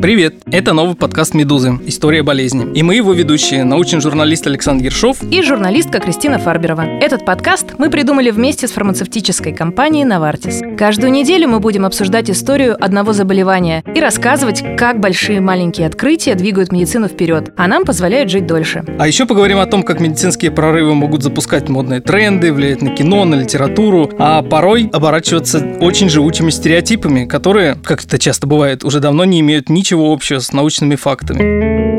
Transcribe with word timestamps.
Привет! 0.00 0.37
Это 0.50 0.72
новый 0.72 0.94
подкаст 0.94 1.34
«Медузы. 1.34 1.78
История 1.84 2.22
болезни». 2.22 2.72
И 2.74 2.82
мы 2.82 2.94
его 2.94 3.12
ведущие, 3.12 3.64
научный 3.64 4.00
журналист 4.00 4.46
Александр 4.46 4.86
Ершов 4.86 5.22
и 5.22 5.42
журналистка 5.42 6.00
Кристина 6.00 6.38
Фарберова. 6.38 6.82
Этот 7.00 7.26
подкаст 7.26 7.74
мы 7.76 7.90
придумали 7.90 8.30
вместе 8.30 8.66
с 8.66 8.70
фармацевтической 8.70 9.52
компанией 9.52 10.06
«Новартис». 10.06 10.62
Каждую 10.78 11.12
неделю 11.12 11.48
мы 11.48 11.60
будем 11.60 11.84
обсуждать 11.84 12.30
историю 12.30 12.82
одного 12.82 13.12
заболевания 13.12 13.84
и 13.94 14.00
рассказывать, 14.00 14.64
как 14.78 15.00
большие 15.00 15.36
и 15.36 15.40
маленькие 15.40 15.86
открытия 15.86 16.34
двигают 16.34 16.72
медицину 16.72 17.08
вперед, 17.08 17.52
а 17.56 17.68
нам 17.68 17.84
позволяют 17.84 18.30
жить 18.30 18.46
дольше. 18.46 18.84
А 18.98 19.06
еще 19.06 19.26
поговорим 19.26 19.58
о 19.58 19.66
том, 19.66 19.82
как 19.82 20.00
медицинские 20.00 20.50
прорывы 20.50 20.94
могут 20.94 21.22
запускать 21.22 21.68
модные 21.68 22.00
тренды, 22.00 22.54
влиять 22.54 22.80
на 22.80 22.90
кино, 22.90 23.26
на 23.26 23.34
литературу, 23.34 24.10
а 24.18 24.42
порой 24.42 24.88
оборачиваться 24.94 25.58
очень 25.80 26.08
живучими 26.08 26.48
стереотипами, 26.48 27.26
которые, 27.26 27.76
как 27.84 28.02
это 28.02 28.18
часто 28.18 28.46
бывает, 28.46 28.82
уже 28.82 29.00
давно 29.00 29.26
не 29.26 29.40
имеют 29.40 29.68
ничего 29.68 29.88
ничего 29.88 30.12
с 30.40 30.52
научными 30.52 30.96
фактами. 30.96 31.98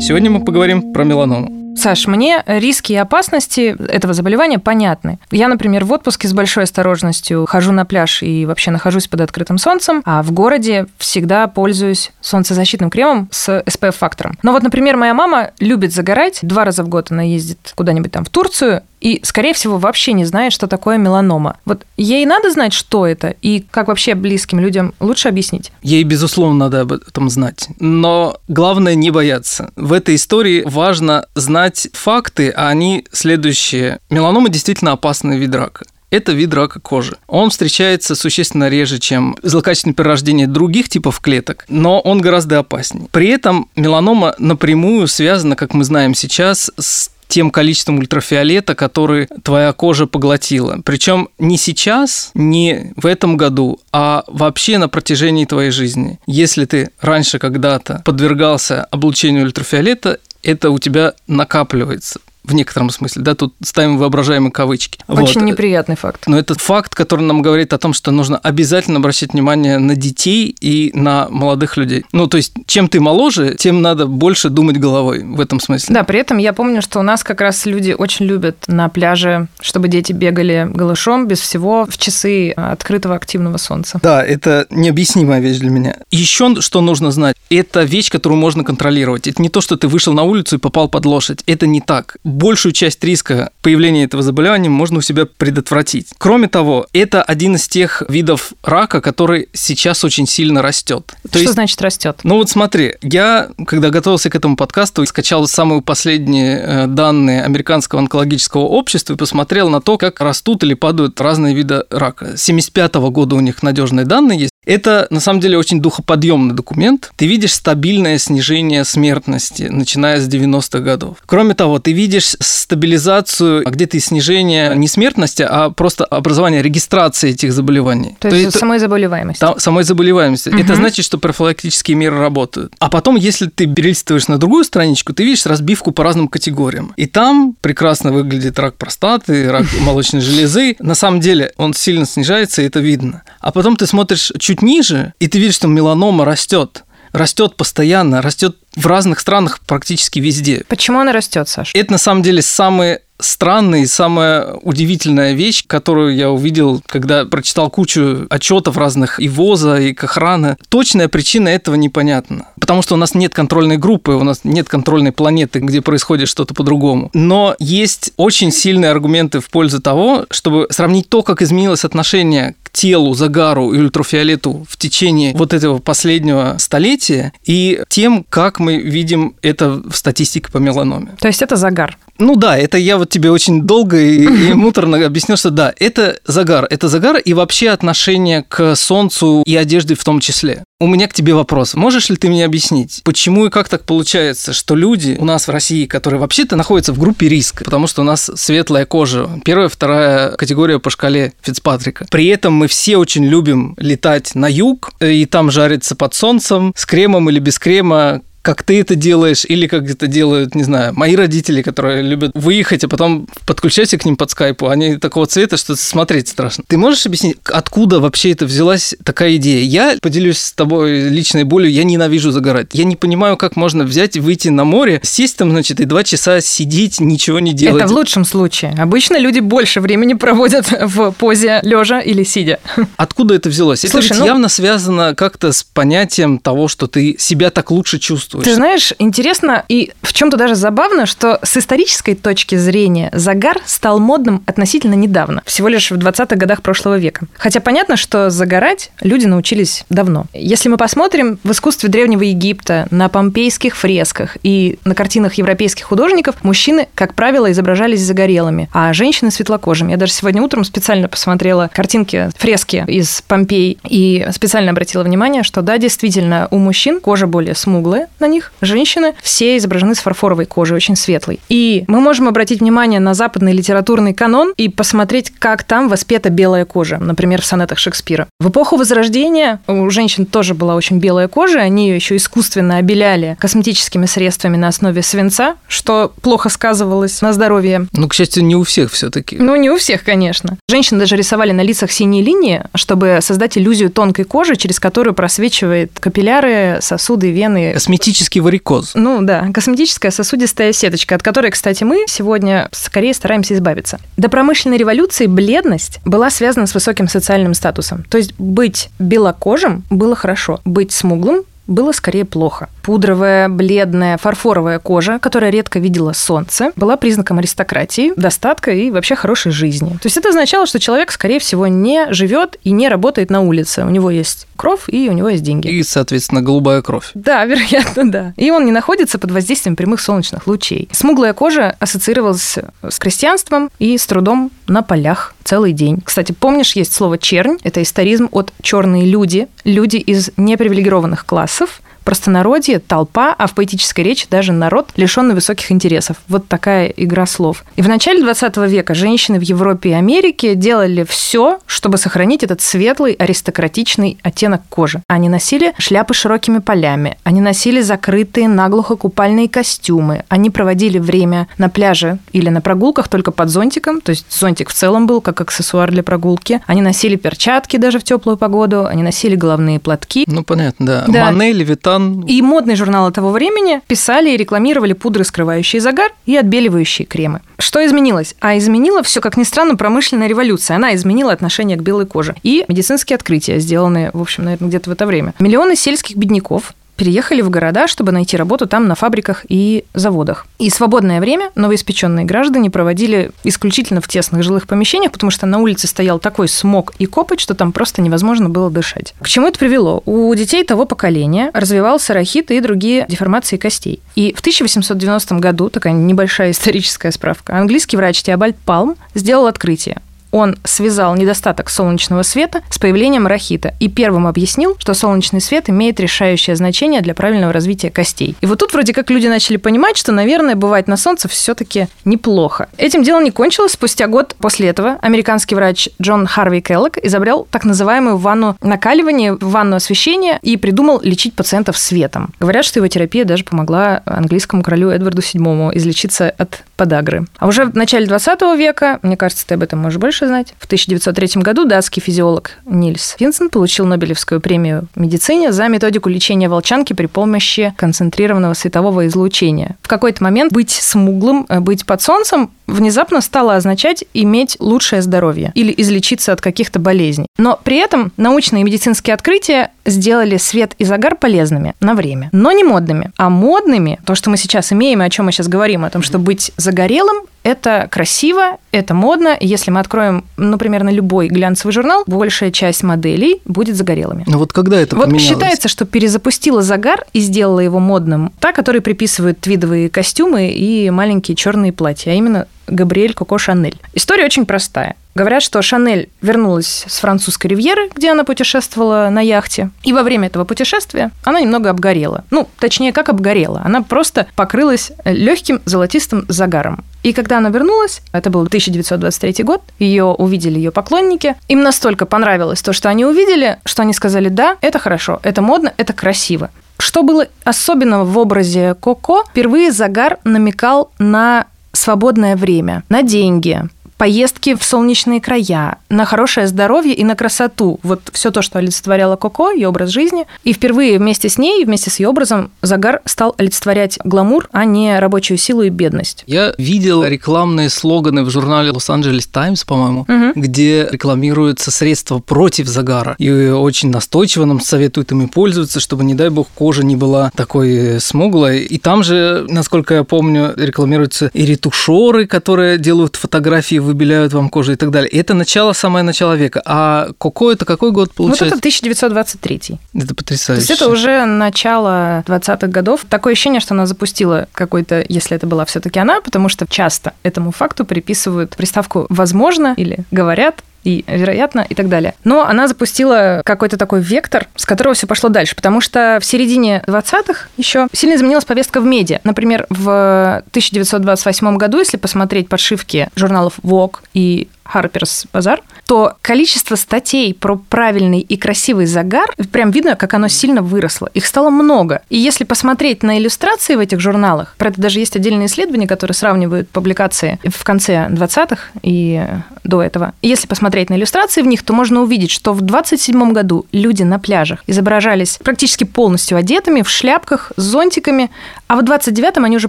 Сегодня 0.00 0.30
мы 0.30 0.44
поговорим 0.44 0.92
про 0.92 1.04
меланому. 1.04 1.58
Саш, 1.78 2.08
мне 2.08 2.42
риски 2.46 2.92
и 2.92 2.96
опасности 2.96 3.76
этого 3.88 4.12
заболевания 4.12 4.58
понятны. 4.58 5.20
Я, 5.30 5.46
например, 5.46 5.84
в 5.84 5.92
отпуске 5.92 6.26
с 6.26 6.32
большой 6.32 6.64
осторожностью 6.64 7.46
хожу 7.46 7.70
на 7.70 7.84
пляж 7.84 8.22
и 8.24 8.46
вообще 8.46 8.72
нахожусь 8.72 9.06
под 9.06 9.20
открытым 9.20 9.58
солнцем, 9.58 10.02
а 10.04 10.24
в 10.24 10.32
городе 10.32 10.86
всегда 10.98 11.46
пользуюсь 11.46 12.10
солнцезащитным 12.20 12.90
кремом 12.90 13.28
с 13.30 13.60
SPF-фактором. 13.60 14.36
Но 14.42 14.52
вот, 14.52 14.64
например, 14.64 14.96
моя 14.96 15.14
мама 15.14 15.52
любит 15.60 15.92
загорать. 15.92 16.40
Два 16.42 16.64
раза 16.64 16.82
в 16.82 16.88
год 16.88 17.12
она 17.12 17.22
ездит 17.22 17.72
куда-нибудь 17.76 18.10
там 18.10 18.24
в 18.24 18.30
Турцию, 18.30 18.82
и, 19.00 19.20
скорее 19.22 19.54
всего, 19.54 19.78
вообще 19.78 20.12
не 20.12 20.24
знает, 20.24 20.52
что 20.52 20.66
такое 20.66 20.98
меланома. 20.98 21.56
Вот 21.64 21.84
ей 21.96 22.24
надо 22.26 22.50
знать, 22.50 22.72
что 22.72 23.06
это, 23.06 23.34
и 23.42 23.64
как 23.70 23.88
вообще 23.88 24.14
близким 24.14 24.60
людям 24.60 24.94
лучше 25.00 25.28
объяснить? 25.28 25.72
Ей, 25.82 26.02
безусловно, 26.02 26.66
надо 26.66 26.80
об 26.80 26.92
этом 26.92 27.30
знать. 27.30 27.68
Но 27.78 28.38
главное 28.48 28.94
не 28.94 29.10
бояться. 29.10 29.70
В 29.76 29.92
этой 29.92 30.16
истории 30.16 30.62
важно 30.64 31.26
знать 31.34 31.88
факты, 31.92 32.50
а 32.50 32.68
они 32.68 33.04
следующие. 33.12 33.98
Меланома 34.10 34.48
действительно 34.48 34.92
опасный 34.92 35.38
вид 35.38 35.54
рака. 35.54 35.84
Это 36.10 36.32
вид 36.32 36.54
рака 36.54 36.80
кожи. 36.80 37.18
Он 37.26 37.50
встречается 37.50 38.14
существенно 38.14 38.70
реже, 38.70 38.98
чем 38.98 39.36
злокачественное 39.42 39.94
перерождение 39.94 40.46
других 40.46 40.88
типов 40.88 41.20
клеток, 41.20 41.66
но 41.68 42.00
он 42.00 42.22
гораздо 42.22 42.58
опаснее. 42.58 43.08
При 43.10 43.28
этом 43.28 43.68
меланома 43.76 44.34
напрямую 44.38 45.06
связана, 45.06 45.54
как 45.54 45.74
мы 45.74 45.84
знаем 45.84 46.14
сейчас, 46.14 46.70
с 46.78 47.10
тем 47.28 47.50
количеством 47.50 47.98
ультрафиолета, 47.98 48.74
который 48.74 49.28
твоя 49.42 49.72
кожа 49.72 50.06
поглотила. 50.06 50.80
Причем 50.84 51.28
не 51.38 51.56
сейчас, 51.56 52.30
не 52.34 52.92
в 52.96 53.06
этом 53.06 53.36
году, 53.36 53.80
а 53.92 54.24
вообще 54.26 54.78
на 54.78 54.88
протяжении 54.88 55.44
твоей 55.44 55.70
жизни. 55.70 56.18
Если 56.26 56.64
ты 56.64 56.90
раньше 57.00 57.38
когда-то 57.38 58.02
подвергался 58.04 58.84
облучению 58.84 59.44
ультрафиолета, 59.44 60.18
это 60.42 60.70
у 60.70 60.78
тебя 60.78 61.14
накапливается 61.26 62.20
в 62.48 62.54
некотором 62.54 62.90
смысле, 62.90 63.22
да, 63.22 63.34
тут 63.34 63.54
ставим 63.62 63.98
воображаемые 63.98 64.50
кавычки. 64.50 64.98
Очень 65.06 65.42
вот. 65.42 65.50
неприятный 65.50 65.96
факт. 65.96 66.24
Но 66.26 66.38
это 66.38 66.54
факт, 66.54 66.94
который 66.94 67.24
нам 67.24 67.42
говорит 67.42 67.72
о 67.72 67.78
том, 67.78 67.92
что 67.92 68.10
нужно 68.10 68.38
обязательно 68.38 68.98
обращать 68.98 69.32
внимание 69.32 69.78
на 69.78 69.94
детей 69.94 70.54
и 70.60 70.90
на 70.94 71.28
молодых 71.30 71.76
людей. 71.76 72.04
Ну, 72.12 72.26
то 72.26 72.36
есть, 72.36 72.54
чем 72.66 72.88
ты 72.88 73.00
моложе, 73.00 73.54
тем 73.58 73.82
надо 73.82 74.06
больше 74.06 74.48
думать 74.50 74.78
головой 74.78 75.22
в 75.24 75.40
этом 75.40 75.60
смысле. 75.60 75.94
Да, 75.94 76.04
при 76.04 76.20
этом 76.20 76.38
я 76.38 76.52
помню, 76.52 76.82
что 76.82 77.00
у 77.00 77.02
нас 77.02 77.22
как 77.22 77.40
раз 77.40 77.66
люди 77.66 77.94
очень 77.96 78.26
любят 78.26 78.64
на 78.66 78.88
пляже, 78.88 79.48
чтобы 79.60 79.88
дети 79.88 80.12
бегали 80.12 80.68
голышом 80.72 81.26
без 81.28 81.40
всего 81.40 81.86
в 81.86 81.98
часы 81.98 82.50
открытого 82.50 83.14
активного 83.14 83.58
солнца. 83.58 83.98
Да, 84.02 84.24
это 84.24 84.66
необъяснимая 84.70 85.40
вещь 85.40 85.58
для 85.58 85.70
меня. 85.70 85.96
Еще 86.10 86.60
что 86.60 86.80
нужно 86.80 87.10
знать, 87.10 87.36
это 87.50 87.82
вещь, 87.82 88.10
которую 88.10 88.38
можно 88.38 88.64
контролировать. 88.64 89.26
Это 89.26 89.42
не 89.42 89.48
то, 89.48 89.60
что 89.60 89.76
ты 89.76 89.88
вышел 89.88 90.12
на 90.12 90.22
улицу 90.22 90.56
и 90.56 90.58
попал 90.58 90.88
под 90.88 91.04
лошадь. 91.04 91.42
Это 91.46 91.66
не 91.66 91.80
так 91.80 92.16
большую 92.38 92.72
часть 92.72 93.02
риска 93.04 93.50
появления 93.62 94.04
этого 94.04 94.22
заболевания 94.22 94.68
можно 94.68 94.98
у 94.98 95.02
себя 95.02 95.26
предотвратить. 95.26 96.08
Кроме 96.18 96.48
того, 96.48 96.86
это 96.92 97.22
один 97.22 97.56
из 97.56 97.68
тех 97.68 98.02
видов 98.08 98.52
рака, 98.62 99.00
который 99.00 99.48
сейчас 99.52 100.04
очень 100.04 100.26
сильно 100.26 100.62
растет. 100.62 101.14
Что 101.28 101.40
есть, 101.40 101.52
значит 101.52 101.82
растет? 101.82 102.20
Ну 102.22 102.36
вот 102.36 102.48
смотри, 102.48 102.94
я, 103.02 103.48
когда 103.66 103.90
готовился 103.90 104.30
к 104.30 104.36
этому 104.36 104.56
подкасту, 104.56 105.04
скачал 105.04 105.46
самые 105.48 105.82
последние 105.82 106.58
э, 106.58 106.86
данные 106.86 107.42
Американского 107.42 108.00
онкологического 108.00 108.62
общества 108.62 109.14
и 109.14 109.16
посмотрел 109.16 109.68
на 109.68 109.80
то, 109.80 109.98
как 109.98 110.20
растут 110.20 110.62
или 110.62 110.74
падают 110.74 111.20
разные 111.20 111.54
виды 111.54 111.84
рака. 111.90 112.36
С 112.36 112.42
75 112.42 112.94
года 113.10 113.34
у 113.34 113.40
них 113.40 113.62
надежные 113.62 114.06
данные 114.06 114.40
есть. 114.40 114.52
Это, 114.68 115.06
на 115.08 115.20
самом 115.20 115.40
деле, 115.40 115.56
очень 115.56 115.80
духоподъемный 115.80 116.54
документ. 116.54 117.10
Ты 117.16 117.26
видишь 117.26 117.54
стабильное 117.54 118.18
снижение 118.18 118.84
смертности, 118.84 119.62
начиная 119.62 120.20
с 120.20 120.28
90-х 120.28 120.80
годов. 120.80 121.16
Кроме 121.24 121.54
того, 121.54 121.78
ты 121.78 121.92
видишь 121.92 122.36
стабилизацию, 122.38 123.66
а 123.66 123.70
где-то 123.70 123.96
и 123.96 124.00
снижение 124.00 124.76
не 124.76 124.86
смертности, 124.86 125.42
а 125.48 125.70
просто 125.70 126.04
образование 126.04 126.60
регистрации 126.60 127.30
этих 127.30 127.54
заболеваний. 127.54 128.16
То, 128.20 128.28
То 128.28 128.36
есть 128.36 128.50
это, 128.50 128.58
самой 128.58 128.78
заболеваемости. 128.78 129.40
Там, 129.40 129.58
самой 129.58 129.84
заболеваемости. 129.84 130.50
Угу. 130.50 130.58
Это 130.58 130.74
значит, 130.74 131.06
что 131.06 131.16
профилактические 131.16 131.96
меры 131.96 132.18
работают. 132.18 132.74
А 132.78 132.90
потом, 132.90 133.16
если 133.16 133.46
ты 133.46 133.66
перелистываешь 133.66 134.28
на 134.28 134.36
другую 134.36 134.64
страничку, 134.64 135.14
ты 135.14 135.24
видишь 135.24 135.46
разбивку 135.46 135.92
по 135.92 136.04
разным 136.04 136.28
категориям. 136.28 136.92
И 136.96 137.06
там 137.06 137.56
прекрасно 137.62 138.12
выглядит 138.12 138.58
рак 138.58 138.76
простаты, 138.76 139.50
рак 139.50 139.64
молочной 139.80 140.20
железы. 140.20 140.76
На 140.78 140.94
самом 140.94 141.20
деле 141.20 141.54
он 141.56 141.72
сильно 141.72 142.04
снижается, 142.04 142.60
и 142.60 142.66
это 142.66 142.80
видно. 142.80 143.22
А 143.40 143.50
потом 143.50 143.76
ты 143.76 143.86
смотришь 143.86 144.30
чуть 144.38 144.57
чуть 144.58 144.62
ниже, 144.62 145.14
и 145.18 145.28
ты 145.28 145.38
видишь, 145.38 145.56
что 145.56 145.68
меланома 145.68 146.24
растет 146.24 146.84
растет 147.12 147.56
постоянно, 147.56 148.22
растет 148.22 148.56
в 148.76 148.86
разных 148.86 149.20
странах 149.20 149.60
практически 149.60 150.18
везде. 150.18 150.64
Почему 150.68 151.00
она 151.00 151.12
растет, 151.12 151.48
Саша? 151.48 151.76
Это 151.76 151.92
на 151.92 151.98
самом 151.98 152.22
деле 152.22 152.42
самый 152.42 152.98
странная 153.20 153.80
и 153.80 153.86
самая 153.86 154.54
удивительная 154.62 155.32
вещь, 155.32 155.64
которую 155.66 156.14
я 156.14 156.30
увидел, 156.30 156.82
когда 156.86 157.24
прочитал 157.24 157.70
кучу 157.70 158.26
отчетов 158.30 158.76
разных 158.76 159.20
и 159.20 159.28
ВОЗа, 159.28 159.80
и 159.80 159.92
Кохрана. 159.92 160.56
Точная 160.68 161.08
причина 161.08 161.48
этого 161.48 161.74
непонятна. 161.74 162.46
Потому 162.60 162.82
что 162.82 162.94
у 162.94 162.98
нас 162.98 163.14
нет 163.14 163.34
контрольной 163.34 163.76
группы, 163.76 164.12
у 164.12 164.22
нас 164.22 164.40
нет 164.44 164.68
контрольной 164.68 165.12
планеты, 165.12 165.60
где 165.60 165.80
происходит 165.80 166.28
что-то 166.28 166.54
по-другому. 166.54 167.10
Но 167.12 167.56
есть 167.58 168.12
очень 168.16 168.52
сильные 168.52 168.90
аргументы 168.90 169.40
в 169.40 169.50
пользу 169.50 169.80
того, 169.80 170.26
чтобы 170.30 170.68
сравнить 170.70 171.08
то, 171.08 171.22
как 171.22 171.42
изменилось 171.42 171.84
отношение 171.84 172.54
к 172.62 172.70
телу, 172.70 173.14
загару 173.14 173.72
и 173.72 173.78
ультрафиолету 173.78 174.66
в 174.68 174.76
течение 174.76 175.34
вот 175.34 175.52
этого 175.52 175.78
последнего 175.78 176.56
столетия 176.58 177.32
и 177.44 177.82
тем, 177.88 178.24
как 178.28 178.57
мы 178.58 178.76
видим 178.76 179.36
это 179.42 179.82
в 179.88 179.94
статистике 179.94 180.50
по 180.50 180.58
меланоме. 180.58 181.16
То 181.20 181.28
есть 181.28 181.42
это 181.42 181.56
загар? 181.56 181.98
Ну 182.18 182.34
да, 182.34 182.58
это 182.58 182.78
я 182.78 182.98
вот 182.98 183.10
тебе 183.10 183.30
очень 183.30 183.62
долго 183.62 183.98
и, 183.98 184.24
и 184.24 184.52
муторно 184.54 185.04
объяснил, 185.04 185.36
что 185.36 185.50
да, 185.50 185.72
это 185.78 186.18
загар. 186.26 186.66
Это 186.68 186.88
загар 186.88 187.16
и 187.16 187.32
вообще 187.32 187.70
отношение 187.70 188.44
к 188.48 188.74
солнцу 188.74 189.42
и 189.46 189.54
одежде 189.56 189.94
в 189.94 190.04
том 190.04 190.20
числе. 190.20 190.64
У 190.80 190.86
меня 190.86 191.08
к 191.08 191.12
тебе 191.12 191.34
вопрос. 191.34 191.74
Можешь 191.74 192.08
ли 192.08 192.16
ты 192.16 192.28
мне 192.28 192.44
объяснить, 192.44 193.00
почему 193.04 193.46
и 193.46 193.50
как 193.50 193.68
так 193.68 193.84
получается, 193.84 194.52
что 194.52 194.76
люди 194.76 195.16
у 195.18 195.24
нас 195.24 195.48
в 195.48 195.50
России, 195.50 195.86
которые 195.86 196.20
вообще-то 196.20 196.54
находятся 196.54 196.92
в 196.92 196.98
группе 197.00 197.28
риска, 197.28 197.64
потому 197.64 197.88
что 197.88 198.02
у 198.02 198.04
нас 198.04 198.30
светлая 198.36 198.86
кожа, 198.86 199.28
первая, 199.44 199.68
вторая 199.68 200.30
категория 200.36 200.78
по 200.78 200.90
шкале 200.90 201.32
Фицпатрика. 201.42 202.06
При 202.10 202.26
этом 202.26 202.52
мы 202.54 202.68
все 202.68 202.96
очень 202.96 203.24
любим 203.24 203.74
летать 203.76 204.36
на 204.36 204.46
юг 204.46 204.92
и 205.00 205.26
там 205.26 205.50
жариться 205.50 205.96
под 205.96 206.14
солнцем 206.14 206.72
с 206.76 206.86
кремом 206.86 207.28
или 207.28 207.40
без 207.40 207.58
крема, 207.58 208.22
как 208.48 208.62
ты 208.62 208.80
это 208.80 208.94
делаешь, 208.94 209.44
или 209.46 209.66
как 209.66 209.90
это 209.90 210.06
делают, 210.06 210.54
не 210.54 210.62
знаю, 210.62 210.94
мои 210.96 211.14
родители, 211.16 211.60
которые 211.60 212.00
любят 212.00 212.30
выехать, 212.32 212.82
а 212.82 212.88
потом 212.88 213.28
подключайся 213.44 213.98
к 213.98 214.06
ним 214.06 214.16
под 214.16 214.30
скайпу, 214.30 214.68
они 214.68 214.96
такого 214.96 215.26
цвета, 215.26 215.58
что 215.58 215.76
смотреть 215.76 216.28
страшно. 216.28 216.64
Ты 216.66 216.78
можешь 216.78 217.04
объяснить, 217.04 217.36
откуда 217.44 218.00
вообще 218.00 218.32
это 218.32 218.46
взялась 218.46 218.94
такая 219.04 219.36
идея? 219.36 219.62
Я 219.62 219.98
поделюсь 220.00 220.38
с 220.38 220.52
тобой 220.52 221.10
личной 221.10 221.44
болью, 221.44 221.70
я 221.70 221.84
ненавижу 221.84 222.30
загорать. 222.30 222.68
Я 222.72 222.84
не 222.84 222.96
понимаю, 222.96 223.36
как 223.36 223.54
можно 223.54 223.84
взять, 223.84 224.16
выйти 224.16 224.48
на 224.48 224.64
море, 224.64 225.02
сесть 225.02 225.36
там, 225.36 225.50
значит, 225.50 225.78
и 225.80 225.84
два 225.84 226.02
часа 226.02 226.40
сидеть, 226.40 227.00
ничего 227.00 227.40
не 227.40 227.52
делать. 227.52 227.84
Это 227.84 227.92
в 227.92 227.96
лучшем 227.96 228.24
случае. 228.24 228.74
Обычно 228.78 229.18
люди 229.18 229.40
больше 229.40 229.82
времени 229.82 230.14
проводят 230.14 230.72
в 230.80 231.10
позе 231.10 231.60
лежа 231.64 232.00
или 232.00 232.24
сидя. 232.24 232.60
Откуда 232.96 233.34
это 233.34 233.50
взялось? 233.50 233.84
Это 233.84 233.92
Слушай, 233.92 234.12
ведь 234.12 234.20
ну... 234.20 234.24
явно 234.24 234.48
связано 234.48 235.14
как-то 235.14 235.52
с 235.52 235.62
понятием 235.62 236.38
того, 236.38 236.68
что 236.68 236.86
ты 236.86 237.14
себя 237.18 237.50
так 237.50 237.70
лучше 237.70 237.98
чувствуешь 237.98 238.37
чувствуешь. 238.44 238.54
Ты 238.54 238.56
знаешь, 238.56 238.92
интересно 238.98 239.64
и 239.68 239.92
в 240.02 240.12
чем-то 240.12 240.36
даже 240.36 240.54
забавно, 240.54 241.06
что 241.06 241.38
с 241.42 241.56
исторической 241.56 242.14
точки 242.14 242.56
зрения 242.56 243.10
загар 243.12 243.58
стал 243.66 243.98
модным 243.98 244.42
относительно 244.46 244.94
недавно, 244.94 245.42
всего 245.44 245.68
лишь 245.68 245.90
в 245.90 245.96
20-х 245.96 246.36
годах 246.36 246.62
прошлого 246.62 246.98
века. 246.98 247.26
Хотя 247.36 247.60
понятно, 247.60 247.96
что 247.96 248.30
загорать 248.30 248.90
люди 249.00 249.26
научились 249.26 249.84
давно. 249.90 250.26
Если 250.32 250.68
мы 250.68 250.76
посмотрим 250.76 251.38
в 251.44 251.52
искусстве 251.52 251.88
Древнего 251.88 252.22
Египта, 252.22 252.86
на 252.90 253.08
помпейских 253.08 253.76
фресках 253.76 254.36
и 254.42 254.78
на 254.84 254.94
картинах 254.94 255.34
европейских 255.34 255.84
художников, 255.84 256.36
мужчины, 256.42 256.88
как 256.94 257.14
правило, 257.14 257.50
изображались 257.50 258.00
загорелыми, 258.00 258.68
а 258.72 258.92
женщины 258.92 259.30
светлокожими. 259.30 259.92
Я 259.92 259.96
даже 259.96 260.12
сегодня 260.12 260.42
утром 260.42 260.64
специально 260.64 261.08
посмотрела 261.08 261.70
картинки, 261.72 262.30
фрески 262.36 262.84
из 262.86 263.22
Помпей 263.22 263.78
и 263.84 264.26
специально 264.32 264.70
обратила 264.70 265.02
внимание, 265.02 265.42
что 265.42 265.62
да, 265.62 265.78
действительно, 265.78 266.48
у 266.50 266.58
мужчин 266.58 267.00
кожа 267.00 267.26
более 267.26 267.54
смуглая 267.54 268.08
на 268.20 268.26
них, 268.26 268.52
женщины 268.60 269.14
все 269.22 269.56
изображены 269.56 269.94
с 269.94 269.98
фарфоровой 269.98 270.46
кожей, 270.46 270.76
очень 270.76 270.96
светлой. 270.96 271.40
И 271.48 271.84
мы 271.88 272.00
можем 272.00 272.28
обратить 272.28 272.60
внимание 272.60 273.00
на 273.00 273.14
западный 273.14 273.52
литературный 273.52 274.14
канон 274.14 274.52
и 274.56 274.68
посмотреть, 274.68 275.32
как 275.38 275.64
там 275.64 275.88
воспета 275.88 276.30
белая 276.30 276.64
кожа, 276.64 276.98
например, 276.98 277.42
в 277.42 277.46
сонетах 277.46 277.78
Шекспира. 277.78 278.28
В 278.40 278.50
эпоху 278.50 278.76
Возрождения 278.76 279.60
у 279.66 279.90
женщин 279.90 280.26
тоже 280.26 280.54
была 280.54 280.74
очень 280.74 280.98
белая 280.98 281.28
кожа, 281.28 281.60
они 281.60 281.88
ее 281.88 281.96
еще 281.96 282.16
искусственно 282.16 282.76
обеляли 282.76 283.36
косметическими 283.40 284.06
средствами 284.06 284.56
на 284.56 284.68
основе 284.68 285.02
свинца, 285.02 285.56
что 285.66 286.12
плохо 286.22 286.48
сказывалось 286.48 287.20
на 287.22 287.32
здоровье. 287.32 287.86
Ну, 287.92 288.08
к 288.08 288.14
счастью, 288.14 288.44
не 288.44 288.56
у 288.56 288.62
всех 288.62 288.92
все-таки. 288.92 289.36
Ну, 289.36 289.56
не 289.56 289.70
у 289.70 289.76
всех, 289.76 290.04
конечно. 290.04 290.58
Женщины 290.68 291.00
даже 291.00 291.16
рисовали 291.16 291.52
на 291.52 291.62
лицах 291.62 291.90
синие 291.90 292.22
линии, 292.22 292.64
чтобы 292.74 293.18
создать 293.20 293.58
иллюзию 293.58 293.90
тонкой 293.90 294.24
кожи, 294.24 294.56
через 294.56 294.80
которую 294.80 295.14
просвечивает 295.14 295.92
капилляры, 295.98 296.78
сосуды, 296.80 297.30
вены. 297.30 297.74
Косметический 298.08 298.40
варикоз. 298.40 298.92
Ну 298.94 299.20
да, 299.20 299.50
косметическая 299.52 300.10
сосудистая 300.10 300.72
сеточка, 300.72 301.14
от 301.14 301.22
которой, 301.22 301.50
кстати, 301.50 301.84
мы 301.84 302.06
сегодня 302.08 302.70
скорее 302.72 303.12
стараемся 303.12 303.52
избавиться. 303.52 304.00
До 304.16 304.30
промышленной 304.30 304.78
революции 304.78 305.26
бледность 305.26 306.00
была 306.06 306.30
связана 306.30 306.66
с 306.66 306.72
высоким 306.72 307.06
социальным 307.06 307.52
статусом. 307.52 308.04
То 308.04 308.16
есть 308.16 308.32
быть 308.38 308.88
белокожим 308.98 309.84
было 309.90 310.16
хорошо, 310.16 310.62
быть 310.64 310.90
смуглым 310.90 311.42
было 311.66 311.92
скорее 311.92 312.24
плохо. 312.24 312.70
Пудровая, 312.88 313.50
бледная, 313.50 314.16
фарфоровая 314.16 314.78
кожа, 314.78 315.18
которая 315.18 315.50
редко 315.50 315.78
видела 315.78 316.14
солнце, 316.14 316.72
была 316.74 316.96
признаком 316.96 317.38
аристократии, 317.38 318.14
достатка 318.16 318.70
и 318.70 318.90
вообще 318.90 319.14
хорошей 319.14 319.52
жизни. 319.52 319.90
То 319.90 320.06
есть 320.06 320.16
это 320.16 320.30
означало, 320.30 320.64
что 320.64 320.80
человек, 320.80 321.12
скорее 321.12 321.38
всего, 321.38 321.66
не 321.66 322.10
живет 322.14 322.56
и 322.64 322.70
не 322.70 322.88
работает 322.88 323.28
на 323.28 323.42
улице. 323.42 323.84
У 323.84 323.90
него 323.90 324.10
есть 324.10 324.46
кровь 324.56 324.84
и 324.88 325.10
у 325.10 325.12
него 325.12 325.28
есть 325.28 325.42
деньги. 325.42 325.68
И, 325.68 325.82
соответственно, 325.82 326.40
голубая 326.40 326.80
кровь. 326.80 327.10
Да, 327.12 327.44
вероятно, 327.44 328.10
да. 328.10 328.32
И 328.38 328.50
он 328.50 328.64
не 328.64 328.72
находится 328.72 329.18
под 329.18 329.32
воздействием 329.32 329.76
прямых 329.76 330.00
солнечных 330.00 330.46
лучей. 330.46 330.88
Смуглая 330.90 331.34
кожа 331.34 331.76
ассоциировалась 331.80 332.56
с 332.56 332.98
крестьянством 332.98 333.68
и 333.78 333.98
с 333.98 334.06
трудом 334.06 334.50
на 334.66 334.80
полях 334.80 335.34
целый 335.44 335.74
день. 335.74 336.00
Кстати, 336.02 336.32
помнишь, 336.32 336.72
есть 336.72 336.94
слово 336.94 337.18
чернь? 337.18 337.58
Это 337.64 337.82
историзм 337.82 338.30
от 338.32 338.50
черные 338.62 339.04
люди, 339.04 339.46
люди 339.64 339.98
из 339.98 340.30
непривилегированных 340.38 341.26
классов, 341.26 341.82
простонародье, 342.08 342.78
толпа, 342.78 343.34
а 343.36 343.46
в 343.46 343.52
поэтической 343.52 344.02
речи 344.02 344.26
даже 344.30 344.50
народ, 344.50 344.88
лишенный 344.96 345.34
высоких 345.34 345.70
интересов. 345.70 346.16
Вот 346.26 346.48
такая 346.48 346.86
игра 346.86 347.26
слов. 347.26 347.64
И 347.76 347.82
в 347.82 347.88
начале 347.88 348.22
20 348.22 348.56
века 348.56 348.94
женщины 348.94 349.38
в 349.38 349.42
Европе 349.42 349.90
и 349.90 349.92
Америке 349.92 350.54
делали 350.54 351.04
все, 351.06 351.58
чтобы 351.66 351.98
сохранить 351.98 352.42
этот 352.42 352.62
светлый 352.62 353.12
аристократичный 353.12 354.16
оттенок 354.22 354.62
кожи. 354.70 355.02
Они 355.06 355.28
носили 355.28 355.74
шляпы 355.76 356.14
широкими 356.14 356.60
полями, 356.60 357.18
они 357.24 357.42
носили 357.42 357.82
закрытые 357.82 358.48
наглухо 358.48 358.96
купальные 358.96 359.50
костюмы, 359.50 360.24
они 360.30 360.48
проводили 360.48 360.98
время 360.98 361.46
на 361.58 361.68
пляже 361.68 362.20
или 362.32 362.48
на 362.48 362.62
прогулках 362.62 363.08
только 363.08 363.32
под 363.32 363.50
зонтиком, 363.50 364.00
то 364.00 364.12
есть 364.12 364.24
зонтик 364.30 364.70
в 364.70 364.72
целом 364.72 365.06
был 365.06 365.20
как 365.20 365.42
аксессуар 365.42 365.90
для 365.90 366.02
прогулки. 366.02 366.62
Они 366.66 366.80
носили 366.80 367.16
перчатки 367.16 367.76
даже 367.76 367.98
в 367.98 368.02
теплую 368.02 368.38
погоду, 368.38 368.86
они 368.86 369.02
носили 369.02 369.36
головные 369.36 369.78
платки. 369.78 370.24
Ну, 370.26 370.42
понятно, 370.42 370.86
да. 370.86 371.04
Да. 371.06 371.24
Мане, 371.26 371.52
Левитан. 371.52 371.97
И 372.26 372.42
модные 372.42 372.76
журналы 372.76 373.12
того 373.12 373.30
времени 373.30 373.80
писали 373.86 374.30
и 374.30 374.36
рекламировали 374.36 374.92
пудры, 374.92 375.24
скрывающие 375.24 375.80
загар, 375.80 376.12
и 376.26 376.36
отбеливающие 376.36 377.06
кремы. 377.06 377.40
Что 377.58 377.84
изменилось? 377.84 378.34
А 378.40 378.56
изменила 378.56 379.02
все, 379.02 379.20
как 379.20 379.36
ни 379.36 379.44
странно, 379.44 379.76
промышленная 379.76 380.28
революция. 380.28 380.76
Она 380.76 380.94
изменила 380.94 381.32
отношение 381.32 381.76
к 381.76 381.82
белой 381.82 382.06
коже. 382.06 382.34
И 382.42 382.64
медицинские 382.68 383.16
открытия, 383.16 383.58
сделанные, 383.58 384.10
в 384.12 384.20
общем, 384.20 384.44
наверное, 384.44 384.68
где-то 384.68 384.90
в 384.90 384.92
это 384.92 385.06
время. 385.06 385.34
Миллионы 385.38 385.76
сельских 385.76 386.16
бедняков 386.16 386.74
переехали 386.98 387.40
в 387.40 387.48
города, 387.48 387.86
чтобы 387.86 388.12
найти 388.12 388.36
работу 388.36 388.66
там 388.66 388.88
на 388.88 388.94
фабриках 388.94 389.46
и 389.48 389.84
заводах. 389.94 390.46
И 390.58 390.68
свободное 390.68 391.20
время 391.20 391.50
новоиспеченные 391.54 392.26
граждане 392.26 392.70
проводили 392.70 393.30
исключительно 393.44 394.00
в 394.00 394.08
тесных 394.08 394.42
жилых 394.42 394.66
помещениях, 394.66 395.12
потому 395.12 395.30
что 395.30 395.46
на 395.46 395.58
улице 395.58 395.86
стоял 395.86 396.18
такой 396.18 396.48
смог 396.48 396.92
и 396.98 397.06
копоть, 397.06 397.40
что 397.40 397.54
там 397.54 397.72
просто 397.72 398.02
невозможно 398.02 398.50
было 398.50 398.70
дышать. 398.70 399.14
К 399.20 399.28
чему 399.28 399.46
это 399.46 399.58
привело? 399.58 400.02
У 400.04 400.34
детей 400.34 400.64
того 400.64 400.84
поколения 400.84 401.50
развивался 401.54 402.12
рахит 402.12 402.50
и 402.50 402.60
другие 402.60 403.06
деформации 403.08 403.56
костей. 403.56 404.00
И 404.16 404.34
в 404.36 404.40
1890 404.40 405.36
году, 405.36 405.70
такая 405.70 405.92
небольшая 405.92 406.50
историческая 406.50 407.12
справка, 407.12 407.56
английский 407.56 407.96
врач 407.96 408.22
Теобальд 408.22 408.56
Палм 408.56 408.96
сделал 409.14 409.46
открытие 409.46 410.02
он 410.30 410.56
связал 410.64 411.14
недостаток 411.16 411.70
солнечного 411.70 412.22
света 412.22 412.62
с 412.70 412.78
появлением 412.78 413.26
рахита 413.26 413.74
и 413.80 413.88
первым 413.88 414.26
объяснил, 414.26 414.76
что 414.78 414.94
солнечный 414.94 415.40
свет 415.40 415.70
имеет 415.70 416.00
решающее 416.00 416.56
значение 416.56 417.00
для 417.00 417.14
правильного 417.14 417.52
развития 417.52 417.90
костей. 417.90 418.36
И 418.40 418.46
вот 418.46 418.58
тут 418.58 418.72
вроде 418.72 418.92
как 418.92 419.10
люди 419.10 419.26
начали 419.26 419.56
понимать, 419.56 419.96
что, 419.96 420.12
наверное, 420.12 420.54
бывать 420.54 420.88
на 420.88 420.96
солнце 420.96 421.28
все-таки 421.28 421.88
неплохо. 422.04 422.68
Этим 422.76 423.02
дело 423.02 423.20
не 423.20 423.30
кончилось. 423.30 423.72
Спустя 423.72 424.06
год 424.06 424.34
после 424.38 424.68
этого 424.68 424.98
американский 425.00 425.54
врач 425.54 425.88
Джон 426.00 426.26
Харви 426.26 426.60
Келлок 426.60 426.98
изобрел 426.98 427.46
так 427.50 427.64
называемую 427.64 428.16
ванну 428.16 428.56
накаливания, 428.60 429.36
ванну 429.40 429.76
освещения 429.76 430.38
и 430.42 430.56
придумал 430.56 431.00
лечить 431.02 431.34
пациентов 431.34 431.78
светом. 431.78 432.32
Говорят, 432.40 432.64
что 432.64 432.80
его 432.80 432.88
терапия 432.88 433.24
даже 433.24 433.44
помогла 433.44 434.02
английскому 434.04 434.62
королю 434.62 434.90
Эдварду 434.90 435.22
VII 435.22 435.70
излечиться 435.74 436.30
от 436.36 436.62
подагры. 436.76 437.26
А 437.38 437.46
уже 437.46 437.64
в 437.64 437.74
начале 437.74 438.06
20 438.06 438.40
века, 438.56 438.98
мне 439.02 439.16
кажется, 439.16 439.46
ты 439.46 439.54
об 439.54 439.62
этом 439.62 439.80
можешь 439.80 439.98
больше 439.98 440.17
знать, 440.26 440.54
в 440.58 440.66
1903 440.66 441.42
году 441.42 441.64
датский 441.64 442.02
физиолог 442.02 442.58
Нильс 442.66 443.16
Финсен 443.18 443.50
получил 443.50 443.86
Нобелевскую 443.86 444.40
премию 444.40 444.88
в 444.94 445.00
медицине 445.00 445.52
за 445.52 445.68
методику 445.68 446.08
лечения 446.08 446.48
волчанки 446.48 446.92
при 446.92 447.06
помощи 447.06 447.74
концентрированного 447.76 448.54
светового 448.54 449.06
излучения. 449.06 449.76
В 449.82 449.88
какой-то 449.88 450.22
момент 450.22 450.52
быть 450.52 450.70
смуглым, 450.70 451.46
э, 451.48 451.60
быть 451.60 451.86
под 451.86 452.02
солнцем 452.02 452.50
внезапно 452.66 453.20
стало 453.20 453.56
означать 453.56 454.04
иметь 454.14 454.56
лучшее 454.60 455.02
здоровье 455.02 455.52
или 455.54 455.72
излечиться 455.76 456.32
от 456.32 456.40
каких-то 456.40 456.78
болезней. 456.78 457.26
Но 457.38 457.58
при 457.62 457.78
этом 457.78 458.12
научные 458.16 458.60
и 458.60 458.64
медицинские 458.64 459.14
открытия 459.14 459.70
сделали 459.90 460.36
свет 460.36 460.74
и 460.78 460.84
загар 460.84 461.16
полезными 461.16 461.74
на 461.80 461.94
время, 461.94 462.28
но 462.32 462.52
не 462.52 462.64
модными. 462.64 463.12
А 463.16 463.30
модными, 463.30 463.98
то, 464.04 464.14
что 464.14 464.30
мы 464.30 464.36
сейчас 464.36 464.72
имеем 464.72 465.02
и 465.02 465.06
о 465.06 465.10
чем 465.10 465.26
мы 465.26 465.32
сейчас 465.32 465.48
говорим, 465.48 465.84
о 465.84 465.90
том, 465.90 466.02
что 466.02 466.18
быть 466.18 466.52
загорелым 466.56 467.26
это 467.42 467.88
красиво, 467.90 468.58
это 468.72 468.94
модно. 468.94 469.36
Если 469.40 469.70
мы 469.70 469.80
откроем, 469.80 470.24
например, 470.36 470.82
на 470.82 470.90
любой 470.90 471.28
глянцевый 471.28 471.72
журнал, 471.72 472.02
большая 472.06 472.50
часть 472.50 472.82
моделей 472.82 473.40
будет 473.46 473.76
загорелыми. 473.76 474.24
Но 474.26 474.38
вот 474.38 474.52
когда 474.52 474.78
это 474.78 474.96
Вот 474.96 475.06
поменялось? 475.06 475.26
считается, 475.26 475.68
что 475.68 475.86
перезапустила 475.86 476.62
загар 476.62 477.04
и 477.14 477.20
сделала 477.20 477.60
его 477.60 477.78
модным 477.78 478.32
та, 478.38 478.52
которой 478.52 478.80
приписывают 478.82 479.40
твидовые 479.40 479.88
костюмы 479.88 480.48
и 480.50 480.90
маленькие 480.90 481.36
черные 481.36 481.72
платья, 481.72 482.10
а 482.10 482.14
именно 482.14 482.46
Габриэль 482.68 483.14
Коко 483.14 483.38
Шанель. 483.38 483.78
История 483.94 484.24
очень 484.24 484.46
простая. 484.46 484.96
Говорят, 485.14 485.42
что 485.42 485.60
Шанель 485.62 486.10
вернулась 486.22 486.84
с 486.86 487.00
французской 487.00 487.48
ривьеры, 487.48 487.90
где 487.94 488.12
она 488.12 488.22
путешествовала 488.22 489.08
на 489.10 489.20
яхте. 489.20 489.70
И 489.82 489.92
во 489.92 490.04
время 490.04 490.28
этого 490.28 490.44
путешествия 490.44 491.10
она 491.24 491.40
немного 491.40 491.70
обгорела. 491.70 492.24
Ну, 492.30 492.48
точнее, 492.60 492.92
как 492.92 493.08
обгорела. 493.08 493.60
Она 493.64 493.82
просто 493.82 494.28
покрылась 494.36 494.92
легким 495.04 495.60
золотистым 495.64 496.24
загаром. 496.28 496.84
И 497.02 497.12
когда 497.12 497.38
она 497.38 497.48
вернулась, 497.48 498.00
это 498.12 498.30
был 498.30 498.42
1923 498.42 499.44
год, 499.44 499.62
ее 499.78 500.04
увидели 500.04 500.56
ее 500.56 500.70
поклонники. 500.70 501.34
Им 501.48 501.62
настолько 501.62 502.06
понравилось 502.06 502.62
то, 502.62 502.72
что 502.72 502.88
они 502.88 503.04
увидели, 503.04 503.58
что 503.64 503.82
они 503.82 503.94
сказали, 503.94 504.28
да, 504.28 504.56
это 504.60 504.78
хорошо, 504.78 505.18
это 505.22 505.42
модно, 505.42 505.72
это 505.76 505.92
красиво. 505.92 506.50
Что 506.78 507.02
было 507.02 507.26
особенного 507.42 508.04
в 508.04 508.16
образе 508.18 508.76
Коко? 508.80 509.24
Впервые 509.30 509.72
загар 509.72 510.18
намекал 510.22 510.92
на 510.98 511.46
свободное 511.72 512.36
время, 512.36 512.84
на 512.88 513.02
деньги, 513.02 513.62
поездки 513.98 514.54
в 514.54 514.64
солнечные 514.64 515.20
края, 515.20 515.78
на 515.90 516.04
хорошее 516.04 516.46
здоровье 516.46 516.94
и 516.94 517.04
на 517.04 517.16
красоту. 517.16 517.80
Вот 517.82 518.00
все 518.12 518.30
то, 518.30 518.40
что 518.42 518.58
олицетворяла 518.58 519.16
Коко, 519.16 519.50
ее 519.50 519.68
образ 519.68 519.90
жизни. 519.90 520.26
И 520.44 520.52
впервые 520.52 520.98
вместе 520.98 521.28
с 521.28 521.36
ней, 521.36 521.64
вместе 521.64 521.90
с 521.90 521.98
ее 521.98 522.08
образом, 522.08 522.50
загар 522.62 523.02
стал 523.04 523.34
олицетворять 523.36 523.98
гламур, 524.04 524.48
а 524.52 524.64
не 524.64 524.98
рабочую 524.98 525.36
силу 525.36 525.62
и 525.62 525.68
бедность. 525.68 526.22
Я 526.26 526.54
видел 526.58 527.04
рекламные 527.04 527.68
слоганы 527.68 528.22
в 528.22 528.30
журнале 528.30 528.70
Лос-Анджелес 528.70 529.26
Таймс, 529.26 529.64
по-моему, 529.64 530.02
угу. 530.02 530.40
где 530.40 530.88
рекламируются 530.90 531.70
средства 531.70 532.20
против 532.20 532.68
загара. 532.68 533.16
И 533.18 533.30
очень 533.48 533.90
настойчиво 533.90 534.44
нам 534.44 534.60
советуют 534.60 535.10
ими 535.10 535.26
пользоваться, 535.26 535.80
чтобы, 535.80 536.04
не 536.04 536.14
дай 536.14 536.28
бог, 536.28 536.46
кожа 536.54 536.84
не 536.84 536.94
была 536.94 537.32
такой 537.34 538.00
смуглой. 538.00 538.60
И 538.60 538.78
там 538.78 539.02
же, 539.02 539.44
насколько 539.48 539.94
я 539.94 540.04
помню, 540.04 540.54
рекламируются 540.56 541.30
и 541.34 541.44
ретушеры, 541.44 542.26
которые 542.26 542.78
делают 542.78 543.16
фотографии, 543.16 543.87
выбеляют 543.88 544.32
вам 544.32 544.48
кожу 544.48 544.72
и 544.72 544.76
так 544.76 544.90
далее. 544.90 545.10
И 545.10 545.18
это 545.18 545.34
начало, 545.34 545.72
самое 545.72 546.04
начало 546.04 546.34
века. 546.34 546.62
А 546.64 547.08
Коко 547.18 547.50
это 547.50 547.64
какой 547.64 547.90
год 547.90 548.12
получается? 548.12 548.44
Вот 548.44 548.52
это 548.52 548.58
1923. 548.58 549.78
Это 549.94 550.14
потрясающе. 550.14 550.66
То 550.66 550.72
есть 550.72 550.82
это 550.82 550.90
уже 550.90 551.24
начало 551.24 552.22
20-х 552.26 552.66
годов. 552.68 553.04
Такое 553.08 553.32
ощущение, 553.32 553.60
что 553.60 553.74
она 553.74 553.86
запустила 553.86 554.46
какой-то, 554.52 555.04
если 555.08 555.36
это 555.36 555.46
была 555.46 555.64
все-таки 555.64 555.98
она, 555.98 556.20
потому 556.20 556.48
что 556.48 556.66
часто 556.66 557.14
этому 557.22 557.50
факту 557.50 557.84
приписывают 557.84 558.56
приставку 558.56 559.06
«возможно» 559.08 559.74
или 559.76 560.04
«говорят», 560.10 560.62
и 560.84 561.04
вероятно, 561.06 561.66
и 561.68 561.74
так 561.74 561.88
далее. 561.88 562.14
Но 562.24 562.44
она 562.44 562.68
запустила 562.68 563.42
какой-то 563.44 563.76
такой 563.76 564.00
вектор, 564.00 564.48
с 564.56 564.64
которого 564.64 564.94
все 564.94 565.06
пошло 565.06 565.28
дальше, 565.28 565.56
потому 565.56 565.80
что 565.80 566.18
в 566.20 566.24
середине 566.24 566.82
20-х 566.86 567.48
еще 567.56 567.88
сильно 567.92 568.14
изменилась 568.14 568.44
повестка 568.44 568.80
в 568.80 568.84
медиа. 568.84 569.20
Например, 569.24 569.66
в 569.68 570.42
1928 570.50 571.56
году, 571.56 571.78
если 571.78 571.96
посмотреть 571.96 572.48
подшивки 572.48 573.08
журналов 573.16 573.54
Vogue 573.62 573.96
и 574.14 574.48
Harper's 574.72 575.26
Bazaar, 575.32 575.60
то 575.86 576.16
количество 576.20 576.76
статей 576.76 577.32
про 577.32 577.56
правильный 577.56 578.20
и 578.20 578.36
красивый 578.36 578.84
загар, 578.84 579.34
прям 579.50 579.70
видно, 579.70 579.96
как 579.96 580.12
оно 580.12 580.28
сильно 580.28 580.60
выросло. 580.60 581.08
Их 581.14 581.24
стало 581.24 581.48
много. 581.48 582.02
И 582.10 582.18
если 582.18 582.44
посмотреть 582.44 583.02
на 583.02 583.18
иллюстрации 583.18 583.74
в 583.74 583.80
этих 583.80 583.98
журналах, 584.00 584.54
про 584.58 584.68
это 584.68 584.80
даже 584.80 584.98
есть 584.98 585.16
отдельные 585.16 585.46
исследования, 585.46 585.86
которые 585.86 586.14
сравнивают 586.14 586.68
публикации 586.68 587.38
в 587.42 587.64
конце 587.64 588.08
20-х 588.10 588.58
и 588.82 589.26
до 589.68 589.82
этого. 589.82 590.14
Если 590.22 590.48
посмотреть 590.48 590.90
на 590.90 590.94
иллюстрации 590.94 591.42
в 591.42 591.46
них, 591.46 591.62
то 591.62 591.72
можно 591.72 592.02
увидеть, 592.02 592.30
что 592.30 592.52
в 592.52 592.62
27 592.62 593.32
году 593.32 593.66
люди 593.70 594.02
на 594.02 594.18
пляжах 594.18 594.64
изображались 594.66 595.38
практически 595.44 595.84
полностью 595.84 596.38
одетыми, 596.38 596.82
в 596.82 596.88
шляпках, 596.88 597.52
с 597.56 597.62
зонтиками, 597.62 598.30
а 598.66 598.76
в 598.76 598.80
29-м 598.80 599.44
они 599.44 599.56
уже 599.56 599.68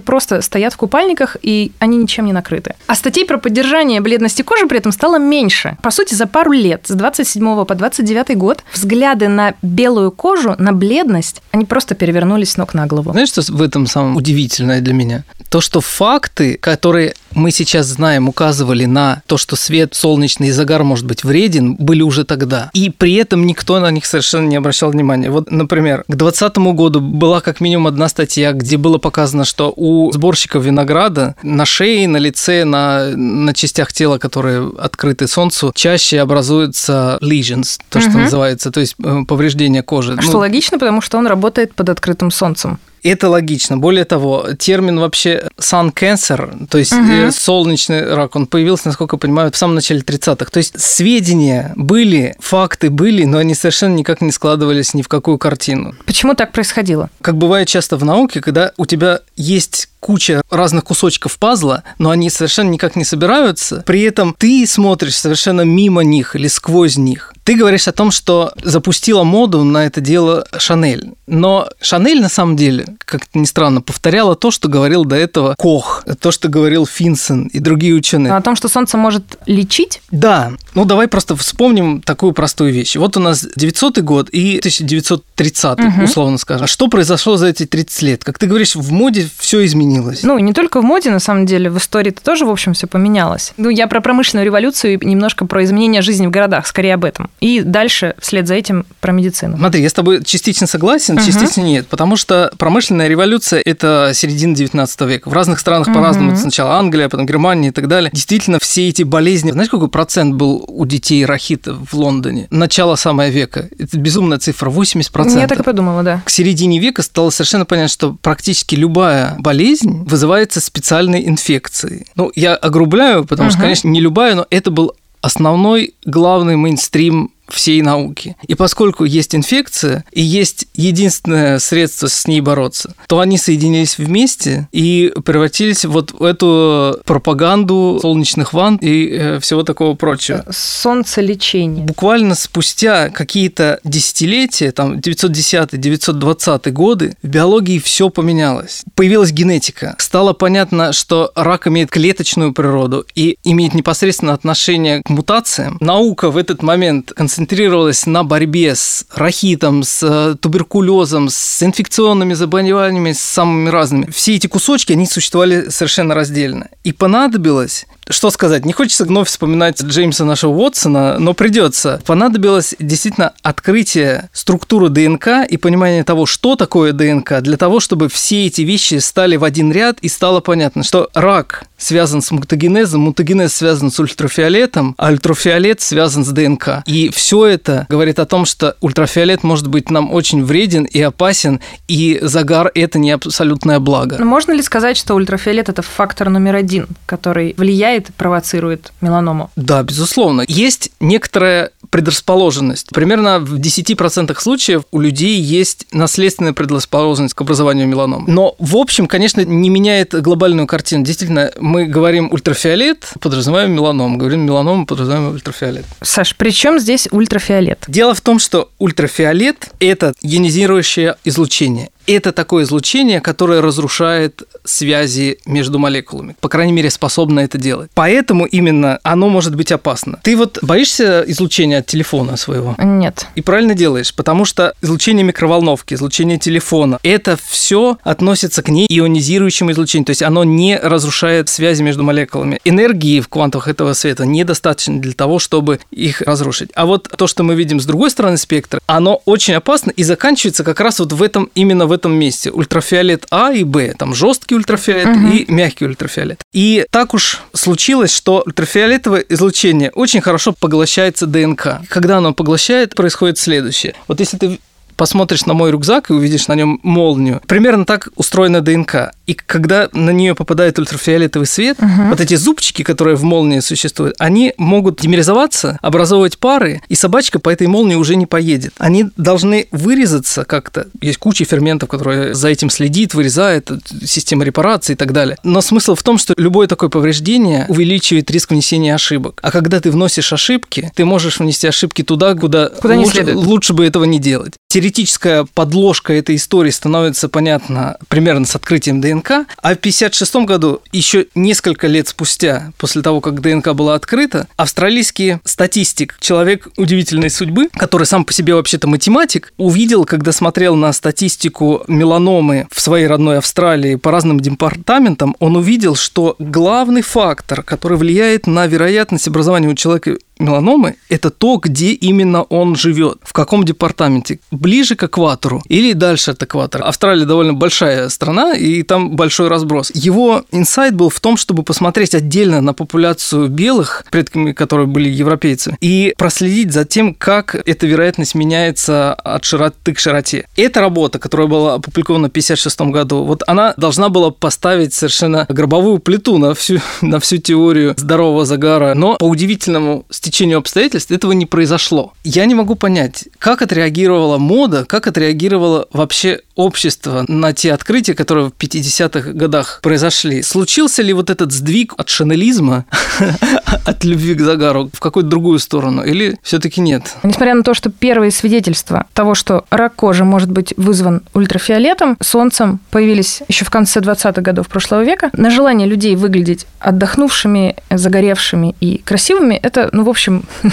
просто 0.00 0.42
стоят 0.42 0.74
в 0.74 0.76
купальниках, 0.76 1.36
и 1.42 1.72
они 1.78 1.96
ничем 1.96 2.26
не 2.26 2.32
накрыты. 2.32 2.74
А 2.86 2.94
статей 2.94 3.24
про 3.24 3.38
поддержание 3.38 4.00
бледности 4.00 4.42
кожи 4.42 4.66
при 4.66 4.78
этом 4.78 4.92
стало 4.92 5.18
меньше. 5.18 5.76
По 5.82 5.90
сути, 5.90 6.14
за 6.14 6.26
пару 6.26 6.52
лет, 6.52 6.82
с 6.86 6.94
27 6.94 7.64
по 7.64 7.74
29 7.74 8.36
год, 8.36 8.64
взгляды 8.72 9.28
на 9.28 9.54
белую 9.62 10.10
кожу, 10.10 10.54
на 10.58 10.72
бледность, 10.72 11.42
они 11.50 11.64
просто 11.64 11.94
перевернулись 11.94 12.52
с 12.52 12.56
ног 12.56 12.74
на 12.74 12.86
голову. 12.86 13.12
Знаешь, 13.12 13.28
что 13.28 13.42
в 13.52 13.62
этом 13.62 13.86
самом 13.86 14.16
удивительное 14.16 14.80
для 14.80 14.94
меня? 14.94 15.24
То, 15.48 15.60
что 15.60 15.80
факты, 15.80 16.56
которые 16.58 17.14
мы 17.32 17.50
сейчас 17.50 17.86
знаем, 17.86 18.28
указывали 18.28 18.84
на 18.84 19.22
то, 19.26 19.36
что 19.36 19.56
свет 19.56 19.89
солнечный 19.90 20.48
и 20.48 20.50
загар 20.52 20.84
может 20.84 21.06
быть 21.06 21.24
вреден, 21.24 21.74
были 21.74 22.02
уже 22.02 22.24
тогда. 22.24 22.70
И 22.72 22.90
при 22.90 23.14
этом 23.14 23.46
никто 23.46 23.78
на 23.80 23.90
них 23.90 24.06
совершенно 24.06 24.46
не 24.46 24.56
обращал 24.56 24.90
внимания. 24.90 25.30
Вот, 25.30 25.50
например, 25.50 26.04
к 26.08 26.14
2020 26.14 26.56
году 26.74 27.00
была 27.00 27.40
как 27.40 27.60
минимум 27.60 27.86
одна 27.86 28.08
статья, 28.08 28.52
где 28.52 28.76
было 28.76 28.98
показано, 28.98 29.44
что 29.44 29.72
у 29.76 30.10
сборщиков 30.12 30.64
винограда 30.64 31.34
на 31.42 31.64
шее, 31.64 32.08
на 32.08 32.16
лице, 32.18 32.64
на, 32.64 33.10
на 33.16 33.54
частях 33.54 33.92
тела, 33.92 34.18
которые 34.18 34.70
открыты 34.78 35.26
солнцу, 35.26 35.72
чаще 35.74 36.20
образуются 36.20 37.18
lesions, 37.22 37.80
то, 37.88 38.00
что 38.00 38.10
угу. 38.10 38.18
называется, 38.18 38.70
то 38.70 38.80
есть 38.80 38.94
э, 39.02 39.24
повреждение 39.26 39.82
кожи. 39.82 40.16
Что 40.20 40.32
ну, 40.32 40.38
логично, 40.38 40.78
потому 40.78 41.00
что 41.00 41.18
он 41.18 41.26
работает 41.26 41.74
под 41.74 41.88
открытым 41.88 42.30
солнцем. 42.30 42.78
Это 43.02 43.28
логично. 43.28 43.78
Более 43.78 44.04
того, 44.04 44.48
термин 44.58 44.98
вообще 44.98 45.48
sun 45.58 45.92
cancer, 45.92 46.66
то 46.68 46.78
есть 46.78 46.92
угу. 46.92 47.30
солнечный 47.32 48.14
рак, 48.14 48.36
он 48.36 48.46
появился, 48.46 48.88
насколько 48.88 49.16
я 49.16 49.18
понимаю, 49.18 49.52
в 49.52 49.56
самом 49.56 49.76
начале 49.76 50.00
30-х. 50.00 50.50
То 50.50 50.58
есть 50.58 50.80
сведения 50.80 51.72
были, 51.76 52.34
факты 52.38 52.90
были, 52.90 53.24
но 53.24 53.38
они 53.38 53.54
совершенно 53.54 53.94
никак 53.94 54.20
не 54.20 54.32
складывались 54.32 54.94
ни 54.94 55.02
в 55.02 55.08
какую 55.08 55.38
картину. 55.38 55.94
Почему 56.06 56.34
так 56.34 56.52
происходило? 56.52 57.10
Как 57.20 57.36
бывает 57.36 57.68
часто 57.68 57.96
в 57.96 58.04
науке, 58.04 58.40
когда 58.40 58.72
у 58.76 58.86
тебя 58.86 59.20
есть 59.36 59.88
куча 60.00 60.42
разных 60.50 60.84
кусочков 60.84 61.38
пазла, 61.38 61.84
но 61.98 62.10
они 62.10 62.30
совершенно 62.30 62.70
никак 62.70 62.96
не 62.96 63.04
собираются. 63.04 63.82
При 63.86 64.02
этом 64.02 64.34
ты 64.36 64.66
смотришь 64.66 65.16
совершенно 65.16 65.62
мимо 65.62 66.02
них 66.02 66.34
или 66.34 66.48
сквозь 66.48 66.96
них. 66.96 67.32
Ты 67.50 67.56
говоришь 67.56 67.88
о 67.88 67.92
том, 67.92 68.12
что 68.12 68.52
запустила 68.62 69.24
моду 69.24 69.64
на 69.64 69.84
это 69.84 70.00
дело 70.00 70.46
Шанель. 70.56 71.14
Но 71.26 71.68
Шанель 71.80 72.22
на 72.22 72.28
самом 72.28 72.54
деле, 72.54 72.86
как 73.04 73.22
ни 73.34 73.44
странно, 73.44 73.82
повторяла 73.82 74.36
то, 74.36 74.52
что 74.52 74.68
говорил 74.68 75.04
до 75.04 75.16
этого 75.16 75.56
Кох, 75.58 76.04
то, 76.20 76.30
что 76.30 76.48
говорил 76.48 76.86
Финсен 76.86 77.48
и 77.48 77.58
другие 77.58 77.94
ученые. 77.94 78.34
О 78.34 78.40
том, 78.40 78.54
что 78.54 78.68
солнце 78.68 78.96
может 78.96 79.24
лечить? 79.46 80.00
Да. 80.12 80.52
Ну, 80.76 80.84
давай 80.84 81.08
просто 81.08 81.34
вспомним 81.34 82.02
такую 82.02 82.34
простую 82.34 82.72
вещь. 82.72 82.94
Вот 82.94 83.16
у 83.16 83.20
нас 83.20 83.44
900 83.56 83.98
год 83.98 84.28
и 84.30 84.58
1930, 84.58 85.80
угу. 85.80 86.04
условно 86.04 86.38
скажем. 86.38 86.68
Что 86.68 86.86
произошло 86.86 87.36
за 87.36 87.48
эти 87.48 87.66
30 87.66 88.02
лет? 88.02 88.22
Как 88.22 88.38
ты 88.38 88.46
говоришь, 88.46 88.76
в 88.76 88.92
моде 88.92 89.28
все 89.38 89.64
изменилось. 89.64 90.22
Ну, 90.22 90.38
не 90.38 90.52
только 90.52 90.80
в 90.80 90.84
моде, 90.84 91.10
на 91.10 91.18
самом 91.18 91.46
деле, 91.46 91.68
в 91.68 91.78
истории-то 91.78 92.22
тоже, 92.22 92.44
в 92.44 92.50
общем, 92.50 92.74
все 92.74 92.86
поменялось. 92.86 93.54
Ну, 93.56 93.70
я 93.70 93.88
про 93.88 94.00
промышленную 94.00 94.46
революцию 94.46 95.00
и 95.00 95.04
немножко 95.04 95.46
про 95.46 95.64
изменение 95.64 96.00
жизни 96.00 96.28
в 96.28 96.30
городах, 96.30 96.68
скорее 96.68 96.94
об 96.94 97.04
этом. 97.04 97.28
И 97.40 97.62
дальше, 97.62 98.14
вслед 98.18 98.46
за 98.46 98.54
этим, 98.54 98.84
про 99.00 99.12
медицину. 99.12 99.56
Смотри, 99.56 99.82
я 99.82 99.88
с 99.88 99.92
тобой 99.92 100.22
частично 100.24 100.66
согласен, 100.66 101.16
угу. 101.16 101.24
частично 101.24 101.62
нет, 101.62 101.86
потому 101.88 102.16
что 102.16 102.52
промышленная 102.58 103.08
революция– 103.08 103.62
это 103.64 104.12
середина 104.14 104.54
19 104.54 105.00
века. 105.02 105.28
В 105.28 105.32
разных 105.32 105.58
странах 105.58 105.88
угу. 105.88 105.96
по-разному. 105.96 106.32
Это 106.32 106.40
сначала 106.40 106.74
Англия, 106.76 107.08
потом 107.08 107.26
Германия 107.26 107.68
и 107.68 107.72
так 107.72 107.88
далее. 107.88 108.10
Действительно, 108.12 108.58
все 108.60 108.88
эти 108.88 109.02
болезни... 109.02 109.50
Знаешь, 109.50 109.70
какой 109.70 109.88
процент 109.88 110.34
был 110.34 110.64
у 110.66 110.84
детей 110.86 111.24
рахита 111.24 111.74
в 111.74 111.94
Лондоне? 111.94 112.46
Начало 112.50 112.96
самого 112.96 113.28
века. 113.28 113.68
Это 113.78 113.98
безумная 113.98 114.38
цифра, 114.38 114.70
80%. 114.70 115.38
Я 115.38 115.48
так 115.48 115.60
и 115.60 115.62
подумала, 115.62 116.02
да. 116.02 116.22
К 116.24 116.30
середине 116.30 116.78
века 116.78 117.02
стало 117.02 117.30
совершенно 117.30 117.64
понятно, 117.64 117.88
что 117.88 118.16
практически 118.20 118.74
любая 118.74 119.36
болезнь 119.38 120.04
вызывается 120.04 120.60
специальной 120.60 121.26
инфекцией. 121.26 122.06
Ну, 122.14 122.30
я 122.34 122.54
огрубляю, 122.54 123.24
потому 123.24 123.48
угу. 123.48 123.52
что, 123.52 123.62
конечно, 123.62 123.88
не 123.88 124.00
любая, 124.00 124.34
но 124.34 124.46
это 124.50 124.70
был 124.70 124.94
основной 125.20 125.94
главный 126.04 126.56
мейнстрим 126.56 127.32
всей 127.52 127.82
науки. 127.82 128.36
И 128.46 128.54
поскольку 128.54 129.04
есть 129.04 129.34
инфекция 129.34 130.04
и 130.12 130.22
есть 130.22 130.66
единственное 130.74 131.58
средство 131.58 132.08
с 132.08 132.26
ней 132.26 132.40
бороться, 132.40 132.94
то 133.08 133.20
они 133.20 133.38
соединились 133.38 133.98
вместе 133.98 134.68
и 134.72 135.12
превратились 135.24 135.84
вот 135.84 136.12
в 136.12 136.22
эту 136.22 136.98
пропаганду 137.04 137.98
солнечных 138.00 138.52
ванн 138.52 138.76
и 138.76 139.08
э, 139.08 139.40
всего 139.40 139.62
такого 139.62 139.94
прочего. 139.94 140.44
Солнцелечение. 140.50 141.84
Буквально 141.84 142.34
спустя 142.34 143.08
какие-то 143.10 143.80
десятилетия, 143.84 144.72
там 144.72 144.94
910-920 144.94 146.70
годы, 146.70 147.16
в 147.22 147.28
биологии 147.28 147.78
все 147.78 148.10
поменялось. 148.10 148.84
Появилась 148.94 149.32
генетика. 149.32 149.94
Стало 149.98 150.32
понятно, 150.32 150.92
что 150.92 151.32
рак 151.34 151.66
имеет 151.66 151.90
клеточную 151.90 152.52
природу 152.52 153.04
и 153.14 153.38
имеет 153.44 153.74
непосредственно 153.74 154.32
отношение 154.32 155.02
к 155.02 155.10
мутациям. 155.10 155.76
Наука 155.80 156.30
в 156.30 156.36
этот 156.36 156.62
момент 156.62 157.12
концентрировалась 157.14 157.39
концентрировалась 157.40 158.04
на 158.04 158.22
борьбе 158.22 158.74
с 158.74 159.06
рахитом, 159.14 159.82
с 159.82 160.02
э, 160.02 160.36
туберкулезом, 160.38 161.30
с 161.30 161.62
инфекционными 161.62 162.34
заболеваниями, 162.34 163.12
с 163.12 163.20
самыми 163.20 163.70
разными. 163.70 164.10
Все 164.10 164.36
эти 164.36 164.46
кусочки, 164.46 164.92
они 164.92 165.06
существовали 165.06 165.70
совершенно 165.70 166.14
раздельно. 166.14 166.68
И 166.84 166.92
понадобилось 166.92 167.86
что 168.08 168.30
сказать, 168.30 168.64
не 168.64 168.72
хочется 168.72 169.04
вновь 169.04 169.28
вспоминать 169.28 169.82
Джеймса 169.82 170.24
нашего 170.24 170.52
Уотсона, 170.52 171.18
но 171.18 171.34
придется. 171.34 172.00
Понадобилось 172.06 172.74
действительно 172.78 173.32
открытие 173.42 174.28
структуры 174.32 174.88
ДНК 174.88 175.46
и 175.48 175.56
понимание 175.56 176.04
того, 176.04 176.26
что 176.26 176.56
такое 176.56 176.92
ДНК, 176.92 177.40
для 177.40 177.56
того, 177.56 177.80
чтобы 177.80 178.08
все 178.08 178.46
эти 178.46 178.62
вещи 178.62 178.96
стали 178.96 179.36
в 179.36 179.44
один 179.44 179.72
ряд 179.72 179.98
и 180.00 180.08
стало 180.08 180.40
понятно, 180.40 180.82
что 180.82 181.08
рак 181.14 181.64
связан 181.78 182.20
с 182.20 182.30
мутагенезом, 182.30 183.02
мутагенез 183.02 183.54
связан 183.54 183.90
с 183.90 183.98
ультрафиолетом, 183.98 184.94
а 184.98 185.10
ультрафиолет 185.10 185.80
связан 185.80 186.24
с 186.24 186.28
ДНК. 186.28 186.82
И 186.86 187.10
все 187.10 187.46
это 187.46 187.86
говорит 187.88 188.18
о 188.18 188.26
том, 188.26 188.44
что 188.44 188.76
ультрафиолет 188.80 189.42
может 189.42 189.68
быть 189.68 189.90
нам 189.90 190.12
очень 190.12 190.44
вреден 190.44 190.84
и 190.84 191.00
опасен, 191.00 191.60
и 191.88 192.18
загар– 192.22 192.70
это 192.74 192.98
не 192.98 193.12
абсолютное 193.12 193.78
благо. 193.78 194.16
Но 194.18 194.26
можно 194.26 194.52
ли 194.52 194.62
сказать, 194.62 194.96
что 194.96 195.14
ультрафиолет– 195.14 195.68
это 195.70 195.82
фактор 195.82 196.28
номер 196.28 196.56
один, 196.56 196.86
который 197.06 197.54
влияет 197.56 197.89
влияет, 197.90 198.14
провоцирует 198.14 198.92
меланому? 199.00 199.50
Да, 199.56 199.82
безусловно. 199.82 200.44
Есть 200.48 200.90
некоторая 201.00 201.70
предрасположенность. 201.90 202.90
Примерно 202.90 203.40
в 203.40 203.54
10% 203.54 204.38
случаев 204.40 204.82
у 204.92 205.00
людей 205.00 205.40
есть 205.40 205.86
наследственная 205.92 206.52
предрасположенность 206.52 207.34
к 207.34 207.40
образованию 207.40 207.88
меланом. 207.88 208.24
Но, 208.28 208.54
в 208.58 208.76
общем, 208.76 209.06
конечно, 209.06 209.40
не 209.44 209.70
меняет 209.70 210.14
глобальную 210.22 210.66
картину. 210.66 211.04
Действительно, 211.04 211.50
мы 211.58 211.86
говорим 211.86 212.32
ультрафиолет, 212.32 213.12
подразумеваем 213.20 213.72
меланом. 213.72 214.18
Говорим 214.18 214.40
меланом, 214.40 214.86
подразумеваем 214.86 215.34
ультрафиолет. 215.34 215.84
Саш, 216.02 216.36
при 216.36 216.50
чем 216.50 216.78
здесь 216.78 217.08
ультрафиолет? 217.10 217.84
Дело 217.88 218.14
в 218.14 218.20
том, 218.20 218.38
что 218.38 218.70
ультрафиолет– 218.78 219.70
это 219.80 220.12
ионизирующее 220.22 221.16
излучение 221.24 221.90
это 222.16 222.32
такое 222.32 222.64
излучение, 222.64 223.20
которое 223.20 223.60
разрушает 223.60 224.42
связи 224.70 225.38
между 225.46 225.78
молекулами. 225.78 226.36
По 226.40 226.48
крайней 226.48 226.72
мере, 226.72 226.90
способно 226.90 227.40
это 227.40 227.58
делать. 227.58 227.90
Поэтому 227.94 228.46
именно 228.46 228.98
оно 229.02 229.28
может 229.28 229.54
быть 229.54 229.72
опасно. 229.72 230.20
Ты 230.22 230.36
вот 230.36 230.58
боишься 230.62 231.24
излучения 231.26 231.78
от 231.78 231.86
телефона 231.86 232.36
своего? 232.36 232.74
Нет. 232.78 233.26
И 233.34 233.42
правильно 233.42 233.74
делаешь, 233.74 234.14
потому 234.14 234.44
что 234.44 234.74
излучение 234.82 235.24
микроволновки, 235.24 235.94
излучение 235.94 236.38
телефона, 236.38 236.98
это 237.02 237.38
все 237.44 237.98
относится 238.02 238.62
к 238.62 238.68
неионизирующему 238.68 239.72
излучению, 239.72 240.06
то 240.06 240.10
есть 240.10 240.22
оно 240.22 240.44
не 240.44 240.76
разрушает 240.76 241.48
связи 241.48 241.82
между 241.82 242.02
молекулами. 242.02 242.60
Энергии 242.64 243.20
в 243.20 243.28
квантах 243.28 243.68
этого 243.68 243.92
света 243.92 244.26
недостаточно 244.26 245.00
для 245.00 245.12
того, 245.12 245.38
чтобы 245.38 245.80
их 245.90 246.20
разрушить. 246.22 246.70
А 246.74 246.86
вот 246.86 247.08
то, 247.08 247.26
что 247.26 247.42
мы 247.42 247.54
видим 247.54 247.80
с 247.80 247.86
другой 247.86 248.10
стороны 248.10 248.36
спектра, 248.36 248.80
оно 248.86 249.22
очень 249.24 249.54
опасно 249.54 249.90
и 249.90 250.02
заканчивается 250.02 250.64
как 250.64 250.80
раз 250.80 250.98
вот 251.00 251.12
в 251.12 251.22
этом 251.22 251.50
именно 251.54 251.86
в 251.86 251.92
этом 251.92 252.12
месте. 252.12 252.50
Ультрафиолет 252.50 253.26
А 253.30 253.52
и 253.52 253.64
Б, 253.64 253.94
там 253.98 254.14
жесткий 254.14 254.54
ультрафиолет 254.60 255.06
угу. 255.06 255.28
и 255.28 255.52
мягкий 255.52 255.86
ультрафиолет. 255.86 256.42
И 256.52 256.86
так 256.90 257.14
уж 257.14 257.40
случилось, 257.52 258.14
что 258.14 258.42
ультрафиолетовое 258.46 259.24
излучение 259.28 259.90
очень 259.90 260.20
хорошо 260.20 260.54
поглощается 260.58 261.26
ДНК. 261.26 261.80
Когда 261.88 262.18
оно 262.18 262.32
поглощает, 262.32 262.94
происходит 262.94 263.38
следующее. 263.38 263.94
Вот 264.08 264.20
если 264.20 264.36
ты 264.36 264.60
посмотришь 265.00 265.46
на 265.46 265.54
мой 265.54 265.70
рюкзак 265.70 266.10
и 266.10 266.12
увидишь 266.12 266.46
на 266.46 266.54
нем 266.54 266.78
молнию. 266.82 267.40
Примерно 267.46 267.86
так 267.86 268.10
устроена 268.16 268.60
ДНК. 268.60 269.12
И 269.26 269.32
когда 269.32 269.88
на 269.94 270.10
нее 270.10 270.34
попадает 270.34 270.78
ультрафиолетовый 270.78 271.46
свет, 271.46 271.78
угу. 271.80 272.10
вот 272.10 272.20
эти 272.20 272.34
зубчики, 272.34 272.82
которые 272.82 273.16
в 273.16 273.22
молнии 273.22 273.60
существуют, 273.60 274.14
они 274.18 274.52
могут 274.58 275.00
демеризоваться, 275.00 275.78
образовывать 275.80 276.36
пары, 276.36 276.82
и 276.90 276.94
собачка 276.96 277.38
по 277.38 277.48
этой 277.48 277.66
молнии 277.66 277.94
уже 277.94 278.14
не 278.14 278.26
поедет. 278.26 278.74
Они 278.76 279.06
должны 279.16 279.68
вырезаться 279.70 280.44
как-то. 280.44 280.88
Есть 281.00 281.16
куча 281.16 281.46
ферментов, 281.46 281.88
которые 281.88 282.34
за 282.34 282.48
этим 282.48 282.68
следит, 282.68 283.14
вырезает, 283.14 283.70
система 284.04 284.44
репарации 284.44 284.92
и 284.92 284.96
так 284.96 285.14
далее. 285.14 285.38
Но 285.44 285.62
смысл 285.62 285.94
в 285.94 286.02
том, 286.02 286.18
что 286.18 286.34
любое 286.36 286.66
такое 286.66 286.90
повреждение 286.90 287.64
увеличивает 287.70 288.30
риск 288.30 288.50
внесения 288.50 288.94
ошибок. 288.94 289.38
А 289.40 289.50
когда 289.50 289.80
ты 289.80 289.90
вносишь 289.90 290.30
ошибки, 290.34 290.92
ты 290.94 291.06
можешь 291.06 291.38
внести 291.38 291.66
ошибки 291.66 292.02
туда, 292.02 292.34
куда, 292.34 292.68
куда 292.68 292.96
лучше, 292.96 293.34
лучше 293.34 293.72
бы 293.72 293.86
этого 293.86 294.04
не 294.04 294.18
делать 294.18 294.56
теоретическая 294.90 295.46
подложка 295.54 296.12
этой 296.12 296.34
истории 296.34 296.70
становится 296.70 297.28
понятна 297.28 297.96
примерно 298.08 298.44
с 298.44 298.56
открытием 298.56 299.00
ДНК, 299.00 299.30
а 299.62 299.74
в 299.74 299.78
1956 299.78 300.34
году, 300.46 300.80
еще 300.90 301.26
несколько 301.36 301.86
лет 301.86 302.08
спустя, 302.08 302.72
после 302.76 303.00
того, 303.02 303.20
как 303.20 303.40
ДНК 303.40 303.72
была 303.72 303.94
открыта, 303.94 304.48
австралийский 304.56 305.38
статистик, 305.44 306.16
человек 306.20 306.68
удивительной 306.76 307.30
судьбы, 307.30 307.68
который 307.72 308.04
сам 308.04 308.24
по 308.24 308.32
себе 308.32 308.54
вообще-то 308.54 308.88
математик, 308.88 309.52
увидел, 309.58 310.04
когда 310.04 310.32
смотрел 310.32 310.74
на 310.74 310.92
статистику 310.92 311.84
меланомы 311.86 312.66
в 312.72 312.80
своей 312.80 313.06
родной 313.06 313.38
Австралии 313.38 313.94
по 313.94 314.10
разным 314.10 314.40
департаментам, 314.40 315.36
он 315.38 315.56
увидел, 315.56 315.94
что 315.94 316.34
главный 316.40 317.02
фактор, 317.02 317.62
который 317.62 317.96
влияет 317.96 318.48
на 318.48 318.66
вероятность 318.66 319.28
образования 319.28 319.68
у 319.68 319.74
человека 319.74 320.16
меланомы– 320.40 320.96
это 321.08 321.30
то, 321.30 321.56
где 321.56 321.92
именно 321.92 322.42
он 322.42 322.76
живет, 322.76 323.18
в 323.22 323.32
каком 323.32 323.64
департаменте, 323.64 324.40
ближе 324.50 324.96
к 324.96 325.04
экватору 325.04 325.62
или 325.68 325.92
дальше 325.92 326.32
от 326.32 326.42
экватора. 326.42 326.84
Австралия 326.84 327.24
довольно 327.24 327.54
большая 327.54 328.08
страна, 328.08 328.54
и 328.54 328.82
там 328.82 329.16
большой 329.16 329.48
разброс. 329.48 329.90
Его 329.94 330.44
инсайт 330.50 330.94
был 330.94 331.10
в 331.10 331.20
том, 331.20 331.36
чтобы 331.36 331.62
посмотреть 331.62 332.14
отдельно 332.14 332.60
на 332.60 332.72
популяцию 332.72 333.48
белых, 333.48 334.04
предками 334.10 334.52
которые 334.52 334.86
были 334.86 335.08
европейцы, 335.08 335.76
и 335.80 336.14
проследить 336.16 336.72
за 336.72 336.84
тем, 336.84 337.14
как 337.14 337.54
эта 337.54 337.86
вероятность 337.86 338.34
меняется 338.34 339.14
от 339.14 339.44
широты 339.44 339.94
к 339.94 339.98
широте. 339.98 340.46
Эта 340.56 340.80
работа, 340.80 341.18
которая 341.18 341.46
была 341.46 341.74
опубликована 341.74 342.28
в 342.28 342.30
1956 342.30 342.80
году, 342.92 343.24
вот 343.24 343.42
она 343.46 343.74
должна 343.76 344.08
была 344.08 344.30
поставить 344.30 344.94
совершенно 344.94 345.46
гробовую 345.48 345.98
плиту 345.98 346.38
на 346.38 346.54
всю, 346.54 346.78
на 347.02 347.20
всю 347.20 347.36
теорию 347.36 347.94
здорового 347.96 348.44
загара, 348.44 348.94
но 348.94 349.16
по 349.16 349.24
удивительному 349.24 350.06
стечению 350.10 350.29
стечению 350.30 350.58
обстоятельств 350.58 351.10
этого 351.10 351.32
не 351.32 351.44
произошло. 351.44 352.12
Я 352.22 352.46
не 352.46 352.54
могу 352.54 352.76
понять, 352.76 353.24
как 353.40 353.62
отреагировала 353.62 354.38
мода, 354.38 354.84
как 354.84 355.08
отреагировало 355.08 355.88
вообще 355.92 356.40
общество 356.54 357.24
на 357.26 357.52
те 357.52 357.72
открытия, 357.72 358.14
которые 358.14 358.50
в 358.50 358.52
50-х 358.52 359.32
годах 359.32 359.80
произошли. 359.82 360.42
Случился 360.42 361.02
ли 361.02 361.12
вот 361.12 361.30
этот 361.30 361.50
сдвиг 361.50 361.94
от 361.96 362.08
шанелизма, 362.08 362.84
от 363.86 364.04
любви 364.04 364.34
к 364.34 364.40
загару 364.40 364.88
в 364.92 365.00
какую-то 365.00 365.28
другую 365.28 365.58
сторону, 365.58 366.04
или 366.04 366.38
все-таки 366.44 366.80
нет? 366.80 367.16
Несмотря 367.24 367.54
на 367.54 367.64
то, 367.64 367.74
что 367.74 367.90
первые 367.90 368.30
свидетельства 368.30 369.06
того, 369.14 369.34
что 369.34 369.64
рак 369.70 369.96
кожи 369.96 370.24
может 370.24 370.50
быть 370.50 370.74
вызван 370.76 371.22
ультрафиолетом, 371.34 372.16
солнцем, 372.20 372.78
появились 372.92 373.42
еще 373.48 373.64
в 373.64 373.70
конце 373.70 373.98
20-х 373.98 374.40
годов 374.42 374.68
прошлого 374.68 375.02
века, 375.02 375.30
на 375.32 375.50
желание 375.50 375.88
людей 375.88 376.14
выглядеть 376.14 376.66
отдохнувшими, 376.78 377.74
загоревшими 377.90 378.76
и 378.80 378.98
красивыми, 378.98 379.54
это, 379.54 379.88
ну, 379.92 380.04
в 380.04 380.08
общем, 380.08 380.19
общем, 380.20 380.42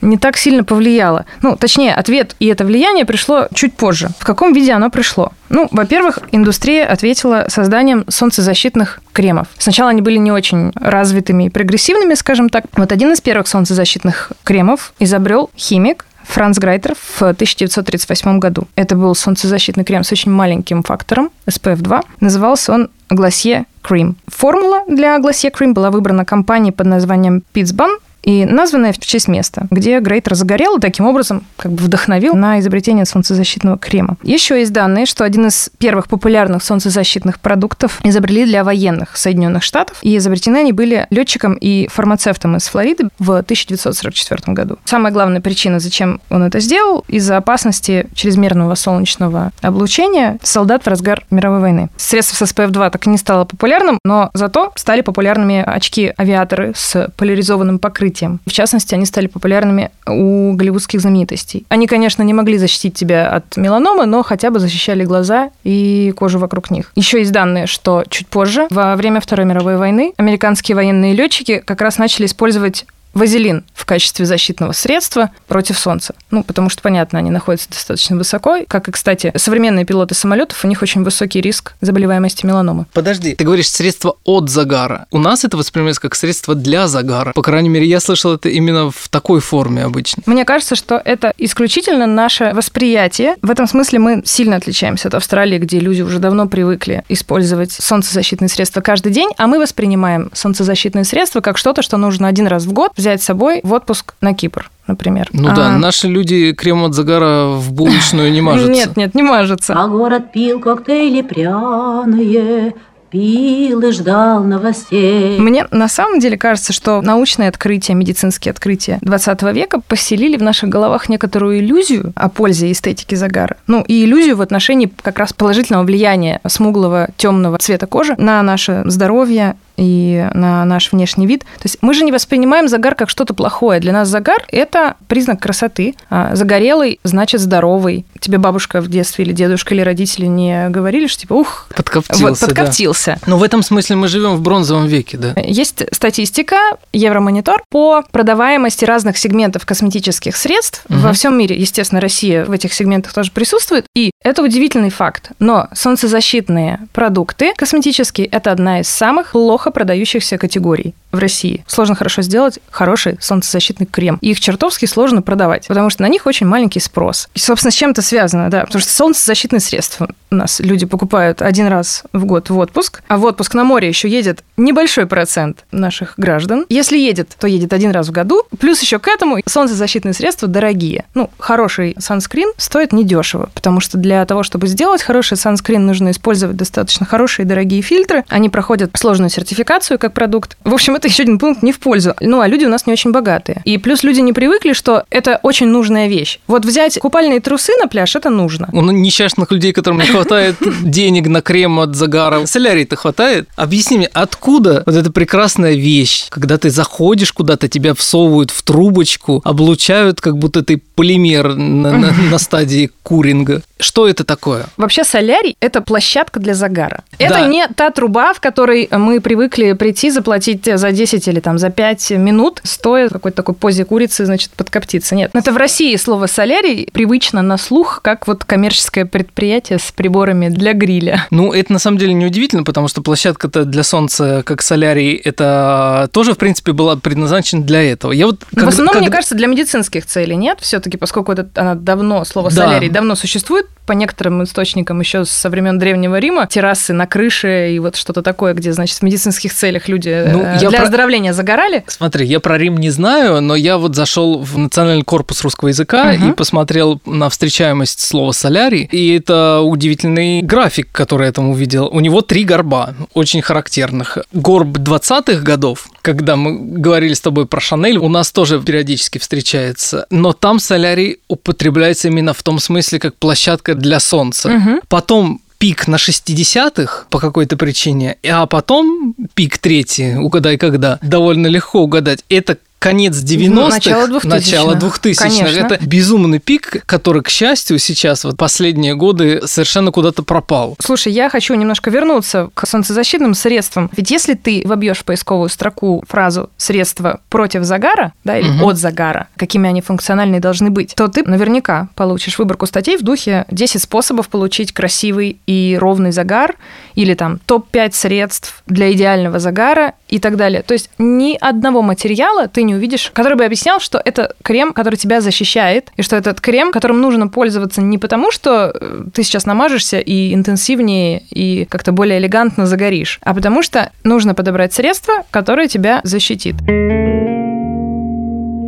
не 0.00 0.18
так 0.18 0.36
сильно 0.36 0.62
повлияло. 0.62 1.26
Ну, 1.42 1.56
точнее, 1.56 1.94
ответ 1.94 2.36
и 2.38 2.46
это 2.46 2.64
влияние 2.64 3.04
пришло 3.04 3.48
чуть 3.52 3.74
позже. 3.74 4.08
В 4.18 4.24
каком 4.24 4.52
виде 4.52 4.72
оно 4.72 4.88
пришло? 4.88 5.32
Ну, 5.48 5.68
во-первых, 5.72 6.20
индустрия 6.30 6.86
ответила 6.86 7.46
созданием 7.48 8.04
солнцезащитных 8.08 9.00
кремов. 9.12 9.48
Сначала 9.58 9.90
они 9.90 10.00
были 10.00 10.16
не 10.16 10.30
очень 10.30 10.72
развитыми 10.76 11.44
и 11.44 11.50
прогрессивными, 11.50 12.14
скажем 12.14 12.48
так. 12.48 12.64
Вот 12.76 12.92
один 12.92 13.12
из 13.12 13.20
первых 13.20 13.48
солнцезащитных 13.48 14.32
кремов 14.44 14.94
изобрел 15.00 15.50
химик 15.56 16.06
Франц 16.22 16.58
Грайтер 16.58 16.94
в 16.94 17.22
1938 17.22 18.38
году. 18.38 18.66
Это 18.76 18.96
был 18.96 19.14
солнцезащитный 19.14 19.84
крем 19.84 20.04
с 20.04 20.12
очень 20.12 20.30
маленьким 20.30 20.82
фактором, 20.82 21.30
SPF 21.46 21.76
2. 21.76 22.02
Назывался 22.20 22.72
он 22.72 22.90
Glossier 23.10 23.66
Cream. 23.82 24.14
Формула 24.28 24.82
для 24.88 25.16
Glossier 25.18 25.52
Cream 25.52 25.72
была 25.72 25.90
выбрана 25.90 26.24
компанией 26.24 26.72
под 26.72 26.86
названием 26.86 27.42
Pittsburgh 27.52 27.98
и 28.24 28.44
названное 28.44 28.92
в 28.92 28.98
честь 28.98 29.28
места, 29.28 29.66
где 29.70 30.00
Грейтер 30.00 30.34
загорел 30.34 30.78
таким 30.78 31.06
образом 31.06 31.44
как 31.56 31.72
бы 31.72 31.84
вдохновил 31.84 32.34
на 32.34 32.58
изобретение 32.60 33.04
солнцезащитного 33.04 33.78
крема. 33.78 34.16
Еще 34.22 34.58
есть 34.58 34.72
данные, 34.72 35.06
что 35.06 35.24
один 35.24 35.46
из 35.46 35.70
первых 35.78 36.08
популярных 36.08 36.62
солнцезащитных 36.62 37.38
продуктов 37.40 38.00
изобрели 38.02 38.44
для 38.44 38.64
военных 38.64 39.16
Соединенных 39.16 39.62
Штатов, 39.62 39.98
и 40.02 40.16
изобретены 40.16 40.58
они 40.58 40.72
были 40.72 41.06
летчиком 41.10 41.54
и 41.54 41.86
фармацевтом 41.88 42.56
из 42.56 42.66
Флориды 42.66 43.08
в 43.18 43.30
1944 43.30 44.54
году. 44.54 44.78
Самая 44.84 45.12
главная 45.12 45.40
причина, 45.40 45.78
зачем 45.78 46.20
он 46.30 46.42
это 46.42 46.60
сделал, 46.60 47.04
из-за 47.08 47.36
опасности 47.36 48.06
чрезмерного 48.14 48.74
солнечного 48.74 49.52
облучения 49.60 50.38
солдат 50.42 50.84
в 50.84 50.88
разгар 50.88 51.24
мировой 51.30 51.60
войны. 51.60 51.90
Средство 51.96 52.44
с 52.44 52.52
SPF-2 52.52 52.90
так 52.90 53.06
и 53.06 53.10
не 53.10 53.18
стало 53.18 53.44
популярным, 53.44 53.98
но 54.04 54.30
зато 54.34 54.72
стали 54.76 55.02
популярными 55.02 55.62
очки-авиаторы 55.64 56.72
с 56.74 57.10
поляризованным 57.16 57.78
покрытием 57.78 58.13
покрытием. 58.14 58.40
В 58.46 58.52
частности, 58.52 58.94
они 58.94 59.06
стали 59.06 59.26
популярными 59.26 59.90
у 60.06 60.52
голливудских 60.54 61.00
знаменитостей. 61.00 61.64
Они, 61.68 61.86
конечно, 61.86 62.22
не 62.22 62.32
могли 62.32 62.58
защитить 62.58 62.94
тебя 62.94 63.28
от 63.28 63.56
меланомы, 63.56 64.06
но 64.06 64.22
хотя 64.22 64.50
бы 64.50 64.58
защищали 64.58 65.04
глаза 65.04 65.50
и 65.64 66.12
кожу 66.16 66.38
вокруг 66.38 66.70
них. 66.70 66.92
Еще 66.94 67.18
есть 67.18 67.32
данные, 67.32 67.66
что 67.66 68.04
чуть 68.08 68.28
позже, 68.28 68.66
во 68.70 68.96
время 68.96 69.20
Второй 69.20 69.46
мировой 69.46 69.76
войны, 69.76 70.12
американские 70.16 70.76
военные 70.76 71.14
летчики 71.14 71.62
как 71.64 71.80
раз 71.80 71.98
начали 71.98 72.26
использовать 72.26 72.86
вазелин 73.14 73.64
в 73.74 73.86
качестве 73.86 74.26
защитного 74.26 74.72
средства 74.72 75.30
против 75.46 75.78
солнца. 75.78 76.14
Ну, 76.30 76.42
потому 76.42 76.68
что, 76.68 76.82
понятно, 76.82 77.18
они 77.18 77.30
находятся 77.30 77.70
достаточно 77.70 78.16
высоко. 78.16 78.58
Как 78.68 78.88
и, 78.88 78.92
кстати, 78.92 79.32
современные 79.36 79.84
пилоты 79.84 80.14
самолетов, 80.14 80.64
у 80.64 80.68
них 80.68 80.82
очень 80.82 81.02
высокий 81.02 81.40
риск 81.40 81.74
заболеваемости 81.80 82.46
меланомы. 82.46 82.86
Подожди, 82.92 83.34
ты 83.34 83.44
говоришь 83.44 83.70
средство 83.70 84.16
от 84.24 84.50
загара. 84.50 85.06
У 85.10 85.18
нас 85.18 85.44
это 85.44 85.56
воспринимается 85.56 86.00
как 86.00 86.14
средство 86.14 86.54
для 86.54 86.88
загара. 86.88 87.32
По 87.32 87.42
крайней 87.42 87.68
мере, 87.68 87.86
я 87.86 88.00
слышал 88.00 88.34
это 88.34 88.48
именно 88.48 88.90
в 88.90 89.08
такой 89.08 89.40
форме 89.40 89.84
обычно. 89.84 90.22
Мне 90.26 90.44
кажется, 90.44 90.74
что 90.76 91.00
это 91.04 91.32
исключительно 91.38 92.06
наше 92.06 92.52
восприятие. 92.54 93.36
В 93.42 93.50
этом 93.50 93.66
смысле 93.66 93.98
мы 93.98 94.22
сильно 94.24 94.56
отличаемся 94.56 95.08
от 95.08 95.14
Австралии, 95.14 95.58
где 95.58 95.78
люди 95.78 96.02
уже 96.02 96.18
давно 96.18 96.46
привыкли 96.46 97.04
использовать 97.08 97.72
солнцезащитные 97.72 98.48
средства 98.48 98.80
каждый 98.80 99.12
день, 99.12 99.30
а 99.36 99.46
мы 99.46 99.58
воспринимаем 99.58 100.30
солнцезащитные 100.32 101.04
средства 101.04 101.40
как 101.40 101.58
что-то, 101.58 101.82
что 101.82 101.96
нужно 101.96 102.28
один 102.28 102.46
раз 102.46 102.64
в 102.64 102.72
год 102.72 102.92
взять 103.04 103.22
с 103.22 103.26
собой 103.26 103.60
в 103.62 103.72
отпуск 103.72 104.14
на 104.20 104.34
Кипр 104.34 104.70
например. 104.86 105.28
Ну 105.32 105.48
а... 105.50 105.54
да, 105.54 105.78
наши 105.78 106.08
люди 106.08 106.52
крем 106.52 106.84
от 106.84 106.94
загара 106.94 107.46
в 107.46 107.72
булочную 107.72 108.30
не 108.32 108.40
мажутся. 108.42 108.70
Нет, 108.70 108.96
нет, 108.96 109.14
не 109.14 109.22
мажутся. 109.22 109.74
А 109.74 109.88
город 109.88 110.32
пил 110.32 110.60
коктейли 110.60 111.22
пряные, 111.22 112.74
пил 113.10 113.80
и 113.80 113.92
ждал 113.92 114.44
новостей. 114.44 115.38
Мне 115.38 115.66
на 115.70 115.88
самом 115.88 116.18
деле 116.18 116.36
кажется, 116.36 116.72
что 116.72 117.00
научные 117.00 117.48
открытия, 117.48 117.94
медицинские 117.94 118.50
открытия 118.50 118.98
20 119.00 119.42
века 119.54 119.80
поселили 119.80 120.36
в 120.36 120.42
наших 120.42 120.68
головах 120.68 121.08
некоторую 121.08 121.60
иллюзию 121.60 122.12
о 122.16 122.28
пользе 122.28 122.70
эстетики 122.70 123.14
загара. 123.14 123.56
Ну, 123.66 123.84
и 123.86 124.04
иллюзию 124.04 124.36
в 124.36 124.42
отношении 124.42 124.92
как 125.02 125.18
раз 125.18 125.32
положительного 125.32 125.84
влияния 125.84 126.40
смуглого 126.46 127.08
темного 127.16 127.58
цвета 127.58 127.86
кожи 127.86 128.14
на 128.18 128.42
наше 128.42 128.82
здоровье 128.84 129.56
и 129.76 130.28
на 130.34 130.64
наш 130.64 130.92
внешний 130.92 131.26
вид. 131.26 131.40
То 131.40 131.64
есть 131.64 131.78
мы 131.80 131.94
же 131.94 132.04
не 132.04 132.12
воспринимаем 132.12 132.68
загар 132.68 132.94
как 132.94 133.10
что-то 133.10 133.34
плохое. 133.34 133.80
Для 133.80 133.92
нас 133.92 134.08
загар– 134.08 134.44
это 134.48 134.96
признак 135.08 135.40
красоты. 135.40 135.94
А 136.10 136.34
загорелый 136.36 137.00
значит 137.02 137.40
здоровый. 137.40 138.06
Тебе 138.24 138.38
бабушка 138.38 138.80
в 138.80 138.88
детстве 138.88 139.24
или 139.24 139.32
дедушка 139.32 139.74
или 139.74 139.82
родители 139.82 140.26
не 140.26 140.68
говорили, 140.70 141.06
что 141.06 141.20
типа 141.20 141.34
ух, 141.34 141.66
подкоптился. 141.76 142.24
Вот, 142.24 142.40
подкоптился. 142.40 143.18
Да. 143.20 143.30
Но 143.30 143.38
в 143.38 143.42
этом 143.42 143.62
смысле 143.62 143.96
мы 143.96 144.08
живем 144.08 144.36
в 144.36 144.40
бронзовом 144.40 144.86
веке, 144.86 145.16
да. 145.16 145.34
Есть 145.40 145.84
статистика 145.92 146.56
Евромонитор 146.92 147.62
по 147.68 148.02
продаваемости 148.10 148.84
разных 148.84 149.18
сегментов 149.18 149.66
косметических 149.66 150.36
средств 150.36 150.84
угу. 150.88 150.98
во 151.00 151.12
всем 151.12 151.36
мире. 151.36 151.56
Естественно, 151.56 152.00
Россия 152.00 152.44
в 152.44 152.52
этих 152.52 152.72
сегментах 152.72 153.12
тоже 153.12 153.30
присутствует. 153.30 153.86
И 153.94 154.10
это 154.22 154.42
удивительный 154.42 154.90
факт. 154.90 155.30
Но 155.38 155.68
солнцезащитные 155.74 156.80
продукты 156.92 157.52
косметические– 157.56 158.26
это 158.32 158.52
одна 158.52 158.80
из 158.80 158.88
самых 158.88 159.32
плохо 159.32 159.54
плохо 159.54 159.70
продающихся 159.70 160.36
категорий 160.36 160.94
в 161.14 161.18
России. 161.18 161.64
Сложно 161.66 161.94
хорошо 161.94 162.22
сделать 162.22 162.58
хороший 162.70 163.16
солнцезащитный 163.20 163.86
крем. 163.86 164.18
И 164.20 164.30
их 164.30 164.40
чертовски 164.40 164.86
сложно 164.86 165.22
продавать, 165.22 165.66
потому 165.68 165.90
что 165.90 166.02
на 166.02 166.08
них 166.08 166.26
очень 166.26 166.46
маленький 166.46 166.80
спрос. 166.80 167.28
И, 167.34 167.38
собственно, 167.38 167.70
с 167.70 167.74
чем 167.74 167.90
это 167.90 168.02
связано, 168.02 168.50
да, 168.50 168.64
потому 168.64 168.80
что 168.80 168.90
солнцезащитные 168.90 169.60
средства 169.60 170.08
у 170.30 170.34
нас 170.36 170.60
люди 170.60 170.84
покупают 170.84 171.42
один 171.42 171.68
раз 171.68 172.02
в 172.12 172.24
год 172.24 172.50
в 172.50 172.58
отпуск, 172.58 173.02
а 173.08 173.16
в 173.16 173.24
отпуск 173.24 173.54
на 173.54 173.64
море 173.64 173.88
еще 173.88 174.08
едет 174.08 174.42
небольшой 174.56 175.06
процент 175.06 175.64
наших 175.70 176.14
граждан. 176.16 176.66
Если 176.68 176.98
едет, 176.98 177.30
то 177.38 177.46
едет 177.46 177.72
один 177.72 177.92
раз 177.92 178.08
в 178.08 178.10
году. 178.10 178.42
Плюс 178.58 178.80
еще 178.80 178.98
к 178.98 179.08
этому 179.08 179.38
солнцезащитные 179.46 180.12
средства 180.12 180.48
дорогие. 180.48 181.04
Ну, 181.14 181.30
хороший 181.38 181.94
санскрин 181.98 182.52
стоит 182.56 182.92
недешево, 182.92 183.50
потому 183.54 183.80
что 183.80 183.96
для 183.96 184.24
того, 184.26 184.42
чтобы 184.42 184.66
сделать 184.66 185.02
хороший 185.02 185.36
санскрин, 185.36 185.86
нужно 185.86 186.10
использовать 186.10 186.56
достаточно 186.56 187.06
хорошие 187.06 187.46
дорогие 187.46 187.82
фильтры. 187.82 188.24
Они 188.28 188.48
проходят 188.48 188.90
сложную 188.94 189.30
сертификацию 189.30 189.98
как 189.98 190.12
продукт. 190.12 190.56
В 190.64 190.74
общем, 190.74 190.96
это 190.96 191.03
еще 191.08 191.22
один 191.22 191.38
пункт 191.38 191.62
не 191.62 191.72
в 191.72 191.78
пользу. 191.78 192.14
Ну, 192.20 192.40
а 192.40 192.48
люди 192.48 192.64
у 192.64 192.68
нас 192.68 192.86
не 192.86 192.92
очень 192.92 193.12
богатые. 193.12 193.62
И 193.64 193.78
плюс 193.78 194.02
люди 194.02 194.20
не 194.20 194.32
привыкли, 194.32 194.72
что 194.72 195.04
это 195.10 195.40
очень 195.42 195.66
нужная 195.66 196.08
вещь. 196.08 196.38
Вот 196.46 196.64
взять 196.64 196.98
купальные 196.98 197.40
трусы 197.40 197.72
на 197.80 197.88
пляж, 197.88 198.16
это 198.16 198.30
нужно. 198.30 198.68
У 198.72 198.82
несчастных 198.82 199.50
людей, 199.50 199.72
которым 199.72 200.00
не 200.00 200.06
хватает 200.06 200.56
денег 200.82 201.28
на 201.28 201.40
крем 201.40 201.80
от 201.80 201.94
загара, 201.94 202.46
солярий-то 202.46 202.96
хватает. 202.96 203.48
Объясни 203.56 203.98
мне, 203.98 204.10
откуда 204.12 204.82
вот 204.86 204.94
эта 204.94 205.12
прекрасная 205.12 205.74
вещь, 205.74 206.26
когда 206.28 206.58
ты 206.58 206.70
заходишь 206.70 207.32
куда-то, 207.32 207.68
тебя 207.68 207.94
всовывают 207.94 208.50
в 208.50 208.62
трубочку, 208.62 209.40
облучают, 209.44 210.20
как 210.20 210.38
будто 210.38 210.62
ты 210.62 210.80
полимер 210.94 211.54
на, 211.54 211.92
на, 211.98 212.12
на 212.30 212.38
стадии 212.38 212.90
куринга. 213.02 213.62
Что 213.78 214.08
это 214.08 214.24
такое? 214.24 214.66
Вообще 214.76 215.04
солярий– 215.04 215.56
это 215.60 215.80
площадка 215.80 216.40
для 216.40 216.54
загара. 216.54 217.04
Это 217.18 217.34
да. 217.34 217.46
не 217.46 217.66
та 217.68 217.90
труба, 217.90 218.32
в 218.32 218.40
которой 218.40 218.88
мы 218.90 219.20
привыкли 219.20 219.72
прийти, 219.72 220.10
заплатить 220.10 220.64
за 220.64 220.90
10 220.94 221.28
или 221.28 221.40
там 221.40 221.58
за 221.58 221.70
5 221.70 222.12
минут, 222.12 222.60
стоя 222.64 223.08
в 223.08 223.12
какой-то 223.12 223.36
такой 223.36 223.54
позе 223.54 223.84
курицы, 223.84 224.24
значит, 224.24 224.50
подкоптиться. 224.50 225.14
Нет. 225.14 225.30
Это 225.34 225.52
в 225.52 225.56
России 225.56 225.94
слово 225.96 226.26
солярий 226.26 226.88
привычно 226.92 227.42
на 227.42 227.58
слух, 227.58 228.00
как 228.02 228.26
вот 228.26 228.44
коммерческое 228.44 229.04
предприятие 229.04 229.78
с 229.78 229.92
приборами 229.92 230.48
для 230.48 230.72
гриля. 230.72 231.26
Ну, 231.30 231.52
это 231.52 231.72
на 231.72 231.78
самом 231.78 231.98
деле 231.98 232.14
неудивительно, 232.14 232.64
потому 232.64 232.88
что 232.88 233.02
площадка-то 233.02 233.64
для 233.64 233.82
солнца, 233.82 234.42
как 234.44 234.62
солярий, 234.62 235.14
это 235.14 236.08
тоже, 236.12 236.34
в 236.34 236.38
принципе, 236.38 236.72
была 236.72 236.96
предназначена 236.96 237.62
для 237.62 237.82
этого. 237.82 238.12
Я 238.12 238.26
вот, 238.26 238.44
когда, 238.50 238.66
в 238.66 238.68
основном, 238.68 238.94
когда... 238.94 239.06
мне 239.06 239.12
кажется, 239.12 239.34
для 239.34 239.46
медицинских 239.46 240.06
целей, 240.06 240.36
нет? 240.36 240.58
все 240.60 240.80
таки 240.80 240.96
поскольку 240.96 241.32
это, 241.32 241.48
она 241.54 241.74
давно, 241.74 242.24
слово 242.24 242.50
да. 242.50 242.64
солярий 242.64 242.88
давно 242.88 243.14
существует, 243.14 243.66
по 243.86 243.92
некоторым 243.92 244.42
источникам 244.42 245.00
еще 245.00 245.24
со 245.24 245.50
времен 245.50 245.78
Древнего 245.78 246.18
Рима, 246.18 246.46
террасы 246.46 246.92
на 246.92 247.06
крыше 247.06 247.72
и 247.72 247.78
вот 247.78 247.96
что-то 247.96 248.22
такое, 248.22 248.54
где, 248.54 248.72
значит, 248.72 248.98
в 248.98 249.02
медицинских 249.02 249.52
целях 249.52 249.88
люди 249.88 250.24
ну, 250.30 250.42
э, 250.42 250.58
для. 250.58 250.70
Оздоровления 250.84 251.32
загорали. 251.32 251.84
Смотри, 251.86 252.26
я 252.26 252.40
про 252.40 252.58
Рим 252.58 252.76
не 252.76 252.90
знаю, 252.90 253.40
но 253.40 253.54
я 253.54 253.78
вот 253.78 253.94
зашел 253.94 254.38
в 254.38 254.58
Национальный 254.58 255.04
корпус 255.04 255.42
русского 255.42 255.68
языка 255.68 256.14
угу. 256.14 256.28
и 256.28 256.32
посмотрел 256.32 257.00
на 257.04 257.28
встречаемость 257.28 258.00
слова 258.00 258.32
солярий, 258.32 258.88
и 258.90 259.16
это 259.16 259.60
удивительный 259.60 260.42
график, 260.42 260.88
который 260.92 261.26
я 261.26 261.32
там 261.32 261.50
увидел. 261.50 261.88
У 261.88 262.00
него 262.00 262.20
три 262.20 262.44
горба, 262.44 262.94
очень 263.14 263.42
характерных. 263.42 264.18
Горб 264.32 264.78
20-х 264.78 265.42
годов, 265.42 265.88
когда 266.02 266.36
мы 266.36 266.58
говорили 266.78 267.14
с 267.14 267.20
тобой 267.20 267.46
про 267.46 267.60
Шанель, 267.60 267.98
у 267.98 268.08
нас 268.08 268.30
тоже 268.30 268.60
периодически 268.60 269.18
встречается, 269.18 270.06
но 270.10 270.32
там 270.32 270.58
солярий 270.58 271.18
употребляется 271.28 272.08
именно 272.08 272.32
в 272.32 272.42
том 272.42 272.58
смысле, 272.58 272.98
как 272.98 273.14
площадка 273.16 273.74
для 273.74 274.00
Солнца. 274.00 274.50
Угу. 274.50 274.80
Потом 274.88 275.40
пик 275.58 275.88
на 275.88 275.96
60-х 275.96 277.06
по 277.10 277.18
какой-то 277.18 277.56
причине, 277.56 278.18
а 278.22 278.46
потом 278.46 279.14
пик 279.34 279.58
третий, 279.58 280.16
угадай 280.16 280.58
когда, 280.58 280.98
довольно 281.02 281.46
легко 281.46 281.82
угадать. 281.82 282.24
Это 282.28 282.58
конец 282.84 283.16
90-х, 283.16 283.70
начало 283.70 284.08
2000 284.08 284.28
начало 284.28 284.74
2000 284.74 285.58
Это 285.58 285.78
безумный 285.86 286.38
пик, 286.38 286.84
который, 286.84 287.22
к 287.22 287.30
счастью, 287.30 287.78
сейчас, 287.78 288.24
вот 288.24 288.36
последние 288.36 288.94
годы, 288.94 289.40
совершенно 289.46 289.90
куда-то 289.90 290.22
пропал. 290.22 290.76
Слушай, 290.80 291.14
я 291.14 291.30
хочу 291.30 291.54
немножко 291.54 291.88
вернуться 291.88 292.50
к 292.52 292.66
солнцезащитным 292.66 293.32
средствам. 293.32 293.90
Ведь 293.96 294.10
если 294.10 294.34
ты 294.34 294.62
вобьешь 294.66 294.98
в 294.98 295.04
поисковую 295.04 295.48
строку 295.48 296.04
фразу 296.06 296.50
«средства 296.58 297.20
против 297.30 297.64
загара», 297.64 298.12
да, 298.22 298.36
или 298.36 298.50
угу. 298.50 298.68
«от 298.68 298.76
загара», 298.76 299.28
какими 299.36 299.66
они 299.66 299.80
функциональные 299.80 300.42
должны 300.42 300.68
быть, 300.68 300.94
то 300.94 301.08
ты 301.08 301.22
наверняка 301.22 301.88
получишь 301.94 302.38
выборку 302.38 302.66
статей 302.66 302.98
в 302.98 303.02
духе 303.02 303.46
«10 303.50 303.78
способов 303.78 304.28
получить 304.28 304.72
красивый 304.72 305.38
и 305.46 305.78
ровный 305.80 306.12
загар» 306.12 306.56
или 306.96 307.14
там 307.14 307.40
«топ-5 307.46 307.92
средств 307.94 308.62
для 308.66 308.92
идеального 308.92 309.38
загара» 309.38 309.94
и 310.08 310.18
так 310.18 310.36
далее. 310.36 310.62
То 310.62 310.74
есть 310.74 310.90
ни 310.98 311.36
одного 311.40 311.80
материала 311.80 312.46
ты 312.46 312.62
не 312.62 312.73
увидишь, 312.74 313.10
который 313.12 313.36
бы 313.36 313.44
объяснял, 313.44 313.80
что 313.80 314.00
это 314.04 314.34
крем, 314.42 314.72
который 314.72 314.96
тебя 314.96 315.20
защищает, 315.20 315.90
и 315.96 316.02
что 316.02 316.16
этот 316.16 316.40
крем, 316.40 316.72
которым 316.72 317.00
нужно 317.00 317.28
пользоваться 317.28 317.80
не 317.80 317.98
потому, 317.98 318.30
что 318.30 318.72
э, 318.74 319.04
ты 319.12 319.22
сейчас 319.22 319.46
намажешься 319.46 319.98
и 319.98 320.34
интенсивнее, 320.34 321.22
и 321.30 321.64
как-то 321.64 321.92
более 321.92 322.18
элегантно 322.18 322.66
загоришь, 322.66 323.20
а 323.22 323.34
потому 323.34 323.62
что 323.62 323.90
нужно 324.02 324.34
подобрать 324.34 324.72
средство, 324.72 325.24
которое 325.30 325.68
тебя 325.68 326.00
защитит. 326.04 326.56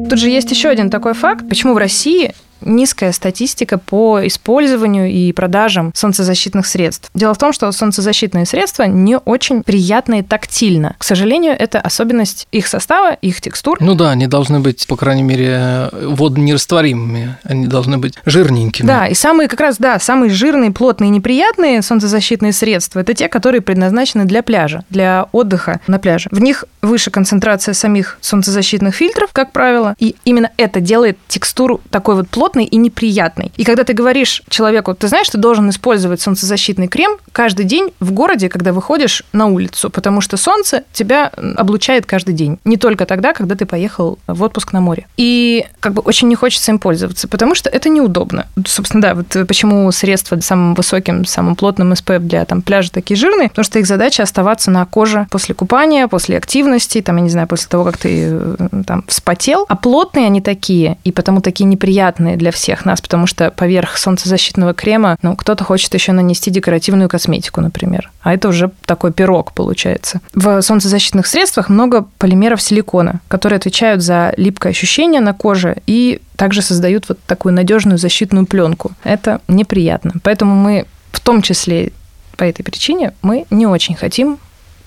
Тут 0.08 0.18
же 0.18 0.30
есть 0.30 0.50
еще 0.50 0.68
один 0.68 0.88
такой 0.88 1.14
факт, 1.14 1.48
почему 1.48 1.74
в 1.74 1.78
России 1.78 2.32
низкая 2.60 3.12
статистика 3.12 3.78
по 3.78 4.26
использованию 4.26 5.10
и 5.10 5.32
продажам 5.32 5.92
солнцезащитных 5.94 6.66
средств. 6.66 7.10
Дело 7.14 7.34
в 7.34 7.38
том, 7.38 7.52
что 7.52 7.70
солнцезащитные 7.72 8.46
средства 8.46 8.84
не 8.84 9.18
очень 9.18 9.62
приятные 9.62 10.22
тактильно. 10.22 10.94
К 10.98 11.04
сожалению, 11.04 11.54
это 11.58 11.80
особенность 11.80 12.46
их 12.52 12.66
состава, 12.66 13.12
их 13.14 13.40
текстур. 13.40 13.78
Ну 13.80 13.94
да, 13.94 14.10
они 14.10 14.26
должны 14.26 14.60
быть, 14.60 14.86
по 14.86 14.96
крайней 14.96 15.22
мере, 15.22 15.90
водонерастворимыми, 15.92 17.36
они 17.44 17.66
должны 17.66 17.98
быть 17.98 18.14
жирненькими. 18.24 18.86
Да, 18.86 19.06
и 19.06 19.14
самые 19.14 19.48
как 19.48 19.60
раз, 19.60 19.76
да, 19.78 19.98
самые 19.98 20.30
жирные, 20.30 20.70
плотные, 20.70 21.10
неприятные 21.10 21.82
солнцезащитные 21.82 22.52
средства– 22.52 23.00
это 23.00 23.14
те, 23.14 23.28
которые 23.28 23.60
предназначены 23.60 24.24
для 24.24 24.42
пляжа, 24.42 24.84
для 24.90 25.26
отдыха 25.32 25.80
на 25.86 25.98
пляже. 25.98 26.28
В 26.30 26.40
них 26.40 26.64
выше 26.82 27.10
концентрация 27.10 27.74
самих 27.74 28.18
солнцезащитных 28.20 28.94
фильтров, 28.94 29.30
как 29.32 29.52
правило, 29.52 29.94
и 29.98 30.16
именно 30.24 30.50
это 30.56 30.80
делает 30.80 31.18
текстуру 31.28 31.80
такой 31.90 32.14
вот 32.14 32.28
плотной, 32.28 32.45
плотный 32.46 32.64
и 32.64 32.76
неприятный. 32.76 33.50
И 33.56 33.64
когда 33.64 33.82
ты 33.82 33.92
говоришь 33.92 34.42
человеку, 34.48 34.94
ты 34.94 35.08
знаешь, 35.08 35.28
ты 35.28 35.36
должен 35.36 35.68
использовать 35.70 36.20
солнцезащитный 36.20 36.86
крем 36.86 37.16
каждый 37.32 37.64
день 37.64 37.92
в 37.98 38.12
городе, 38.12 38.48
когда 38.48 38.72
выходишь 38.72 39.24
на 39.32 39.46
улицу, 39.46 39.90
потому 39.90 40.20
что 40.20 40.36
солнце 40.36 40.84
тебя 40.92 41.32
облучает 41.56 42.06
каждый 42.06 42.34
день. 42.34 42.58
Не 42.64 42.76
только 42.76 43.04
тогда, 43.04 43.32
когда 43.32 43.56
ты 43.56 43.66
поехал 43.66 44.20
в 44.28 44.44
отпуск 44.44 44.72
на 44.72 44.80
море. 44.80 45.08
И 45.16 45.66
как 45.80 45.92
бы 45.94 46.02
очень 46.02 46.28
не 46.28 46.36
хочется 46.36 46.70
им 46.70 46.78
пользоваться, 46.78 47.26
потому 47.26 47.56
что 47.56 47.68
это 47.68 47.88
неудобно. 47.88 48.46
Собственно, 48.64 49.02
да, 49.02 49.14
вот 49.16 49.48
почему 49.48 49.90
средства 49.90 50.38
самым 50.40 50.74
высоким, 50.74 51.24
самым 51.24 51.56
плотным 51.56 51.94
SPF 51.94 52.20
для 52.20 52.44
там, 52.44 52.62
пляжа 52.62 52.92
такие 52.92 53.16
жирные, 53.16 53.48
потому 53.48 53.64
что 53.64 53.80
их 53.80 53.86
задача 53.86 54.22
оставаться 54.22 54.70
на 54.70 54.86
коже 54.86 55.26
после 55.30 55.54
купания, 55.54 56.06
после 56.06 56.36
активности, 56.36 57.00
там, 57.00 57.16
я 57.16 57.22
не 57.22 57.30
знаю, 57.30 57.48
после 57.48 57.68
того, 57.68 57.82
как 57.82 57.96
ты 57.96 58.28
э, 58.30 58.56
там 58.86 59.02
вспотел. 59.08 59.64
А 59.68 59.74
плотные 59.74 60.26
они 60.26 60.40
такие, 60.40 60.98
и 61.02 61.10
потому 61.10 61.40
такие 61.40 61.64
неприятные 61.64 62.35
для 62.36 62.50
всех 62.50 62.84
нас, 62.84 63.00
потому 63.00 63.26
что 63.26 63.50
поверх 63.50 63.96
солнцезащитного 63.98 64.74
крема, 64.74 65.16
ну, 65.22 65.36
кто-то 65.36 65.64
хочет 65.64 65.92
еще 65.94 66.12
нанести 66.12 66.50
декоративную 66.50 67.08
косметику, 67.08 67.60
например. 67.60 68.10
А 68.22 68.34
это 68.34 68.48
уже 68.48 68.70
такой 68.84 69.12
пирог 69.12 69.52
получается. 69.52 70.20
В 70.34 70.60
солнцезащитных 70.62 71.26
средствах 71.26 71.68
много 71.68 72.06
полимеров 72.18 72.62
силикона, 72.62 73.20
которые 73.28 73.56
отвечают 73.56 74.02
за 74.02 74.32
липкое 74.36 74.72
ощущение 74.72 75.20
на 75.20 75.32
коже 75.32 75.76
и 75.86 76.20
также 76.36 76.62
создают 76.62 77.08
вот 77.08 77.18
такую 77.26 77.54
надежную 77.54 77.98
защитную 77.98 78.46
пленку. 78.46 78.92
Это 79.04 79.40
неприятно. 79.48 80.12
Поэтому 80.22 80.54
мы 80.54 80.86
в 81.12 81.20
том 81.20 81.42
числе 81.42 81.92
по 82.36 82.44
этой 82.44 82.62
причине 82.62 83.14
мы 83.22 83.46
не 83.50 83.66
очень 83.66 83.94
хотим, 83.94 84.38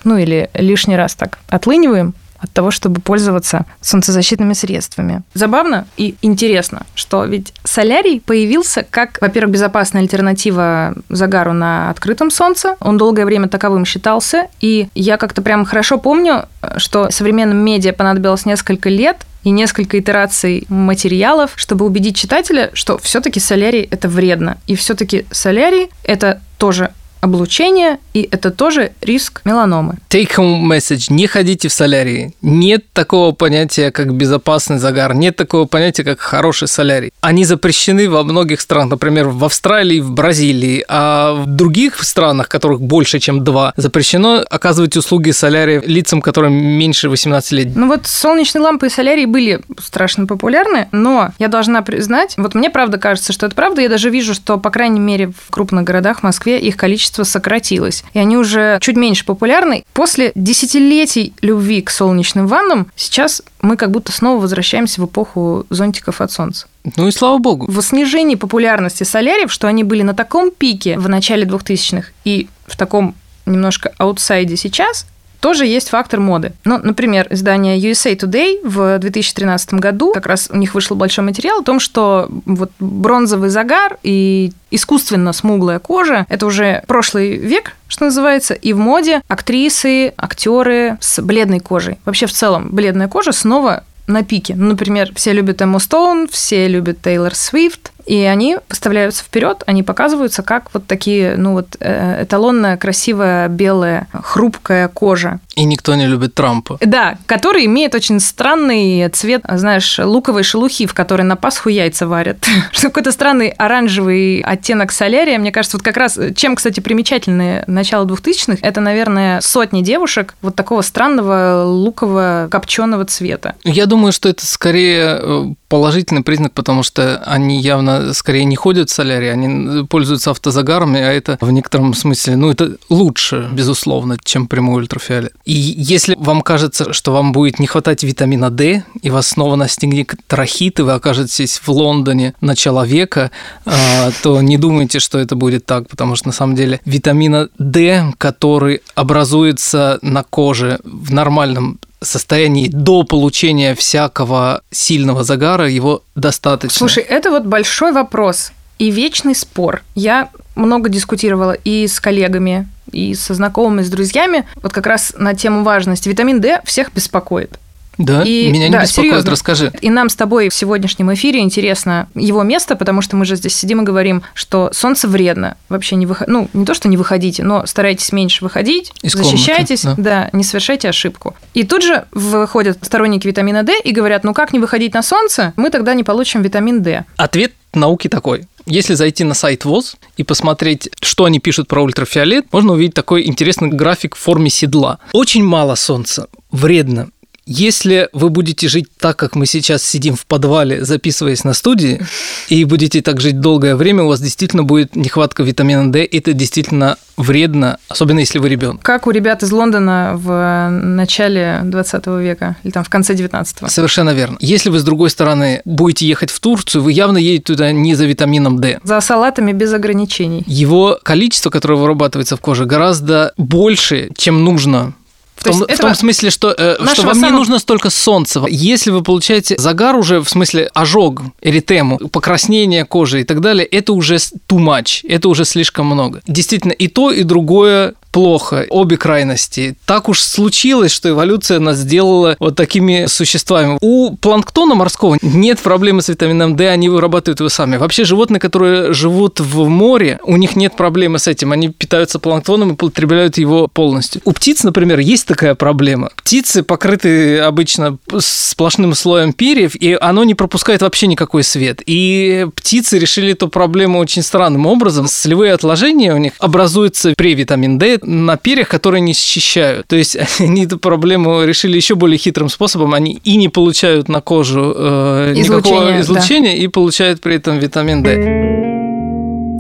ну 0.03 0.17
или 0.17 0.49
лишний 0.53 0.95
раз 0.95 1.15
так 1.15 1.39
отлыниваем 1.49 2.13
от 2.39 2.51
того, 2.51 2.71
чтобы 2.71 3.01
пользоваться 3.01 3.65
солнцезащитными 3.81 4.53
средствами. 4.53 5.23
Забавно 5.33 5.87
и 5.97 6.15
интересно, 6.21 6.83
что 6.95 7.25
ведь 7.25 7.53
солярий 7.63 8.21
появился 8.21 8.85
как, 8.89 9.19
во-первых, 9.21 9.53
безопасная 9.53 10.01
альтернатива 10.01 10.95
загару 11.09 11.53
на 11.53 11.89
открытом 11.89 12.31
солнце. 12.31 12.75
Он 12.79 12.97
долгое 12.97 13.25
время 13.25 13.47
таковым 13.47 13.85
считался. 13.85 14.47
И 14.59 14.89
я 14.95 15.17
как-то 15.17 15.41
прям 15.41 15.65
хорошо 15.65 15.97
помню, 15.97 16.45
что 16.77 17.11
современным 17.11 17.57
медиа 17.57 17.93
понадобилось 17.93 18.45
несколько 18.45 18.89
лет, 18.89 19.17
и 19.43 19.51
несколько 19.51 19.99
итераций 19.99 20.65
материалов, 20.69 21.51
чтобы 21.55 21.85
убедить 21.85 22.17
читателя, 22.17 22.71
что 22.73 22.97
все-таки 22.97 23.39
солярий 23.39 23.87
это 23.89 24.09
вредно. 24.09 24.57
И 24.67 24.75
все-таки 24.75 25.25
солярий 25.31 25.89
это 26.03 26.41
тоже 26.57 26.91
облучение, 27.21 27.97
и 28.13 28.27
это 28.31 28.51
тоже 28.51 28.91
риск 29.01 29.41
меланомы. 29.45 29.95
Take 30.09 30.35
home 30.37 30.63
message. 30.63 31.11
Не 31.13 31.27
ходите 31.27 31.67
в 31.67 31.73
солярии. 31.73 32.33
Нет 32.41 32.85
такого 32.93 33.31
понятия, 33.31 33.91
как 33.91 34.13
безопасный 34.13 34.79
загар. 34.79 35.13
Нет 35.13 35.35
такого 35.35 35.65
понятия, 35.65 36.03
как 36.03 36.19
хороший 36.19 36.67
солярий. 36.67 37.11
Они 37.21 37.45
запрещены 37.45 38.09
во 38.09 38.23
многих 38.23 38.61
странах, 38.61 38.91
например, 38.91 39.27
в 39.27 39.43
Австралии, 39.43 39.99
в 39.99 40.11
Бразилии, 40.11 40.85
а 40.87 41.33
в 41.33 41.45
других 41.45 42.03
странах, 42.03 42.49
которых 42.49 42.81
больше, 42.81 43.19
чем 43.19 43.43
два, 43.43 43.73
запрещено 43.75 44.43
оказывать 44.49 44.95
услуги 44.97 45.31
солярия 45.31 45.81
лицам, 45.85 46.21
которым 46.21 46.53
меньше 46.53 47.09
18 47.09 47.51
лет. 47.51 47.75
Ну 47.75 47.87
вот 47.87 48.07
солнечные 48.07 48.61
лампы 48.61 48.87
и 48.87 48.89
солярий 48.89 49.25
были 49.25 49.61
страшно 49.79 50.25
популярны, 50.25 50.87
но 50.91 51.31
я 51.37 51.47
должна 51.47 51.81
признать, 51.81 52.35
вот 52.37 52.55
мне 52.55 52.69
правда 52.69 52.97
кажется, 52.97 53.33
что 53.33 53.45
это 53.45 53.55
правда. 53.55 53.81
Я 53.81 53.89
даже 53.89 54.09
вижу, 54.09 54.33
что, 54.33 54.57
по 54.57 54.69
крайней 54.69 54.99
мере, 54.99 55.27
в 55.27 55.51
крупных 55.51 55.83
городах, 55.83 56.19
в 56.19 56.23
Москве, 56.23 56.59
их 56.59 56.77
количество 56.77 57.08
количество 57.09 57.23
сократилось. 57.23 58.03
И 58.13 58.19
они 58.19 58.37
уже 58.37 58.79
чуть 58.81 58.95
меньше 58.95 59.25
популярны. 59.25 59.83
После 59.93 60.31
десятилетий 60.35 61.33
любви 61.41 61.81
к 61.81 61.89
солнечным 61.89 62.47
ваннам 62.47 62.87
сейчас 62.95 63.41
мы 63.61 63.77
как 63.77 63.91
будто 63.91 64.11
снова 64.11 64.41
возвращаемся 64.41 65.01
в 65.01 65.05
эпоху 65.05 65.65
зонтиков 65.69 66.21
от 66.21 66.31
солнца. 66.31 66.67
Ну 66.97 67.07
и 67.07 67.11
слава 67.11 67.37
богу. 67.39 67.65
В 67.69 67.81
снижении 67.81 68.35
популярности 68.35 69.03
соляриев, 69.03 69.51
что 69.51 69.67
они 69.67 69.83
были 69.83 70.03
на 70.03 70.13
таком 70.13 70.51
пике 70.51 70.97
в 70.97 71.09
начале 71.09 71.45
2000-х 71.45 72.09
и 72.25 72.47
в 72.67 72.77
таком 72.77 73.15
немножко 73.45 73.91
аутсайде 73.97 74.55
сейчас, 74.55 75.05
тоже 75.39 75.65
есть 75.65 75.89
фактор 75.89 76.19
моды. 76.19 76.53
Ну, 76.65 76.79
например, 76.81 77.27
издание 77.29 77.79
USA 77.79 78.15
Today 78.15 78.59
в 78.63 78.99
2013 78.99 79.75
году, 79.75 80.11
как 80.13 80.25
раз 80.25 80.49
у 80.51 80.57
них 80.57 80.73
вышел 80.73 80.95
большой 80.95 81.23
материал 81.25 81.59
о 81.59 81.63
том, 81.63 81.79
что 81.79 82.29
вот 82.45 82.71
бронзовый 82.79 83.49
загар 83.49 83.97
и 84.03 84.51
искусственно 84.71 85.33
смуглая 85.33 85.79
кожа– 85.79 86.25
это 86.29 86.45
уже 86.45 86.83
прошлый 86.87 87.37
век, 87.37 87.75
что 87.87 88.05
называется, 88.05 88.53
и 88.53 88.73
в 88.73 88.77
моде 88.77 89.21
актрисы, 89.27 90.13
актеры 90.17 90.97
с 91.01 91.21
бледной 91.21 91.59
кожей. 91.59 91.97
Вообще, 92.05 92.27
в 92.27 92.33
целом, 92.33 92.69
бледная 92.71 93.07
кожа 93.07 93.31
снова 93.31 93.83
на 94.09 94.23
пике. 94.23 94.55
Ну, 94.55 94.69
например, 94.69 95.11
все 95.15 95.31
любят 95.33 95.61
Эмму 95.61 95.79
Стоун, 95.79 96.27
все 96.27 96.67
любят 96.67 97.01
Тейлор 97.01 97.35
Свифт, 97.35 97.91
и 98.05 98.21
они 98.23 98.57
поставляются 98.67 99.23
вперед, 99.23 99.63
они 99.65 99.83
показываются 99.83 100.43
как 100.43 100.69
вот 100.73 100.87
такие, 100.87 101.35
ну 101.37 101.53
вот 101.53 101.77
э, 101.79 102.23
эталонная, 102.23 102.77
красивая, 102.77 103.47
белая, 103.47 104.07
хрупкая 104.13 104.87
кожа. 104.87 105.39
И 105.55 105.65
никто 105.65 105.95
не 105.95 106.07
любит 106.07 106.35
Трампа. 106.35 106.77
Да, 106.81 107.17
который 107.25 107.65
имеет 107.65 107.93
очень 107.93 108.19
странный 108.19 109.09
цвет, 109.09 109.43
знаешь, 109.47 109.99
луковой 109.99 110.43
шелухи, 110.43 110.85
в 110.85 110.93
которой 110.93 111.23
на 111.23 111.35
Пасху 111.35 111.69
яйца 111.69 112.07
варят. 112.07 112.37
Какой-то 112.81 113.11
странный 113.11 113.49
оранжевый 113.49 114.39
оттенок 114.39 114.91
солярия. 114.91 115.37
Мне 115.37 115.51
кажется, 115.51 115.77
вот 115.77 115.83
как 115.83 115.97
раз, 115.97 116.17
чем, 116.35 116.55
кстати, 116.55 116.79
примечательное 116.79 117.63
начало 117.67 118.05
2000-х, 118.05 118.59
это, 118.61 118.79
наверное, 118.79 119.41
сотни 119.41 119.81
девушек 119.81 120.35
вот 120.41 120.55
такого 120.55 120.81
странного 120.81 121.63
лукового 121.65 122.47
копченого 122.49 123.05
цвета. 123.05 123.55
Я 123.63 123.85
думаю, 123.85 124.13
что 124.13 124.29
это 124.29 124.45
скорее 124.45 125.19
э, 125.21 125.45
положительный 125.67 126.23
признак, 126.23 126.53
потому 126.53 126.83
что 126.83 127.21
они 127.25 127.59
явно 127.59 127.88
скорее 128.13 128.45
не 128.45 128.55
ходят 128.55 128.89
в 128.89 128.93
солярий, 128.93 129.31
они 129.31 129.85
пользуются 129.85 130.31
автозагарами, 130.31 130.99
а 130.99 131.11
это 131.11 131.37
в 131.41 131.51
некотором 131.51 131.93
смысле, 131.93 132.35
ну, 132.35 132.49
это 132.49 132.77
лучше, 132.89 133.49
безусловно, 133.51 134.17
чем 134.23 134.47
прямой 134.47 134.81
ультрафиолет. 134.81 135.33
И 135.45 135.53
если 135.53 136.15
вам 136.19 136.41
кажется, 136.41 136.93
что 136.93 137.11
вам 137.11 137.31
будет 137.31 137.59
не 137.59 137.67
хватать 137.67 138.03
витамина 138.03 138.49
D, 138.49 138.83
и 139.01 139.09
вас 139.09 139.29
снова 139.29 139.55
настигнет 139.55 140.13
трахит, 140.27 140.79
и 140.79 140.83
вы 140.83 140.93
окажетесь 140.93 141.59
в 141.59 141.69
Лондоне 141.69 142.33
начала 142.41 142.85
века, 142.85 143.31
а, 143.65 144.11
то 144.23 144.41
не 144.41 144.57
думайте, 144.57 144.99
что 144.99 145.19
это 145.19 145.35
будет 145.35 145.65
так, 145.65 145.87
потому 145.87 146.15
что 146.15 146.27
на 146.27 146.33
самом 146.33 146.55
деле 146.55 146.79
витамина 146.85 147.49
D, 147.57 148.13
который 148.17 148.81
образуется 148.95 149.99
на 150.01 150.23
коже 150.23 150.79
в 150.83 151.11
нормальном 151.11 151.79
состоянии 152.01 152.67
до 152.67 153.03
получения 153.03 153.75
всякого 153.75 154.61
сильного 154.71 155.23
загара 155.23 155.69
его 155.69 156.03
достаточно. 156.15 156.77
Слушай, 156.77 157.03
это 157.03 157.29
вот 157.29 157.45
большой 157.45 157.91
вопрос 157.91 158.51
и 158.77 158.91
вечный 158.91 159.35
спор. 159.35 159.83
Я 159.95 160.29
много 160.55 160.89
дискутировала 160.89 161.53
и 161.53 161.87
с 161.87 161.99
коллегами, 161.99 162.67
и 162.91 163.13
со 163.13 163.33
знакомыми, 163.33 163.83
с 163.83 163.89
друзьями, 163.89 164.47
вот 164.61 164.73
как 164.73 164.87
раз 164.87 165.13
на 165.17 165.33
тему 165.33 165.63
важности. 165.63 166.09
Витамин 166.09 166.41
D 166.41 166.61
всех 166.65 166.93
беспокоит. 166.93 167.59
Да, 167.99 168.23
и, 168.23 168.49
меня 168.49 168.69
не 168.69 168.73
да, 168.73 168.81
беспокоит, 168.81 169.11
серьезно. 169.11 169.31
расскажи. 169.31 169.73
И 169.81 169.89
нам 169.89 170.07
с 170.09 170.15
тобой 170.15 170.47
в 170.49 170.53
сегодняшнем 170.53 171.13
эфире 171.13 171.41
интересно 171.41 172.07
его 172.15 172.43
место, 172.43 172.77
потому 172.77 173.01
что 173.01 173.17
мы 173.17 173.25
же 173.25 173.35
здесь 173.35 173.55
сидим 173.55 173.81
и 173.81 173.83
говорим, 173.83 174.23
что 174.33 174.69
солнце 174.73 175.07
вредно. 175.09 175.57
Вообще 175.67 175.97
не 175.97 176.05
выходите, 176.05 176.31
ну, 176.31 176.49
не 176.53 176.65
то, 176.65 176.73
что 176.73 176.87
не 176.87 176.95
выходите, 176.95 177.43
но 177.43 177.65
старайтесь 177.65 178.13
меньше 178.13 178.43
выходить, 178.43 178.93
Из 179.01 179.11
защищайтесь, 179.11 179.81
комнаты, 179.81 180.01
да. 180.01 180.29
да, 180.31 180.37
не 180.37 180.45
совершайте 180.45 180.87
ошибку. 180.87 181.35
И 181.53 181.63
тут 181.63 181.83
же 181.83 182.05
выходят 182.13 182.79
сторонники 182.81 183.27
витамина 183.27 183.63
D 183.63 183.73
и 183.83 183.91
говорят, 183.91 184.23
ну 184.23 184.33
как 184.33 184.53
не 184.53 184.59
выходить 184.59 184.93
на 184.93 185.03
солнце, 185.03 185.53
мы 185.57 185.69
тогда 185.69 185.93
не 185.93 186.05
получим 186.05 186.41
витамин 186.41 186.81
D. 186.81 187.03
Ответ 187.17 187.51
науки 187.73 188.07
такой. 188.07 188.47
Если 188.65 188.93
зайти 188.93 189.23
на 189.23 189.33
сайт 189.33 189.65
ВОЗ 189.65 189.97
и 190.15 190.23
посмотреть, 190.23 190.89
что 191.01 191.25
они 191.25 191.39
пишут 191.39 191.67
про 191.67 191.81
ультрафиолет, 191.83 192.45
можно 192.53 192.73
увидеть 192.73 192.93
такой 192.93 193.27
интересный 193.27 193.69
график 193.69 194.15
в 194.15 194.19
форме 194.19 194.49
седла. 194.49 194.99
Очень 195.11 195.43
мало 195.43 195.75
солнца, 195.75 196.27
вредно. 196.51 197.09
Если 197.51 198.09
вы 198.13 198.29
будете 198.29 198.67
жить 198.67 198.85
так, 198.99 199.17
как 199.17 199.35
мы 199.35 199.47
сейчас 199.47 199.81
сидим 199.81 200.15
в 200.15 200.27
подвале, 200.27 200.85
записываясь 200.85 201.43
на 201.43 201.53
студии, 201.53 201.99
и 202.47 202.63
будете 202.63 203.01
так 203.01 203.19
жить 203.19 203.39
долгое 203.39 203.75
время, 203.75 204.03
у 204.03 204.07
вас 204.07 204.21
действительно 204.21 204.61
будет 204.61 204.95
нехватка 204.95 205.41
витамина 205.41 205.91
D. 205.91 206.07
Это 206.11 206.33
действительно 206.33 206.97
вредно, 207.17 207.79
особенно 207.87 208.19
если 208.19 208.37
вы 208.37 208.49
ребенок. 208.49 208.83
Как 208.83 209.07
у 209.07 209.09
ребят 209.09 209.41
из 209.41 209.51
Лондона 209.51 210.11
в 210.13 210.69
начале 210.69 211.61
20 211.63 212.05
века 212.21 212.55
или 212.63 212.71
там 212.71 212.83
в 212.83 212.89
конце 212.89 213.15
19-го. 213.15 213.67
Совершенно 213.67 214.11
верно. 214.11 214.37
Если 214.39 214.69
вы, 214.69 214.77
с 214.77 214.83
другой 214.83 215.09
стороны, 215.09 215.63
будете 215.65 216.07
ехать 216.07 216.29
в 216.29 216.39
Турцию, 216.39 216.83
вы 216.83 216.91
явно 216.91 217.17
едете 217.17 217.45
туда 217.45 217.71
не 217.71 217.95
за 217.95 218.05
витамином 218.05 218.59
D. 218.59 218.79
За 218.83 219.01
салатами 219.01 219.53
без 219.53 219.73
ограничений. 219.73 220.43
Его 220.45 220.99
количество, 221.01 221.49
которое 221.49 221.79
вырабатывается 221.79 222.37
в 222.37 222.41
коже, 222.41 222.65
гораздо 222.65 223.33
больше, 223.37 224.11
чем 224.15 224.43
нужно 224.43 224.93
в 225.39 225.43
том, 225.43 225.65
в 225.67 225.77
том 225.77 225.95
смысле, 225.95 226.29
что, 226.29 226.53
э, 226.57 226.75
что 226.93 227.03
вам 227.03 227.15
самого... 227.15 227.31
не 227.31 227.37
нужно 227.37 227.59
столько 227.59 227.89
солнца. 227.89 228.43
Если 228.49 228.91
вы 228.91 229.01
получаете 229.01 229.55
загар 229.57 229.95
уже, 229.95 230.19
в 230.19 230.29
смысле 230.29 230.69
ожог, 230.73 231.21
эритему, 231.41 231.97
покраснение 231.97 232.85
кожи 232.85 233.21
и 233.21 233.23
так 233.23 233.39
далее, 233.39 233.65
это 233.65 233.93
уже 233.93 234.15
too 234.15 234.57
much, 234.57 235.07
это 235.07 235.29
уже 235.29 235.45
слишком 235.45 235.85
много. 235.85 236.21
Действительно, 236.27 236.73
и 236.73 236.87
то, 236.87 237.11
и 237.11 237.23
другое 237.23 237.93
плохо, 238.11 238.65
обе 238.69 238.97
крайности. 238.97 239.77
Так 239.85 240.09
уж 240.09 240.21
случилось, 240.21 240.91
что 240.91 241.09
эволюция 241.09 241.59
нас 241.59 241.77
сделала 241.77 242.35
вот 242.39 242.55
такими 242.55 243.05
существами. 243.07 243.77
У 243.81 244.15
планктона 244.15 244.75
морского 244.75 245.17
нет 245.21 245.59
проблемы 245.59 246.01
с 246.01 246.09
витамином 246.09 246.55
D, 246.55 246.69
они 246.69 246.89
вырабатывают 246.89 247.39
его 247.39 247.49
сами. 247.49 247.77
Вообще 247.77 248.03
животные, 248.03 248.39
которые 248.39 248.93
живут 248.93 249.39
в 249.39 249.67
море, 249.67 250.19
у 250.23 250.37
них 250.37 250.55
нет 250.55 250.75
проблемы 250.75 251.19
с 251.19 251.27
этим. 251.27 251.51
Они 251.51 251.69
питаются 251.69 252.19
планктоном 252.19 252.73
и 252.73 252.75
потребляют 252.75 253.37
его 253.37 253.67
полностью. 253.67 254.21
У 254.25 254.31
птиц, 254.31 254.63
например, 254.63 254.99
есть 254.99 255.27
такая 255.27 255.55
проблема. 255.55 256.11
Птицы 256.15 256.63
покрыты 256.63 257.39
обычно 257.39 257.97
сплошным 258.19 258.93
слоем 258.93 259.33
перьев, 259.33 259.75
и 259.75 259.97
оно 259.99 260.23
не 260.23 260.35
пропускает 260.35 260.81
вообще 260.81 261.07
никакой 261.07 261.43
свет. 261.43 261.81
И 261.85 262.47
птицы 262.55 262.99
решили 262.99 263.31
эту 263.33 263.47
проблему 263.47 263.99
очень 263.99 264.21
странным 264.21 264.65
образом. 264.65 265.07
Солевые 265.07 265.53
отложения 265.53 266.13
у 266.13 266.17
них 266.17 266.33
образуются 266.39 267.13
при 267.15 267.35
витамин 267.35 267.77
D, 267.77 267.98
на 268.03 268.37
перьях, 268.37 268.67
которые 268.67 269.01
не 269.01 269.13
защищают. 269.13 269.87
То 269.87 269.95
есть 269.95 270.17
они 270.39 270.65
эту 270.65 270.77
проблему 270.77 271.43
решили 271.43 271.75
еще 271.75 271.95
более 271.95 272.17
хитрым 272.17 272.49
способом. 272.49 272.93
Они 272.93 273.19
и 273.23 273.37
не 273.37 273.49
получают 273.49 274.09
на 274.09 274.21
кожу 274.21 274.73
э, 274.75 275.33
никакого 275.35 275.99
излучения, 276.01 276.51
да. 276.51 276.57
и 276.57 276.67
получают 276.67 277.21
при 277.21 277.35
этом 277.35 277.59
витамин 277.59 278.03
D. 278.03 278.59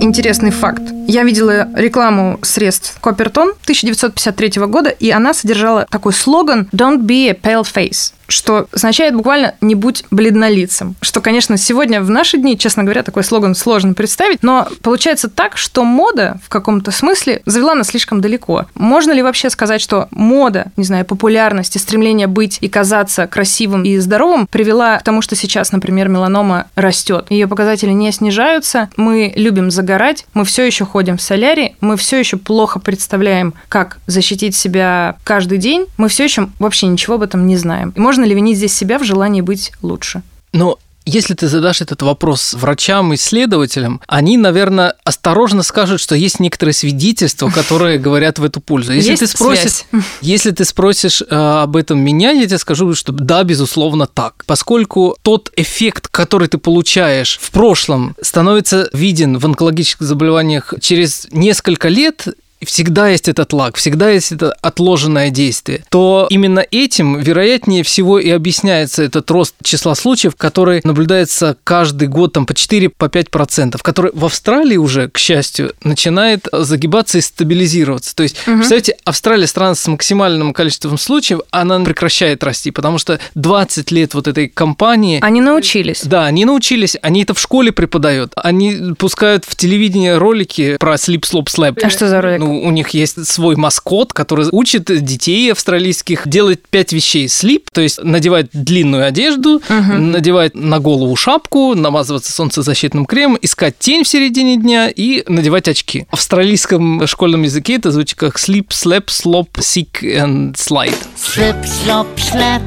Интересный 0.01 0.51
факт. 0.51 0.81
Я 1.07 1.23
видела 1.23 1.67
рекламу 1.75 2.39
средств 2.41 2.97
Копертон 3.01 3.49
1953 3.63 4.65
года, 4.67 4.89
и 4.89 5.09
она 5.09 5.33
содержала 5.33 5.85
такой 5.89 6.13
слоган 6.13 6.69
«Don't 6.71 7.01
be 7.01 7.27
a 7.27 7.33
pale 7.33 7.63
face». 7.63 8.13
Что 8.29 8.67
означает 8.71 9.15
буквально 9.15 9.55
«не 9.61 9.75
будь 9.75 10.05
бледнолицем». 10.11 10.95
Что, 11.01 11.21
конечно, 11.21 11.57
сегодня 11.57 12.01
в 12.01 12.09
наши 12.09 12.37
дни, 12.37 12.57
честно 12.57 12.83
говоря, 12.83 13.03
такой 13.03 13.23
слоган 13.23 13.55
сложно 13.55 13.93
представить, 13.93 14.43
но 14.43 14.67
получается 14.81 15.29
так, 15.29 15.57
что 15.57 15.83
мода 15.83 16.39
в 16.43 16.49
каком-то 16.49 16.91
смысле 16.91 17.41
завела 17.45 17.75
нас 17.75 17.87
слишком 17.87 18.21
далеко. 18.21 18.65
Можно 18.75 19.11
ли 19.11 19.21
вообще 19.21 19.49
сказать, 19.49 19.81
что 19.81 20.07
мода, 20.11 20.71
не 20.77 20.83
знаю, 20.83 21.05
популярность 21.05 21.75
и 21.75 21.79
стремление 21.79 22.27
быть 22.27 22.57
и 22.61 22.69
казаться 22.69 23.27
красивым 23.27 23.83
и 23.83 23.97
здоровым 23.97 24.47
привела 24.47 24.97
к 24.97 25.03
тому, 25.03 25.21
что 25.21 25.35
сейчас, 25.35 25.71
например, 25.71 26.09
меланома 26.09 26.67
растет. 26.75 27.25
Ее 27.29 27.47
показатели 27.47 27.91
не 27.91 28.11
снижаются, 28.11 28.89
мы 28.97 29.33
любим 29.35 29.71
загорать, 29.71 30.25
мы 30.33 30.45
все 30.45 30.65
еще 30.65 30.85
ходим 30.85 31.17
в 31.17 31.21
солярий, 31.21 31.75
мы 31.81 31.97
все 31.97 32.19
еще 32.19 32.37
плохо 32.37 32.79
представляем, 32.79 33.53
как 33.67 33.99
защитить 34.07 34.55
себя 34.55 35.17
каждый 35.23 35.57
день, 35.57 35.85
мы 35.97 36.09
все 36.09 36.23
еще 36.23 36.49
вообще 36.59 36.87
ничего 36.87 37.15
об 37.15 37.23
этом 37.23 37.47
не 37.47 37.57
знаем. 37.57 37.93
И 37.95 37.99
можно 37.99 38.18
ли 38.23 38.35
винить 38.35 38.57
здесь 38.57 38.73
себя 38.73 38.99
в 38.99 39.03
желании 39.03 39.41
быть 39.41 39.71
лучше? 39.81 40.21
Но 40.53 40.79
если 41.05 41.33
ты 41.33 41.47
задашь 41.47 41.81
этот 41.81 42.03
вопрос 42.03 42.53
врачам, 42.53 43.15
исследователям, 43.15 43.99
они, 44.05 44.37
наверное, 44.37 44.93
осторожно 45.03 45.63
скажут, 45.63 45.99
что 45.99 46.13
есть 46.13 46.39
некоторые 46.39 46.73
свидетельства, 46.73 47.49
которые 47.49 47.97
говорят 47.97 48.37
в 48.37 48.43
эту 48.43 48.61
пользу. 48.61 48.93
Если 48.93 49.11
есть 49.11 49.21
ты 49.21 49.27
спросишь, 49.27 49.71
связь. 49.89 50.03
если 50.21 50.51
ты 50.51 50.65
спросишь 50.65 51.21
э, 51.21 51.25
об 51.35 51.75
этом 51.77 51.99
меня, 51.99 52.31
я 52.31 52.45
тебе 52.45 52.59
скажу, 52.59 52.93
что 52.93 53.11
да, 53.11 53.43
безусловно, 53.43 54.05
так. 54.05 54.43
Поскольку 54.45 55.17
тот 55.23 55.51
эффект, 55.55 56.09
который 56.09 56.47
ты 56.47 56.59
получаешь 56.59 57.39
в 57.41 57.49
прошлом, 57.49 58.15
становится 58.21 58.89
виден 58.93 59.39
в 59.39 59.45
онкологических 59.45 60.05
заболеваниях 60.05 60.75
через 60.79 61.27
несколько 61.31 61.87
лет, 61.87 62.27
всегда 62.65 63.07
есть 63.09 63.27
этот 63.29 63.53
лаг, 63.53 63.77
всегда 63.77 64.09
есть 64.09 64.31
это 64.31 64.51
отложенное 64.61 65.29
действие, 65.29 65.83
то 65.89 66.27
именно 66.29 66.63
этим, 66.71 67.19
вероятнее 67.19 67.83
всего, 67.83 68.19
и 68.19 68.29
объясняется 68.29 69.03
этот 69.03 69.29
рост 69.31 69.55
числа 69.63 69.95
случаев, 69.95 70.35
который 70.35 70.81
наблюдается 70.83 71.57
каждый 71.63 72.07
год 72.07 72.33
там 72.33 72.45
по 72.45 72.51
4-5%, 72.53 72.89
по 72.97 73.05
5%, 73.05 73.79
который 73.81 74.11
в 74.13 74.25
Австралии 74.25 74.77
уже, 74.77 75.09
к 75.09 75.17
счастью, 75.17 75.73
начинает 75.83 76.47
загибаться 76.51 77.17
и 77.17 77.21
стабилизироваться. 77.21 78.15
То 78.15 78.23
есть, 78.23 78.35
Мгм. 78.45 78.57
представляете, 78.57 78.97
Австралия 79.05 79.47
страна 79.47 79.75
с 79.75 79.87
максимальным 79.87 80.53
количеством 80.53 80.97
случаев, 80.97 81.39
она 81.51 81.79
прекращает 81.79 82.43
расти, 82.43 82.71
потому 82.71 82.97
что 82.97 83.19
20 83.35 83.91
лет 83.91 84.13
вот 84.13 84.27
этой 84.27 84.47
кампании 84.49 85.19
Они 85.21 85.41
научились. 85.41 86.01
да, 86.03 86.25
они 86.25 86.45
научились, 86.45 86.97
они 87.01 87.23
это 87.23 87.33
в 87.33 87.39
школе 87.39 87.71
преподают, 87.71 88.33
они 88.35 88.93
пускают 88.97 89.45
в 89.45 89.55
телевидение 89.55 90.17
ролики 90.17 90.77
про 90.77 90.97
слип, 90.97 91.25
слоп, 91.25 91.49
слэп. 91.49 91.79
А 91.83 91.89
что 91.89 92.07
за 92.07 92.21
ролик? 92.21 92.39
Ну, 92.39 92.48
у 92.49 92.71
них 92.71 92.89
есть 92.89 93.25
свой 93.27 93.55
маскот, 93.55 94.13
который 94.13 94.47
учит 94.51 94.85
детей 95.03 95.51
австралийских 95.51 96.27
делать 96.27 96.59
пять 96.69 96.91
вещей. 96.93 97.27
Слип, 97.27 97.69
то 97.71 97.81
есть 97.81 98.01
надевать 98.03 98.47
длинную 98.53 99.05
одежду, 99.05 99.61
Мгм. 99.69 100.11
надевать 100.11 100.55
на 100.55 100.79
голову 100.79 101.15
шапку, 101.15 101.75
намазываться 101.75 102.31
солнцезащитным 102.31 103.05
кремом, 103.05 103.37
искать 103.41 103.77
тень 103.79 104.03
в 104.03 104.07
середине 104.07 104.57
дня 104.57 104.89
и 104.89 105.23
надевать 105.27 105.67
очки. 105.67 106.05
В 106.09 106.13
австралийском 106.13 107.05
школьном 107.07 107.43
языке 107.43 107.75
это 107.75 107.91
звучит 107.91 108.17
как 108.17 108.37
sleep, 108.37 108.67
slap, 108.69 109.05
slop, 109.05 109.47
sick 109.55 110.01
and 110.01 110.53
slide. 110.55 110.93
Slip, 111.15 111.55
slop, 111.63 112.07
slap, 112.17 112.61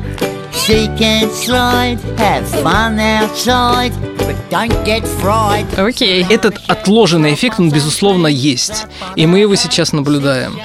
seek 0.66 1.00
and 1.00 1.30
slide. 1.32 1.98
Have 2.18 2.46
fun 2.62 3.00
outside, 3.00 3.92
but 4.18 4.36
don't 4.48 4.84
get 4.84 5.04
fried. 5.20 5.66
Окей. 5.76 6.24
Этот 6.28 6.60
отложенный 6.68 7.34
эффект, 7.34 7.58
он, 7.58 7.70
безусловно, 7.70 8.28
есть. 8.28 8.86
И 9.16 9.26
мы 9.26 9.40
его 9.40 9.56
сейчас 9.56 9.92
наблюдаем. 9.92 10.56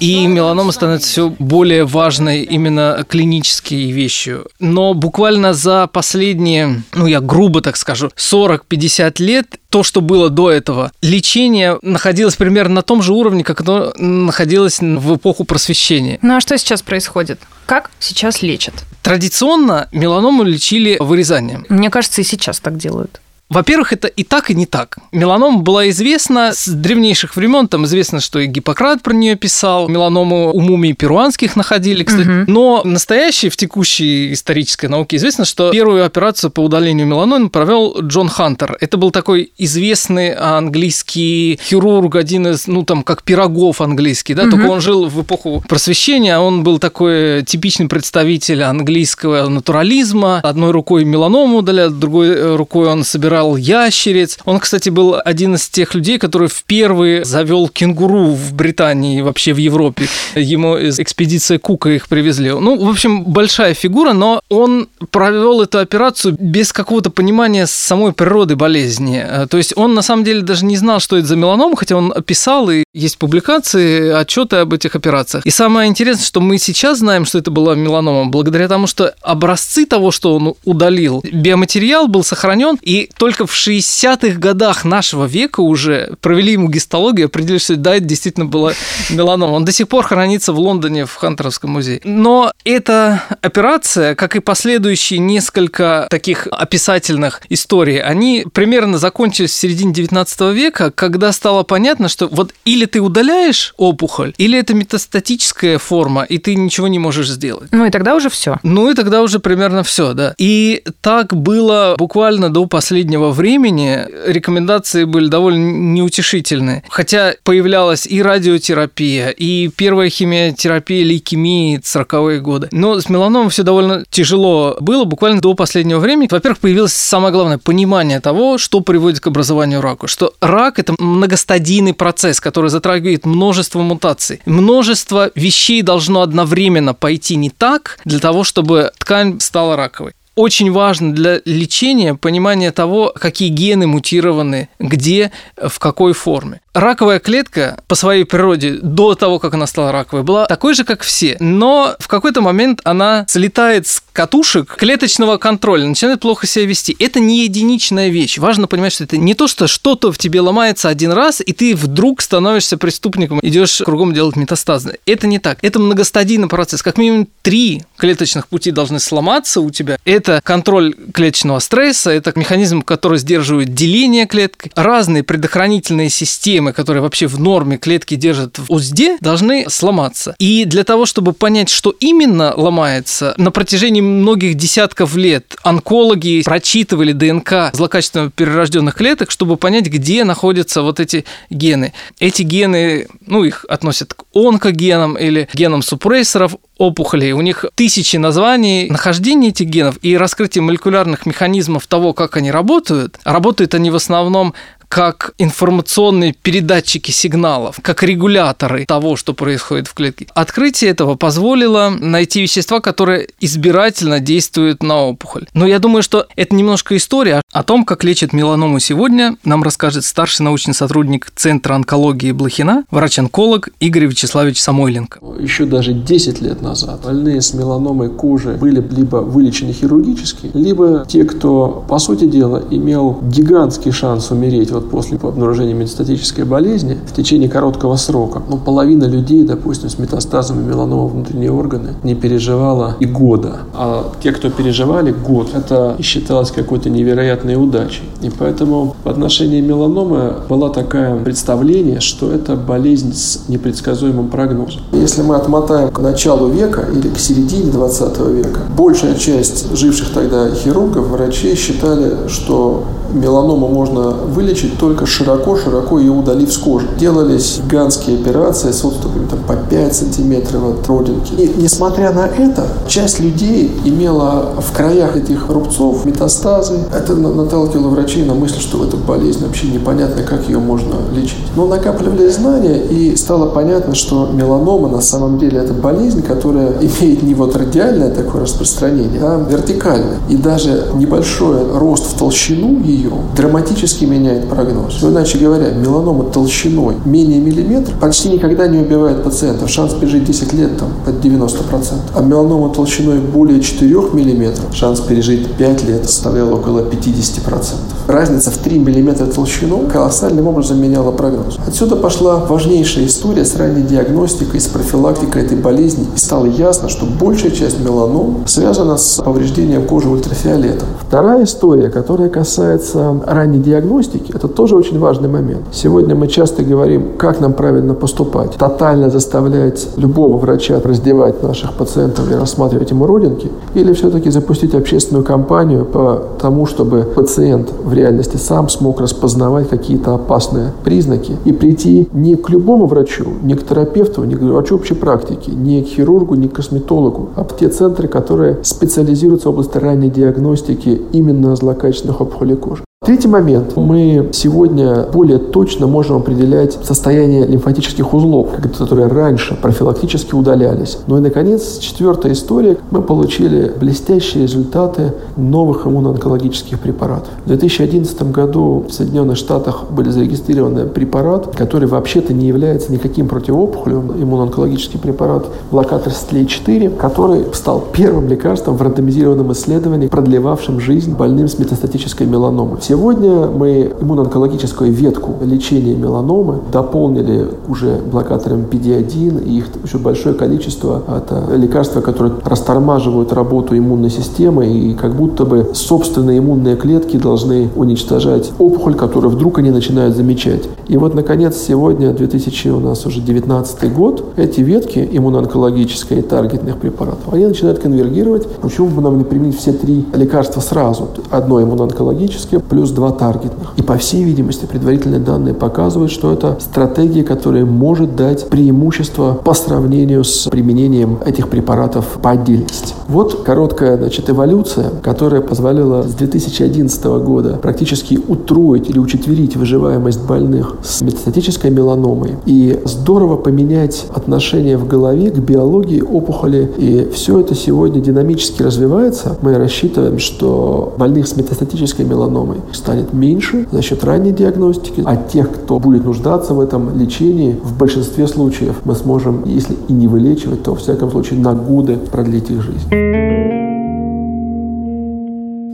И 0.00 0.26
меланома 0.26 0.72
становится 0.72 1.08
все 1.08 1.34
более 1.38 1.84
важной 1.84 2.42
именно 2.42 3.04
клинической 3.08 3.90
вещью. 3.90 4.46
Но 4.58 4.94
буквально 4.94 5.54
за 5.54 5.86
последние, 5.86 6.82
ну 6.94 7.06
я 7.06 7.20
грубо 7.20 7.60
так 7.60 7.76
скажу, 7.76 8.10
40-50 8.16 9.22
лет, 9.22 9.56
то, 9.70 9.82
что 9.82 10.00
было 10.00 10.30
до 10.30 10.50
этого, 10.50 10.92
лечение 11.02 11.78
находилось 11.82 12.36
примерно 12.36 12.76
на 12.76 12.82
том 12.82 13.02
же 13.02 13.12
уровне, 13.12 13.44
как 13.44 13.60
оно 13.60 13.92
находилось 13.96 14.80
в 14.80 15.16
эпоху 15.16 15.44
просвещения. 15.44 16.18
Ну 16.22 16.36
а 16.36 16.40
что 16.40 16.56
сейчас 16.56 16.82
происходит? 16.82 17.40
Как 17.66 17.90
сейчас 17.98 18.42
лечат? 18.42 18.74
Традиционно 19.02 19.88
меланому 19.92 20.44
лечили 20.44 20.96
вырезанием. 21.00 21.66
Мне 21.68 21.90
кажется, 21.90 22.20
и 22.20 22.24
сейчас 22.24 22.60
так 22.60 22.76
делают. 22.76 23.20
Во-первых, 23.48 23.92
это 23.92 24.08
и 24.08 24.24
так, 24.24 24.50
и 24.50 24.54
не 24.54 24.66
так. 24.66 24.98
Меланома 25.12 25.58
была 25.58 25.88
известна 25.90 26.52
с 26.52 26.66
древнейших 26.68 27.36
времен. 27.36 27.68
Там 27.68 27.84
известно, 27.84 28.20
что 28.20 28.40
и 28.40 28.46
Гиппократ 28.46 29.02
про 29.02 29.14
нее 29.14 29.36
писал. 29.36 29.88
Меланому 29.88 30.52
у 30.52 30.60
мумий 30.60 30.94
перуанских 30.94 31.54
находили, 31.54 32.02
кстати. 32.02 32.26
Мгм. 32.26 32.44
Но 32.52 32.82
настоящей, 32.84 33.48
в 33.48 33.56
текущей 33.56 34.32
исторической 34.32 34.86
науке 34.86 35.16
известно, 35.16 35.44
что 35.44 35.70
первую 35.70 36.04
операцию 36.04 36.50
по 36.50 36.60
удалению 36.60 37.06
меланомы 37.06 37.48
провел 37.48 37.96
Джон 38.00 38.28
Хантер. 38.28 38.76
Это 38.80 38.96
был 38.96 39.10
такой 39.12 39.52
известный 39.58 40.34
английский 40.34 41.58
хирург, 41.62 42.16
один 42.16 42.48
из, 42.48 42.66
ну 42.66 42.82
там, 42.84 43.02
как 43.02 43.22
пирогов 43.22 43.80
английский, 43.80 44.34
да, 44.34 44.42
только 44.42 44.56
Мгм. 44.64 44.70
он 44.70 44.80
жил 44.80 45.06
в 45.06 45.22
эпоху 45.22 45.62
просвещения, 45.68 46.38
он 46.38 46.62
был 46.64 46.78
такой 46.78 47.44
типичный 47.44 47.86
представитель 47.88 48.62
английского 48.62 49.48
натурализма. 49.48 50.40
Одной 50.40 50.72
рукой 50.72 51.04
меланому 51.04 51.58
удалял, 51.58 51.90
другой 51.90 52.28
э, 52.28 52.56
рукой 52.56 52.88
он 52.88 53.04
собирал 53.36 53.56
ящериц. 53.56 54.38
Он, 54.44 54.58
кстати, 54.60 54.88
был 54.88 55.16
один 55.22 55.54
из 55.54 55.68
тех 55.68 55.94
людей, 55.94 56.18
который 56.18 56.48
впервые 56.48 57.24
завел 57.24 57.68
кенгуру 57.68 58.28
в 58.28 58.54
Британии 58.54 59.18
и 59.18 59.22
вообще 59.22 59.52
в 59.52 59.58
Европе. 59.58 60.06
Ему 60.34 60.76
из 60.76 60.98
экспедиции 60.98 61.58
Кука 61.58 61.90
их 61.90 62.08
привезли. 62.08 62.50
Ну, 62.50 62.82
в 62.82 62.88
общем, 62.88 63.24
большая 63.24 63.74
фигура, 63.74 64.12
но 64.12 64.40
он 64.48 64.88
провел 65.10 65.62
эту 65.62 65.78
операцию 65.78 66.36
без 66.38 66.72
какого-то 66.72 67.10
понимания 67.10 67.66
самой 67.66 68.12
природы 68.12 68.56
болезни. 68.56 69.22
Э, 69.26 69.46
То 69.46 69.58
есть 69.58 69.74
он 69.76 69.94
на 69.94 70.02
самом 70.02 70.24
деле 70.24 70.40
даже 70.40 70.64
не 70.64 70.76
знал, 70.76 71.00
что 71.00 71.16
это 71.16 71.26
за 71.26 71.36
меланома, 71.36 71.76
хотя 71.76 71.96
он 71.96 72.12
описал, 72.16 72.70
и 72.70 72.84
есть 72.94 73.18
публикации, 73.18 74.12
отчеты 74.12 74.56
об 74.56 74.72
этих 74.72 74.96
операциях. 74.96 75.44
И 75.44 75.50
самое 75.50 75.88
интересное, 75.88 76.24
что 76.24 76.40
мы 76.40 76.58
сейчас 76.58 76.98
знаем, 76.98 77.26
что 77.26 77.38
это 77.38 77.50
была 77.50 77.74
меланома, 77.74 78.30
благодаря 78.30 78.68
тому, 78.68 78.86
что 78.86 79.14
образцы 79.20 79.84
того, 79.84 80.10
что 80.10 80.34
он 80.34 80.54
удалил, 80.64 81.22
биоматериал 81.30 82.08
был 82.08 82.24
сохранен, 82.24 82.78
и 82.82 83.10
только 83.26 83.44
в 83.44 83.52
60-х 83.52 84.38
годах 84.38 84.84
нашего 84.84 85.24
века 85.24 85.58
уже 85.58 86.14
провели 86.20 86.52
ему 86.52 86.68
гистологию, 86.68 87.26
определили, 87.26 87.58
что 87.58 87.74
да, 87.74 87.96
это 87.96 88.04
действительно 88.04 88.46
была 88.46 88.72
меланома. 89.10 89.54
Он 89.54 89.64
до 89.64 89.72
сих 89.72 89.88
пор 89.88 90.04
хранится 90.04 90.52
в 90.52 90.60
Лондоне 90.60 91.06
в 91.06 91.14
Хантеровском 91.16 91.70
музее. 91.70 92.00
Но 92.04 92.52
эта 92.62 93.24
операция, 93.42 94.14
как 94.14 94.36
и 94.36 94.38
последующие 94.38 95.18
несколько 95.18 96.06
таких 96.08 96.46
описательных 96.52 97.40
историй, 97.48 98.00
они 98.00 98.46
примерно 98.52 98.96
закончились 98.96 99.50
в 99.50 99.56
середине 99.56 99.92
19 99.92 100.40
века, 100.54 100.92
когда 100.92 101.32
стало 101.32 101.64
понятно, 101.64 102.08
что 102.08 102.28
вот 102.28 102.54
или 102.64 102.84
ты 102.84 103.00
удаляешь 103.00 103.74
опухоль, 103.76 104.34
или 104.38 104.56
это 104.56 104.72
метастатическая 104.72 105.78
форма, 105.78 106.22
и 106.22 106.38
ты 106.38 106.54
ничего 106.54 106.86
не 106.86 107.00
можешь 107.00 107.28
сделать. 107.28 107.70
Ну 107.72 107.86
и 107.86 107.90
тогда 107.90 108.14
уже 108.14 108.30
все. 108.30 108.60
Ну 108.62 108.88
и 108.88 108.94
тогда 108.94 109.22
уже 109.22 109.40
примерно 109.40 109.82
все, 109.82 110.12
да. 110.14 110.32
И 110.38 110.84
так 111.00 111.34
было 111.34 111.96
буквально 111.98 112.50
до 112.50 112.66
последнего 112.66 113.15
времени. 113.16 114.06
Рекомендации 114.26 115.04
были 115.04 115.28
довольно 115.28 115.70
неутешительные. 115.70 116.82
Хотя 116.88 117.34
появлялась 117.44 118.06
и 118.06 118.22
радиотерапия, 118.22 119.30
и 119.30 119.68
первая 119.68 120.10
химиотерапия 120.10 121.04
лейкемии 121.04 121.80
40-е 121.80 122.40
годы. 122.40 122.68
Но 122.72 123.00
с 123.00 123.08
меланомом 123.08 123.50
все 123.50 123.62
довольно 123.62 124.04
тяжело 124.10 124.76
было 124.80 125.04
буквально 125.04 125.40
до 125.40 125.54
последнего 125.54 125.98
времени. 125.98 126.28
Во-первых, 126.30 126.58
появилось 126.58 126.92
самое 126.92 127.32
главное 127.32 127.58
понимание 127.58 128.20
того, 128.20 128.58
что 128.58 128.80
приводит 128.80 129.20
к 129.20 129.26
образованию 129.26 129.80
рака. 129.80 130.06
Что 130.06 130.34
рак– 130.40 130.78
это 130.80 130.94
многостадийный 130.98 131.94
процесс, 131.94 132.40
который 132.40 132.70
затрагивает 132.70 133.26
множество 133.26 133.80
мутаций. 133.80 134.40
Множество 134.46 135.30
вещей 135.34 135.82
должно 135.82 136.22
одновременно 136.22 136.94
пойти 136.94 137.36
не 137.36 137.50
так 137.50 137.98
для 138.04 138.18
того, 138.18 138.44
чтобы 138.44 138.90
ткань 138.98 139.40
стала 139.40 139.76
раковой. 139.76 140.12
Очень 140.36 140.70
важно 140.70 141.14
для 141.14 141.40
лечения 141.46 142.14
понимание 142.14 142.70
того, 142.70 143.10
какие 143.18 143.48
гены 143.48 143.86
мутированы, 143.86 144.68
где, 144.78 145.32
в 145.56 145.78
какой 145.78 146.12
форме. 146.12 146.60
Раковая 146.76 147.20
клетка 147.20 147.78
по 147.88 147.94
своей 147.94 148.24
природе 148.24 148.72
до 148.82 149.14
того, 149.14 149.38
как 149.38 149.54
она 149.54 149.66
стала 149.66 149.92
раковой, 149.92 150.24
была 150.24 150.44
такой 150.44 150.74
же, 150.74 150.84
как 150.84 151.02
все. 151.02 151.38
Но 151.40 151.96
в 151.98 152.06
какой-то 152.06 152.42
момент 152.42 152.82
она 152.84 153.24
слетает 153.28 153.86
с 153.86 154.02
катушек 154.12 154.76
клеточного 154.76 155.38
контроля, 155.38 155.86
начинает 155.86 156.20
плохо 156.20 156.46
себя 156.46 156.66
вести. 156.66 156.94
Это 156.98 157.18
не 157.18 157.44
единичная 157.44 158.10
вещь. 158.10 158.36
Важно 158.36 158.66
понимать, 158.66 158.92
что 158.92 159.04
это 159.04 159.16
не 159.16 159.34
то, 159.34 159.46
что 159.46 159.66
что-то 159.66 160.12
в 160.12 160.18
тебе 160.18 160.40
ломается 160.40 160.90
один 160.90 161.12
раз, 161.12 161.42
и 161.44 161.52
ты 161.54 161.74
вдруг 161.74 162.20
становишься 162.20 162.76
преступником, 162.76 163.40
идешь 163.42 163.80
кругом 163.82 164.12
делать 164.12 164.36
метастазы. 164.36 164.98
Это 165.06 165.26
не 165.26 165.38
так. 165.38 165.58
Это 165.62 165.78
многостадийный 165.78 166.48
процесс. 166.48 166.82
Как 166.82 166.98
минимум 166.98 167.28
три 167.40 167.84
клеточных 167.96 168.48
пути 168.48 168.70
должны 168.70 169.00
сломаться 169.00 169.62
у 169.62 169.70
тебя. 169.70 169.98
Это 170.04 170.40
контроль 170.44 170.94
клеточного 171.14 171.58
стресса, 171.60 172.10
это 172.10 172.32
механизм, 172.36 172.82
который 172.82 173.18
сдерживает 173.18 173.72
деление 173.72 174.26
клетки, 174.26 174.70
разные 174.74 175.22
предохранительные 175.22 176.10
системы, 176.10 176.65
системы, 176.66 176.72
которые 176.72 177.02
вообще 177.02 177.26
в 177.26 177.38
норме 177.38 177.78
клетки 177.78 178.16
держат 178.16 178.58
в 178.58 178.72
узде, 178.72 179.18
должны 179.20 179.66
сломаться. 179.68 180.34
И 180.38 180.64
для 180.64 180.84
того, 180.84 181.06
чтобы 181.06 181.32
понять, 181.32 181.68
что 181.68 181.94
именно 182.00 182.52
ломается, 182.56 183.34
на 183.36 183.50
протяжении 183.50 184.00
многих 184.00 184.54
десятков 184.54 185.16
лет 185.16 185.56
онкологи 185.62 186.42
прочитывали 186.44 187.12
ДНК 187.12 187.70
злокачественно 187.72 188.30
перерожденных 188.30 188.94
клеток, 188.94 189.30
чтобы 189.30 189.56
понять, 189.56 189.86
где 189.86 190.24
находятся 190.24 190.82
вот 190.82 191.00
эти 191.00 191.24
гены. 191.50 191.92
Эти 192.20 192.42
гены, 192.42 193.08
ну, 193.26 193.44
их 193.44 193.64
относят 193.68 194.14
к 194.14 194.24
онкогенам 194.34 195.16
или 195.16 195.48
генам 195.54 195.82
супрессоров 195.82 196.56
опухолей. 196.78 197.32
У 197.32 197.40
них 197.40 197.64
тысячи 197.74 198.16
названий. 198.16 198.88
Нахождение 198.88 199.50
этих 199.50 199.66
генов 199.66 199.98
и 200.02 200.16
раскрытие 200.16 200.62
молекулярных 200.62 201.26
механизмов 201.26 201.86
того, 201.86 202.12
как 202.12 202.36
они 202.36 202.50
работают. 202.50 203.18
Работают 203.24 203.74
они 203.74 203.90
в 203.90 203.96
основном 203.96 204.54
как 204.88 205.34
информационные 205.38 206.32
передатчики 206.32 207.10
сигналов, 207.10 207.80
как 207.82 208.02
регуляторы 208.02 208.86
того, 208.86 209.16
что 209.16 209.34
происходит 209.34 209.88
в 209.88 209.94
клетке. 209.94 210.26
Открытие 210.34 210.90
этого 210.90 211.16
позволило 211.16 211.90
найти 211.90 212.42
вещества, 212.42 212.80
которые 212.80 213.28
избирательно 213.40 214.20
действуют 214.20 214.82
на 214.82 215.02
опухоль. 215.02 215.46
Но 215.54 215.66
я 215.66 215.78
думаю, 215.78 216.02
что 216.02 216.26
это 216.36 216.54
немножко 216.54 216.96
история 216.96 217.42
о 217.52 217.62
том, 217.62 217.84
как 217.84 218.04
лечат 218.04 218.32
меланому 218.32 218.78
сегодня, 218.78 219.36
нам 219.44 219.62
расскажет 219.62 220.04
старший 220.04 220.44
научный 220.44 220.74
сотрудник 220.74 221.30
Центра 221.34 221.74
онкологии 221.74 222.32
Блохина, 222.32 222.84
врач-онколог 222.90 223.70
Игорь 223.80 224.06
Вячеславович 224.06 224.60
Самойленко. 224.60 225.20
Еще 225.40 225.64
даже 225.64 225.92
10 225.92 226.40
лет 226.40 226.62
назад 226.66 227.00
больные 227.04 227.40
с 227.40 227.54
меланомой 227.54 228.08
кожи 228.08 228.56
были 228.60 228.84
либо 228.90 229.16
вылечены 229.16 229.72
хирургически, 229.72 230.50
либо 230.54 231.04
те, 231.06 231.24
кто, 231.24 231.84
по 231.88 231.98
сути 231.98 232.26
дела, 232.26 232.62
имел 232.70 233.18
гигантский 233.22 233.92
шанс 233.92 234.30
умереть 234.30 234.70
вот 234.70 234.90
после 234.90 235.16
обнаружения 235.16 235.74
метастатической 235.74 236.44
болезни 236.44 236.98
в 237.06 237.14
течение 237.14 237.48
короткого 237.48 237.96
срока. 237.96 238.42
Ну, 238.48 238.56
половина 238.56 239.04
людей, 239.04 239.44
допустим, 239.44 239.88
с 239.88 239.98
метастазами 239.98 240.66
меланома 240.66 241.06
внутренние 241.06 241.52
органы 241.52 241.94
не 242.02 242.14
переживала 242.14 242.96
и 243.00 243.06
года. 243.06 243.58
А 243.74 244.12
те, 244.22 244.32
кто 244.32 244.50
переживали 244.50 245.12
год, 245.12 245.48
это 245.54 245.96
считалось 246.00 246.50
какой-то 246.50 246.90
невероятной 246.90 247.56
удачей. 247.56 248.04
И 248.22 248.30
поэтому 248.30 248.96
в 249.04 249.08
отношении 249.08 249.60
меланомы 249.60 250.34
было 250.48 250.70
такое 250.70 251.16
представление, 251.22 252.00
что 252.00 252.30
это 252.30 252.56
болезнь 252.56 253.12
с 253.14 253.48
непредсказуемым 253.48 254.28
прогнозом. 254.28 254.82
Если 254.92 255.22
мы 255.22 255.36
отмотаем 255.36 255.90
к 255.90 255.98
началу 256.00 256.48
века 256.56 256.86
или 256.92 257.08
к 257.08 257.18
середине 257.18 257.70
20 257.70 258.18
века, 258.28 258.60
большая 258.76 259.14
часть 259.14 259.76
живших 259.76 260.12
тогда 260.12 260.50
хирургов, 260.50 261.08
врачей 261.08 261.54
считали, 261.54 262.28
что 262.28 262.84
меланому 263.12 263.68
можно 263.68 264.10
вылечить 264.10 264.78
только 264.78 265.06
широко-широко 265.06 265.98
ее 265.98 266.12
удалив 266.12 266.52
с 266.52 266.58
кожи. 266.58 266.86
Делались 266.98 267.60
гигантские 267.64 268.18
операции 268.18 268.70
с 268.70 268.84
отступами 268.84 269.26
там, 269.26 269.38
по 269.46 269.54
5 269.54 269.94
сантиметров 269.94 270.62
от 270.64 270.88
родинки. 270.88 271.32
И 271.34 271.54
несмотря 271.56 272.12
на 272.12 272.26
это, 272.26 272.66
часть 272.88 273.20
людей 273.20 273.72
имела 273.84 274.54
в 274.58 274.76
краях 274.76 275.16
этих 275.16 275.48
рубцов 275.48 276.04
метастазы. 276.04 276.78
Это 276.92 277.14
наталкивало 277.14 277.88
врачей 277.88 278.24
на 278.24 278.34
мысль, 278.34 278.60
что 278.60 278.84
эта 278.84 278.96
болезнь 278.96 279.44
вообще 279.44 279.68
непонятно, 279.68 280.22
как 280.22 280.48
ее 280.48 280.58
можно 280.58 280.94
лечить. 281.14 281.46
Но 281.54 281.66
накапливали 281.66 282.28
знания, 282.28 282.82
и 282.82 283.16
стало 283.16 283.48
понятно, 283.50 283.94
что 283.94 284.28
меланома 284.32 284.88
на 284.88 285.00
самом 285.00 285.38
деле 285.38 285.58
это 285.58 285.72
болезнь, 285.72 286.22
которая 286.22 286.45
имеет 286.80 287.22
не 287.22 287.34
вот 287.34 287.56
радиальное 287.56 288.10
такое 288.10 288.42
распространение, 288.42 289.20
а 289.22 289.46
вертикальное. 289.48 290.18
И 290.28 290.36
даже 290.36 290.88
небольшой 290.94 291.78
рост 291.78 292.06
в 292.06 292.18
толщину 292.18 292.80
ее 292.82 293.12
драматически 293.36 294.04
меняет 294.04 294.48
прогноз. 294.48 294.98
Ну, 295.02 295.10
иначе 295.10 295.38
говоря, 295.38 295.70
меланома 295.70 296.24
толщиной 296.24 296.96
менее 297.04 297.40
миллиметра 297.40 297.94
почти 298.00 298.28
никогда 298.28 298.66
не 298.68 298.78
убивает 298.78 299.22
пациентов. 299.22 299.70
Шанс 299.70 299.94
пережить 299.94 300.24
10 300.24 300.52
лет 300.54 300.78
там 300.78 300.88
под 301.04 301.24
90%. 301.24 301.94
А 302.14 302.22
меланома 302.22 302.72
толщиной 302.72 303.18
более 303.18 303.60
4 303.60 303.94
миллиметров 304.12 304.74
шанс 304.74 305.00
пережить 305.00 305.50
5 305.52 305.84
лет 305.84 306.04
составлял 306.08 306.52
около 306.52 306.80
50%. 306.80 307.74
Разница 308.06 308.50
в 308.50 308.58
3 308.58 308.78
миллиметра 308.78 309.26
толщину 309.26 309.88
колоссальным 309.92 310.46
образом 310.46 310.80
меняла 310.80 311.10
прогноз. 311.10 311.58
Отсюда 311.66 311.96
пошла 311.96 312.36
важнейшая 312.36 313.06
история 313.06 313.44
с 313.44 313.56
ранней 313.56 313.82
диагностикой, 313.82 314.60
с 314.60 314.66
профилактикой 314.66 315.42
этой 315.42 315.56
болезни. 315.56 316.06
И 316.14 316.18
стало 316.36 316.48
ясно, 316.48 316.90
что 316.90 317.06
большая 317.06 317.50
часть 317.50 317.82
меланом 317.82 318.44
связана 318.46 318.98
с 318.98 319.22
повреждением 319.24 319.86
кожи 319.86 320.10
ультрафиолетом. 320.10 320.86
Вторая 321.00 321.44
история, 321.44 321.88
которая 321.88 322.28
касается 322.28 323.18
ранней 323.24 323.58
диагностики, 323.58 324.32
это 324.34 324.46
тоже 324.46 324.76
очень 324.76 324.98
важный 324.98 325.30
момент. 325.30 325.62
Сегодня 325.72 326.14
мы 326.14 326.28
часто 326.28 326.62
говорим, 326.62 327.16
как 327.16 327.40
нам 327.40 327.54
правильно 327.54 327.94
поступать. 327.94 328.52
Тотально 328.56 329.08
заставлять 329.08 329.88
любого 329.96 330.36
врача 330.36 330.78
раздевать 330.84 331.42
наших 331.42 331.72
пациентов 331.72 332.30
и 332.30 332.34
рассматривать 332.34 332.90
ему 332.90 333.06
родинки, 333.06 333.50
или 333.72 333.94
все-таки 333.94 334.28
запустить 334.28 334.74
общественную 334.74 335.24
кампанию 335.24 335.86
по 335.86 336.22
тому, 336.38 336.66
чтобы 336.66 337.02
пациент 337.14 337.72
в 337.82 337.94
реальности 337.94 338.36
сам 338.36 338.68
смог 338.68 339.00
распознавать 339.00 339.70
какие-то 339.70 340.14
опасные 340.14 340.72
признаки 340.84 341.36
и 341.46 341.52
прийти 341.52 342.08
не 342.12 342.36
к 342.36 342.50
любому 342.50 342.84
врачу, 342.84 343.24
не 343.42 343.54
к 343.54 343.66
терапевту, 343.66 344.24
не 344.24 344.34
к 344.34 344.42
врачу 344.42 344.74
общей 344.74 344.94
практики, 344.94 345.50
не 345.50 345.82
к 345.82 345.86
хирургу, 345.86 346.25
не 346.34 346.48
к 346.48 346.54
косметологу, 346.54 347.30
а 347.36 347.44
в 347.44 347.56
те 347.56 347.68
центры, 347.68 348.08
которые 348.08 348.58
специализируются 348.62 349.48
в 349.48 349.52
области 349.52 349.78
ранней 349.78 350.10
диагностики 350.10 351.02
именно 351.12 351.54
злокачественных 351.54 352.20
опухолей 352.20 352.56
кожи. 352.56 352.85
Третий 353.06 353.28
момент. 353.28 353.76
Мы 353.76 354.30
сегодня 354.32 355.04
более 355.12 355.38
точно 355.38 355.86
можем 355.86 356.16
определять 356.16 356.72
состояние 356.82 357.46
лимфатических 357.46 358.12
узлов, 358.12 358.48
которые 358.76 359.06
раньше 359.06 359.54
профилактически 359.54 360.34
удалялись. 360.34 360.98
Ну 361.06 361.16
и, 361.16 361.20
наконец, 361.20 361.78
четвертая 361.78 362.32
история. 362.32 362.78
Мы 362.90 363.02
получили 363.02 363.72
блестящие 363.78 364.42
результаты 364.42 365.12
новых 365.36 365.86
иммуноонкологических 365.86 366.80
препаратов. 366.80 367.28
В 367.44 367.46
2011 367.46 368.32
году 368.32 368.86
в 368.88 368.92
Соединенных 368.92 369.36
Штатах 369.36 369.84
были 369.88 370.10
зарегистрированы 370.10 370.86
препарат, 370.86 371.54
который 371.54 371.86
вообще-то 371.86 372.34
не 372.34 372.48
является 372.48 372.90
никаким 372.90 373.28
противоопухолевым, 373.28 374.20
иммуноонкологический 374.20 374.98
препарат 374.98 375.46
блокатор 375.70 376.12
STLA4, 376.12 376.96
который 376.96 377.44
стал 377.52 377.84
первым 377.92 378.26
лекарством 378.26 378.76
в 378.76 378.82
рандомизированном 378.82 379.52
исследовании, 379.52 380.08
продлевавшим 380.08 380.80
жизнь 380.80 381.14
больным 381.14 381.46
с 381.46 381.56
метастатической 381.60 382.26
меланомой. 382.26 382.80
Все 382.80 382.95
Сегодня 382.96 383.46
мы 383.48 383.92
иммуноонкологическую 384.00 384.90
ветку 384.90 385.34
лечения 385.42 385.94
меланомы 385.94 386.60
дополнили 386.72 387.46
уже 387.68 388.00
блокатором 388.10 388.62
PD-1, 388.62 389.44
и 389.44 389.58
их 389.58 389.68
еще 389.84 389.98
большое 389.98 390.34
количество. 390.34 391.02
Это 391.06 391.54
лекарства, 391.54 392.00
которые 392.00 392.36
растормаживают 392.42 393.34
работу 393.34 393.76
иммунной 393.76 394.08
системы, 394.08 394.66
и 394.68 394.94
как 394.94 395.14
будто 395.14 395.44
бы 395.44 395.72
собственные 395.74 396.38
иммунные 396.38 396.76
клетки 396.76 397.18
должны 397.18 397.68
уничтожать 397.76 398.50
опухоль, 398.58 398.94
которую 398.94 399.30
вдруг 399.30 399.58
они 399.58 399.70
начинают 399.70 400.16
замечать. 400.16 400.62
И 400.88 400.96
вот, 400.96 401.14
наконец, 401.14 401.54
сегодня, 401.56 402.14
2000 402.14 402.68
у 402.68 402.80
нас 402.80 403.04
уже 403.04 403.20
19 403.20 403.92
год, 403.92 404.24
эти 404.36 404.62
ветки 404.62 405.06
иммуноонкологические 405.12 406.20
и 406.20 406.22
таргетных 406.22 406.78
препаратов, 406.78 407.30
они 407.30 407.44
начинают 407.44 407.78
конвергировать. 407.78 408.46
Почему 408.62 408.88
бы 408.88 409.02
нам 409.02 409.18
не 409.18 409.24
применить 409.24 409.58
все 409.58 409.72
три 409.74 410.06
лекарства 410.14 410.62
сразу? 410.62 411.08
Одно 411.30 411.62
иммуноонкологическое, 411.62 412.60
плюс 412.76 412.90
два 412.90 413.10
таргетных. 413.10 413.72
И 413.78 413.82
по 413.82 413.96
всей 413.96 414.22
видимости 414.22 414.66
предварительные 414.66 415.18
данные 415.18 415.54
показывают, 415.54 416.12
что 416.12 416.30
это 416.30 416.58
стратегия, 416.60 417.24
которая 417.24 417.64
может 417.64 418.16
дать 418.16 418.50
преимущество 418.50 419.32
по 419.32 419.54
сравнению 419.54 420.24
с 420.24 420.46
применением 420.50 421.18
этих 421.24 421.48
препаратов 421.48 422.18
по 422.20 422.32
отдельности. 422.32 422.92
Вот 423.08 423.44
короткая 423.44 423.96
значит, 423.96 424.28
эволюция, 424.28 424.90
которая 425.02 425.40
позволила 425.40 426.02
с 426.02 426.12
2011 426.12 427.02
года 427.24 427.58
практически 427.62 428.20
утроить 428.28 428.90
или 428.90 428.98
учетверить 428.98 429.56
выживаемость 429.56 430.26
больных 430.26 430.74
с 430.82 431.00
метастатической 431.00 431.70
меланомой 431.70 432.32
и 432.44 432.78
здорово 432.84 433.36
поменять 433.36 434.04
отношение 434.14 434.76
в 434.76 434.86
голове 434.86 435.30
к 435.30 435.38
биологии 435.38 436.02
опухоли. 436.02 436.70
И 436.76 437.08
все 437.14 437.40
это 437.40 437.54
сегодня 437.54 438.02
динамически 438.02 438.62
развивается. 438.62 439.38
Мы 439.40 439.56
рассчитываем, 439.56 440.18
что 440.18 440.94
больных 440.98 441.26
с 441.26 441.36
метастатической 441.36 442.04
меланомой 442.04 442.58
станет 442.72 443.12
меньше 443.12 443.66
за 443.70 443.82
счет 443.82 444.04
ранней 444.04 444.32
диагностики, 444.32 445.02
а 445.04 445.16
тех, 445.16 445.52
кто 445.52 445.78
будет 445.78 446.04
нуждаться 446.04 446.54
в 446.54 446.60
этом 446.60 446.98
лечении, 446.98 447.58
в 447.62 447.76
большинстве 447.78 448.26
случаев 448.26 448.76
мы 448.84 448.94
сможем, 448.94 449.44
если 449.44 449.76
и 449.88 449.92
не 449.92 450.08
вылечивать, 450.08 450.62
то, 450.62 450.74
в 450.74 450.80
всяком 450.80 451.10
случае, 451.10 451.40
на 451.40 451.54
годы 451.54 451.96
продлить 451.96 452.50
их 452.50 452.62
жизнь. 452.62 452.88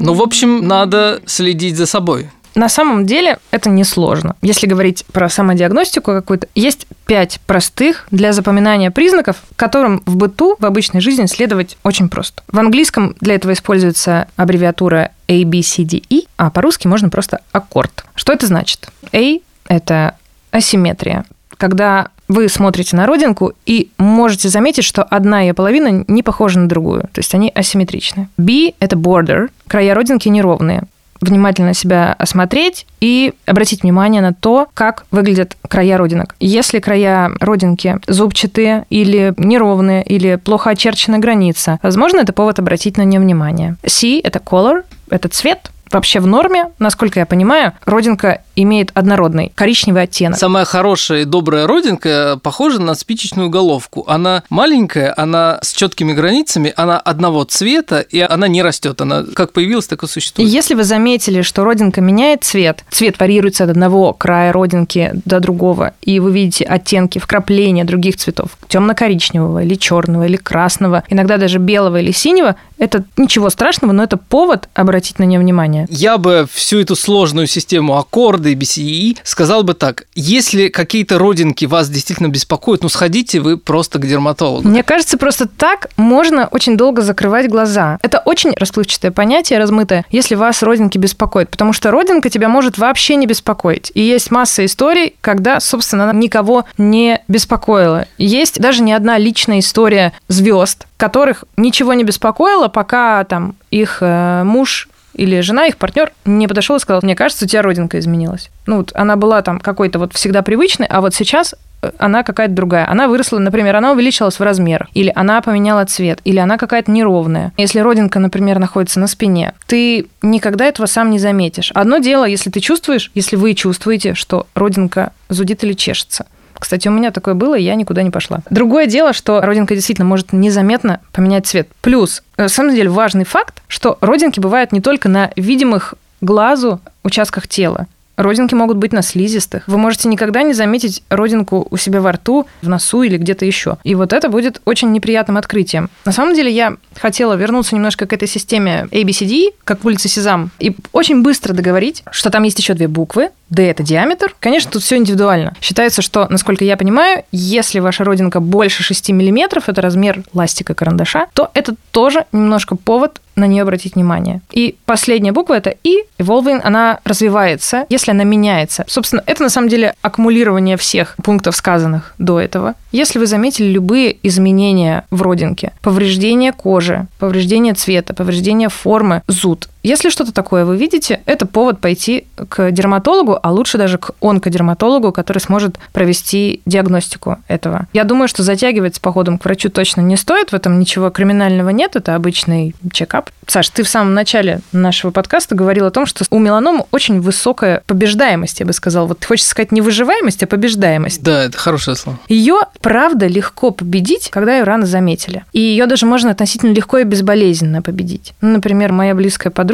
Ну, 0.04 0.14
в 0.14 0.22
общем, 0.22 0.66
надо 0.66 1.20
следить 1.26 1.76
за 1.76 1.86
собой. 1.86 2.28
На 2.54 2.68
самом 2.68 3.06
деле 3.06 3.38
это 3.50 3.70
несложно. 3.70 4.36
Если 4.42 4.66
говорить 4.66 5.04
про 5.12 5.28
самодиагностику 5.28 6.12
какую-то, 6.12 6.48
есть 6.54 6.86
пять 7.06 7.40
простых 7.46 8.06
для 8.10 8.32
запоминания 8.32 8.90
признаков, 8.90 9.36
которым 9.56 10.02
в 10.06 10.16
быту, 10.16 10.56
в 10.58 10.66
обычной 10.66 11.00
жизни 11.00 11.26
следовать 11.26 11.76
очень 11.82 12.08
просто. 12.08 12.42
В 12.50 12.58
английском 12.58 13.16
для 13.20 13.34
этого 13.34 13.52
используется 13.52 14.28
аббревиатура 14.36 15.12
A, 15.28 15.44
B, 15.44 15.62
C, 15.62 15.84
D, 15.84 16.02
E, 16.10 16.22
а 16.36 16.50
по-русски 16.50 16.86
можно 16.86 17.08
просто 17.08 17.40
аккорд. 17.52 18.04
Что 18.14 18.32
это 18.32 18.46
значит? 18.46 18.88
A– 19.12 19.38
это 19.68 20.16
асимметрия, 20.50 21.24
когда 21.56 22.08
вы 22.28 22.48
смотрите 22.48 22.96
на 22.96 23.06
родинку 23.06 23.52
и 23.66 23.90
можете 23.98 24.48
заметить, 24.48 24.84
что 24.84 25.02
одна 25.02 25.42
ее 25.42 25.54
половина 25.54 26.04
не 26.08 26.22
похожа 26.22 26.58
на 26.58 26.68
другую. 26.68 27.02
То 27.12 27.18
есть 27.18 27.34
они 27.34 27.52
асимметричны. 27.54 28.28
B– 28.36 28.72
это 28.80 28.96
border, 28.96 29.50
края 29.68 29.94
родинки 29.94 30.28
неровные 30.28 30.84
внимательно 31.22 31.74
себя 31.74 32.14
осмотреть 32.18 32.86
и 33.00 33.34
обратить 33.46 33.82
внимание 33.82 34.22
на 34.22 34.34
то, 34.34 34.68
как 34.74 35.06
выглядят 35.10 35.56
края 35.68 35.96
родинок. 35.98 36.34
Если 36.40 36.78
края 36.80 37.30
родинки 37.40 37.98
зубчатые 38.06 38.84
или 38.90 39.34
неровные, 39.36 40.02
или 40.02 40.36
плохо 40.36 40.70
очерчена 40.70 41.18
граница, 41.18 41.78
возможно, 41.82 42.20
это 42.20 42.32
повод 42.32 42.58
обратить 42.58 42.96
на 42.96 43.02
нее 43.02 43.20
внимание. 43.20 43.76
C– 43.86 44.20
это 44.24 44.38
color, 44.38 44.84
это 45.10 45.28
цвет, 45.28 45.70
вообще 45.94 46.20
в 46.20 46.26
норме, 46.26 46.70
насколько 46.78 47.20
я 47.20 47.26
понимаю, 47.26 47.72
родинка 47.84 48.42
имеет 48.56 48.90
однородный 48.94 49.52
коричневый 49.54 50.02
оттенок. 50.02 50.38
Самая 50.38 50.64
хорошая 50.64 51.22
и 51.22 51.24
добрая 51.24 51.66
родинка 51.66 52.38
похожа 52.42 52.80
на 52.80 52.94
спичечную 52.94 53.48
головку. 53.48 54.04
Она 54.06 54.42
маленькая, 54.50 55.14
она 55.16 55.58
с 55.62 55.72
четкими 55.72 56.12
границами, 56.12 56.72
она 56.76 56.98
одного 56.98 57.44
цвета, 57.44 58.00
и 58.00 58.20
она 58.20 58.48
не 58.48 58.62
растет. 58.62 59.00
Она 59.00 59.24
как 59.34 59.52
появилась, 59.52 59.86
так 59.86 60.02
и 60.02 60.06
И 60.06 60.08
существует. 60.08 60.48
если 60.48 60.74
вы 60.74 60.84
заметили, 60.84 61.42
что 61.42 61.64
родинка 61.64 62.00
меняет 62.00 62.44
цвет, 62.44 62.84
цвет 62.90 63.18
варьируется 63.18 63.64
от 63.64 63.70
одного 63.70 64.12
края 64.12 64.52
родинки 64.52 65.10
до 65.24 65.40
другого, 65.40 65.92
и 66.02 66.20
вы 66.20 66.32
видите 66.32 66.64
оттенки, 66.64 67.18
вкрапления 67.18 67.84
других 67.84 68.16
цветов, 68.16 68.50
темно-коричневого 68.68 69.62
или 69.62 69.74
черного 69.74 70.26
или 70.26 70.36
красного, 70.36 71.04
иногда 71.08 71.36
даже 71.38 71.58
белого 71.58 72.00
или 72.00 72.12
синего, 72.12 72.56
это 72.82 73.04
ничего 73.16 73.48
страшного, 73.48 73.92
но 73.92 74.02
это 74.02 74.16
повод 74.16 74.68
обратить 74.74 75.20
на 75.20 75.22
нее 75.22 75.38
внимание. 75.38 75.86
Я 75.88 76.18
бы 76.18 76.48
всю 76.52 76.80
эту 76.80 76.96
сложную 76.96 77.46
систему 77.46 77.96
аккорды 77.96 78.52
и 78.52 78.56
BCE 78.56 79.18
сказал 79.22 79.62
бы 79.62 79.74
так. 79.74 80.06
Если 80.16 80.66
какие-то 80.66 81.20
родинки 81.20 81.64
вас 81.64 81.88
действительно 81.88 82.26
беспокоят, 82.26 82.82
ну 82.82 82.88
сходите 82.88 83.38
вы 83.38 83.56
просто 83.56 84.00
к 84.00 84.06
дерматологу. 84.06 84.68
Мне 84.68 84.82
кажется, 84.82 85.16
просто 85.16 85.46
так 85.46 85.90
можно 85.96 86.48
очень 86.50 86.76
долго 86.76 87.02
закрывать 87.02 87.48
глаза. 87.48 87.98
Это 88.02 88.18
очень 88.24 88.50
расплывчатое 88.56 89.12
понятие, 89.12 89.60
размытое, 89.60 90.04
если 90.10 90.34
вас 90.34 90.60
родинки 90.64 90.98
беспокоят, 90.98 91.50
потому 91.50 91.72
что 91.72 91.92
родинка 91.92 92.30
тебя 92.30 92.48
может 92.48 92.78
вообще 92.78 93.14
не 93.14 93.28
беспокоить. 93.28 93.92
И 93.94 94.00
есть 94.00 94.32
масса 94.32 94.64
историй, 94.64 95.14
когда, 95.20 95.60
собственно, 95.60 96.10
она 96.10 96.12
никого 96.12 96.64
не 96.78 97.22
беспокоила. 97.28 98.06
Есть 98.18 98.58
даже 98.60 98.82
не 98.82 98.92
одна 98.92 99.18
личная 99.18 99.60
история 99.60 100.12
звезд, 100.26 100.86
которых 100.96 101.44
ничего 101.56 101.94
не 101.94 102.04
беспокоило, 102.04 102.68
пока 102.72 103.24
там 103.24 103.54
их 103.70 103.98
э, 104.00 104.42
муж 104.44 104.88
или 105.14 105.40
жена, 105.40 105.66
их 105.66 105.76
партнер 105.76 106.12
не 106.24 106.48
подошел 106.48 106.76
и 106.76 106.80
сказал, 106.80 107.00
мне 107.02 107.14
кажется, 107.14 107.44
у 107.44 107.48
тебя 107.48 107.62
родинка 107.62 107.98
изменилась. 107.98 108.50
Ну, 108.66 108.78
вот 108.78 108.92
она 108.94 109.16
была 109.16 109.42
там 109.42 109.60
какой-то 109.60 109.98
вот 109.98 110.14
всегда 110.14 110.42
привычной, 110.42 110.86
а 110.86 111.00
вот 111.00 111.14
сейчас 111.14 111.54
э, 111.82 111.90
она 111.98 112.22
какая-то 112.22 112.54
другая. 112.54 112.88
Она 112.88 113.08
выросла, 113.08 113.38
например, 113.38 113.76
она 113.76 113.92
увеличилась 113.92 114.38
в 114.38 114.42
размерах, 114.42 114.88
или 114.94 115.12
она 115.14 115.40
поменяла 115.42 115.84
цвет, 115.84 116.20
или 116.24 116.38
она 116.38 116.56
какая-то 116.56 116.90
неровная. 116.90 117.52
Если 117.56 117.80
родинка, 117.80 118.18
например, 118.18 118.58
находится 118.58 119.00
на 119.00 119.06
спине, 119.06 119.52
ты 119.66 120.06
никогда 120.22 120.64
этого 120.64 120.86
сам 120.86 121.10
не 121.10 121.18
заметишь. 121.18 121.72
Одно 121.74 121.98
дело, 121.98 122.24
если 122.24 122.50
ты 122.50 122.60
чувствуешь, 122.60 123.10
если 123.14 123.36
вы 123.36 123.54
чувствуете, 123.54 124.14
что 124.14 124.46
родинка 124.54 125.12
зудит 125.28 125.62
или 125.64 125.74
чешется. 125.74 126.26
Кстати, 126.62 126.86
у 126.86 126.92
меня 126.92 127.10
такое 127.10 127.34
было, 127.34 127.58
и 127.58 127.62
я 127.64 127.74
никуда 127.74 128.04
не 128.04 128.10
пошла. 128.10 128.38
Другое 128.48 128.86
дело, 128.86 129.12
что 129.12 129.40
родинка 129.40 129.74
действительно 129.74 130.06
может 130.06 130.32
незаметно 130.32 131.00
поменять 131.10 131.44
цвет. 131.44 131.68
Плюс, 131.80 132.22
э, 132.36 132.42
на 132.44 132.48
самом 132.48 132.72
деле, 132.72 132.88
важный 132.88 133.24
факт, 133.24 133.60
что 133.66 133.98
родинки 134.00 134.38
бывают 134.38 134.70
не 134.70 134.80
только 134.80 135.08
на 135.08 135.32
видимых 135.34 135.94
глазу 136.20 136.80
участках 137.02 137.48
тела. 137.48 137.88
Родинки 138.16 138.54
могут 138.54 138.76
быть 138.76 138.92
на 138.92 139.02
слизистых. 139.02 139.64
Вы 139.66 139.76
можете 139.76 140.08
никогда 140.08 140.42
не 140.42 140.52
заметить 140.52 141.02
родинку 141.08 141.66
у 141.68 141.76
себя 141.76 142.00
во 142.00 142.12
рту, 142.12 142.46
в 142.62 142.68
носу 142.68 143.02
или 143.02 143.16
где-то 143.16 143.44
еще. 143.44 143.78
И 143.82 143.96
вот 143.96 144.12
это 144.12 144.28
будет 144.28 144.60
очень 144.64 144.92
неприятным 144.92 145.38
открытием. 145.38 145.90
На 146.04 146.12
самом 146.12 146.34
деле 146.34 146.52
я 146.52 146.76
хотела 146.94 147.34
вернуться 147.34 147.74
немножко 147.74 148.06
к 148.06 148.12
этой 148.12 148.28
системе 148.28 148.86
ABCD, 148.92 149.54
как 149.64 149.82
в 149.82 149.86
улице 149.86 150.08
Сезам, 150.08 150.50
и 150.60 150.76
очень 150.92 151.22
быстро 151.22 151.54
договорить, 151.54 152.04
что 152.12 152.30
там 152.30 152.44
есть 152.44 152.58
еще 152.60 152.74
две 152.74 152.86
буквы. 152.86 153.30
D– 153.52 153.62
это 153.70 153.82
диаметр. 153.82 154.34
Конечно, 154.40 154.70
тут 154.70 154.82
все 154.82 154.96
индивидуально. 154.96 155.54
Считается, 155.60 156.00
что, 156.00 156.26
насколько 156.30 156.64
я 156.64 156.76
понимаю, 156.76 157.24
если 157.32 157.80
ваша 157.80 158.02
родинка 158.02 158.40
больше 158.40 158.82
6 158.82 159.10
миллиметров, 159.10 159.68
это 159.68 159.82
размер 159.82 160.22
ластика 160.32 160.74
карандаша, 160.74 161.26
то 161.34 161.50
это 161.52 161.74
тоже 161.90 162.24
немножко 162.32 162.76
повод 162.76 163.20
на 163.36 163.46
нее 163.46 163.62
обратить 163.62 163.94
внимание. 163.94 164.40
И 164.50 164.76
последняя 164.84 165.32
буква 165.32 165.54
это 165.54 165.74
И. 165.84 166.04
Evolving, 166.18 166.60
она 166.62 167.00
развивается, 167.04 167.86
если 167.88 168.10
она 168.10 168.24
меняется. 168.24 168.84
Собственно, 168.88 169.22
это 169.26 169.42
на 169.42 169.48
самом 169.48 169.68
деле 169.68 169.94
аккумулирование 170.02 170.76
всех 170.76 171.16
пунктов, 171.22 171.56
сказанных 171.56 172.14
до 172.18 172.40
этого. 172.40 172.74
Если 172.90 173.18
вы 173.18 173.26
заметили 173.26 173.66
любые 173.66 174.16
изменения 174.22 175.04
в 175.10 175.22
родинке, 175.22 175.72
повреждение 175.80 176.52
кожи, 176.52 177.06
повреждение 177.18 177.74
цвета, 177.74 178.14
повреждение 178.14 178.68
формы, 178.68 179.22
зуд, 179.26 179.68
если 179.82 180.10
что-то 180.10 180.32
такое 180.32 180.64
вы 180.64 180.76
видите, 180.76 181.20
это 181.26 181.46
повод 181.46 181.80
пойти 181.80 182.26
к 182.48 182.70
дерматологу, 182.70 183.38
а 183.42 183.52
лучше 183.52 183.78
даже 183.78 183.98
к 183.98 184.12
онкодерматологу, 184.20 185.12
который 185.12 185.38
сможет 185.38 185.76
провести 185.92 186.62
диагностику 186.66 187.38
этого. 187.48 187.86
Я 187.92 188.04
думаю, 188.04 188.28
что 188.28 188.42
затягивать 188.42 188.96
с 188.96 188.98
походом 188.98 189.38
к 189.38 189.44
врачу 189.44 189.70
точно 189.70 190.00
не 190.00 190.16
стоит, 190.16 190.50
в 190.50 190.54
этом 190.54 190.78
ничего 190.78 191.10
криминального 191.10 191.70
нет, 191.70 191.96
это 191.96 192.14
обычный 192.14 192.74
чекап. 192.92 193.30
Саш, 193.46 193.68
ты 193.70 193.82
в 193.82 193.88
самом 193.88 194.14
начале 194.14 194.60
нашего 194.72 195.10
подкаста 195.10 195.54
говорил 195.54 195.86
о 195.86 195.90
том, 195.90 196.06
что 196.06 196.24
у 196.30 196.38
меланомы 196.38 196.84
очень 196.90 197.20
высокая 197.20 197.82
побеждаемость, 197.86 198.60
я 198.60 198.66
бы 198.66 198.72
сказала. 198.72 199.06
Вот 199.06 199.24
хочется 199.24 199.50
сказать 199.50 199.72
не 199.72 199.80
выживаемость, 199.80 200.42
а 200.42 200.46
побеждаемость. 200.46 201.22
Да, 201.22 201.44
это 201.44 201.58
хорошее 201.58 201.96
слово. 201.96 202.18
Ее, 202.28 202.60
правда, 202.80 203.26
легко 203.26 203.70
победить, 203.70 204.30
когда 204.30 204.56
ее 204.56 204.64
рано 204.64 204.86
заметили. 204.86 205.44
И 205.52 205.60
ее 205.60 205.86
даже 205.86 206.06
можно 206.06 206.30
относительно 206.30 206.72
легко 206.72 206.98
и 206.98 207.04
безболезненно 207.04 207.82
победить. 207.82 208.32
Ну, 208.40 208.50
например, 208.50 208.92
моя 208.92 209.14
близкая 209.14 209.50
подруга, 209.50 209.71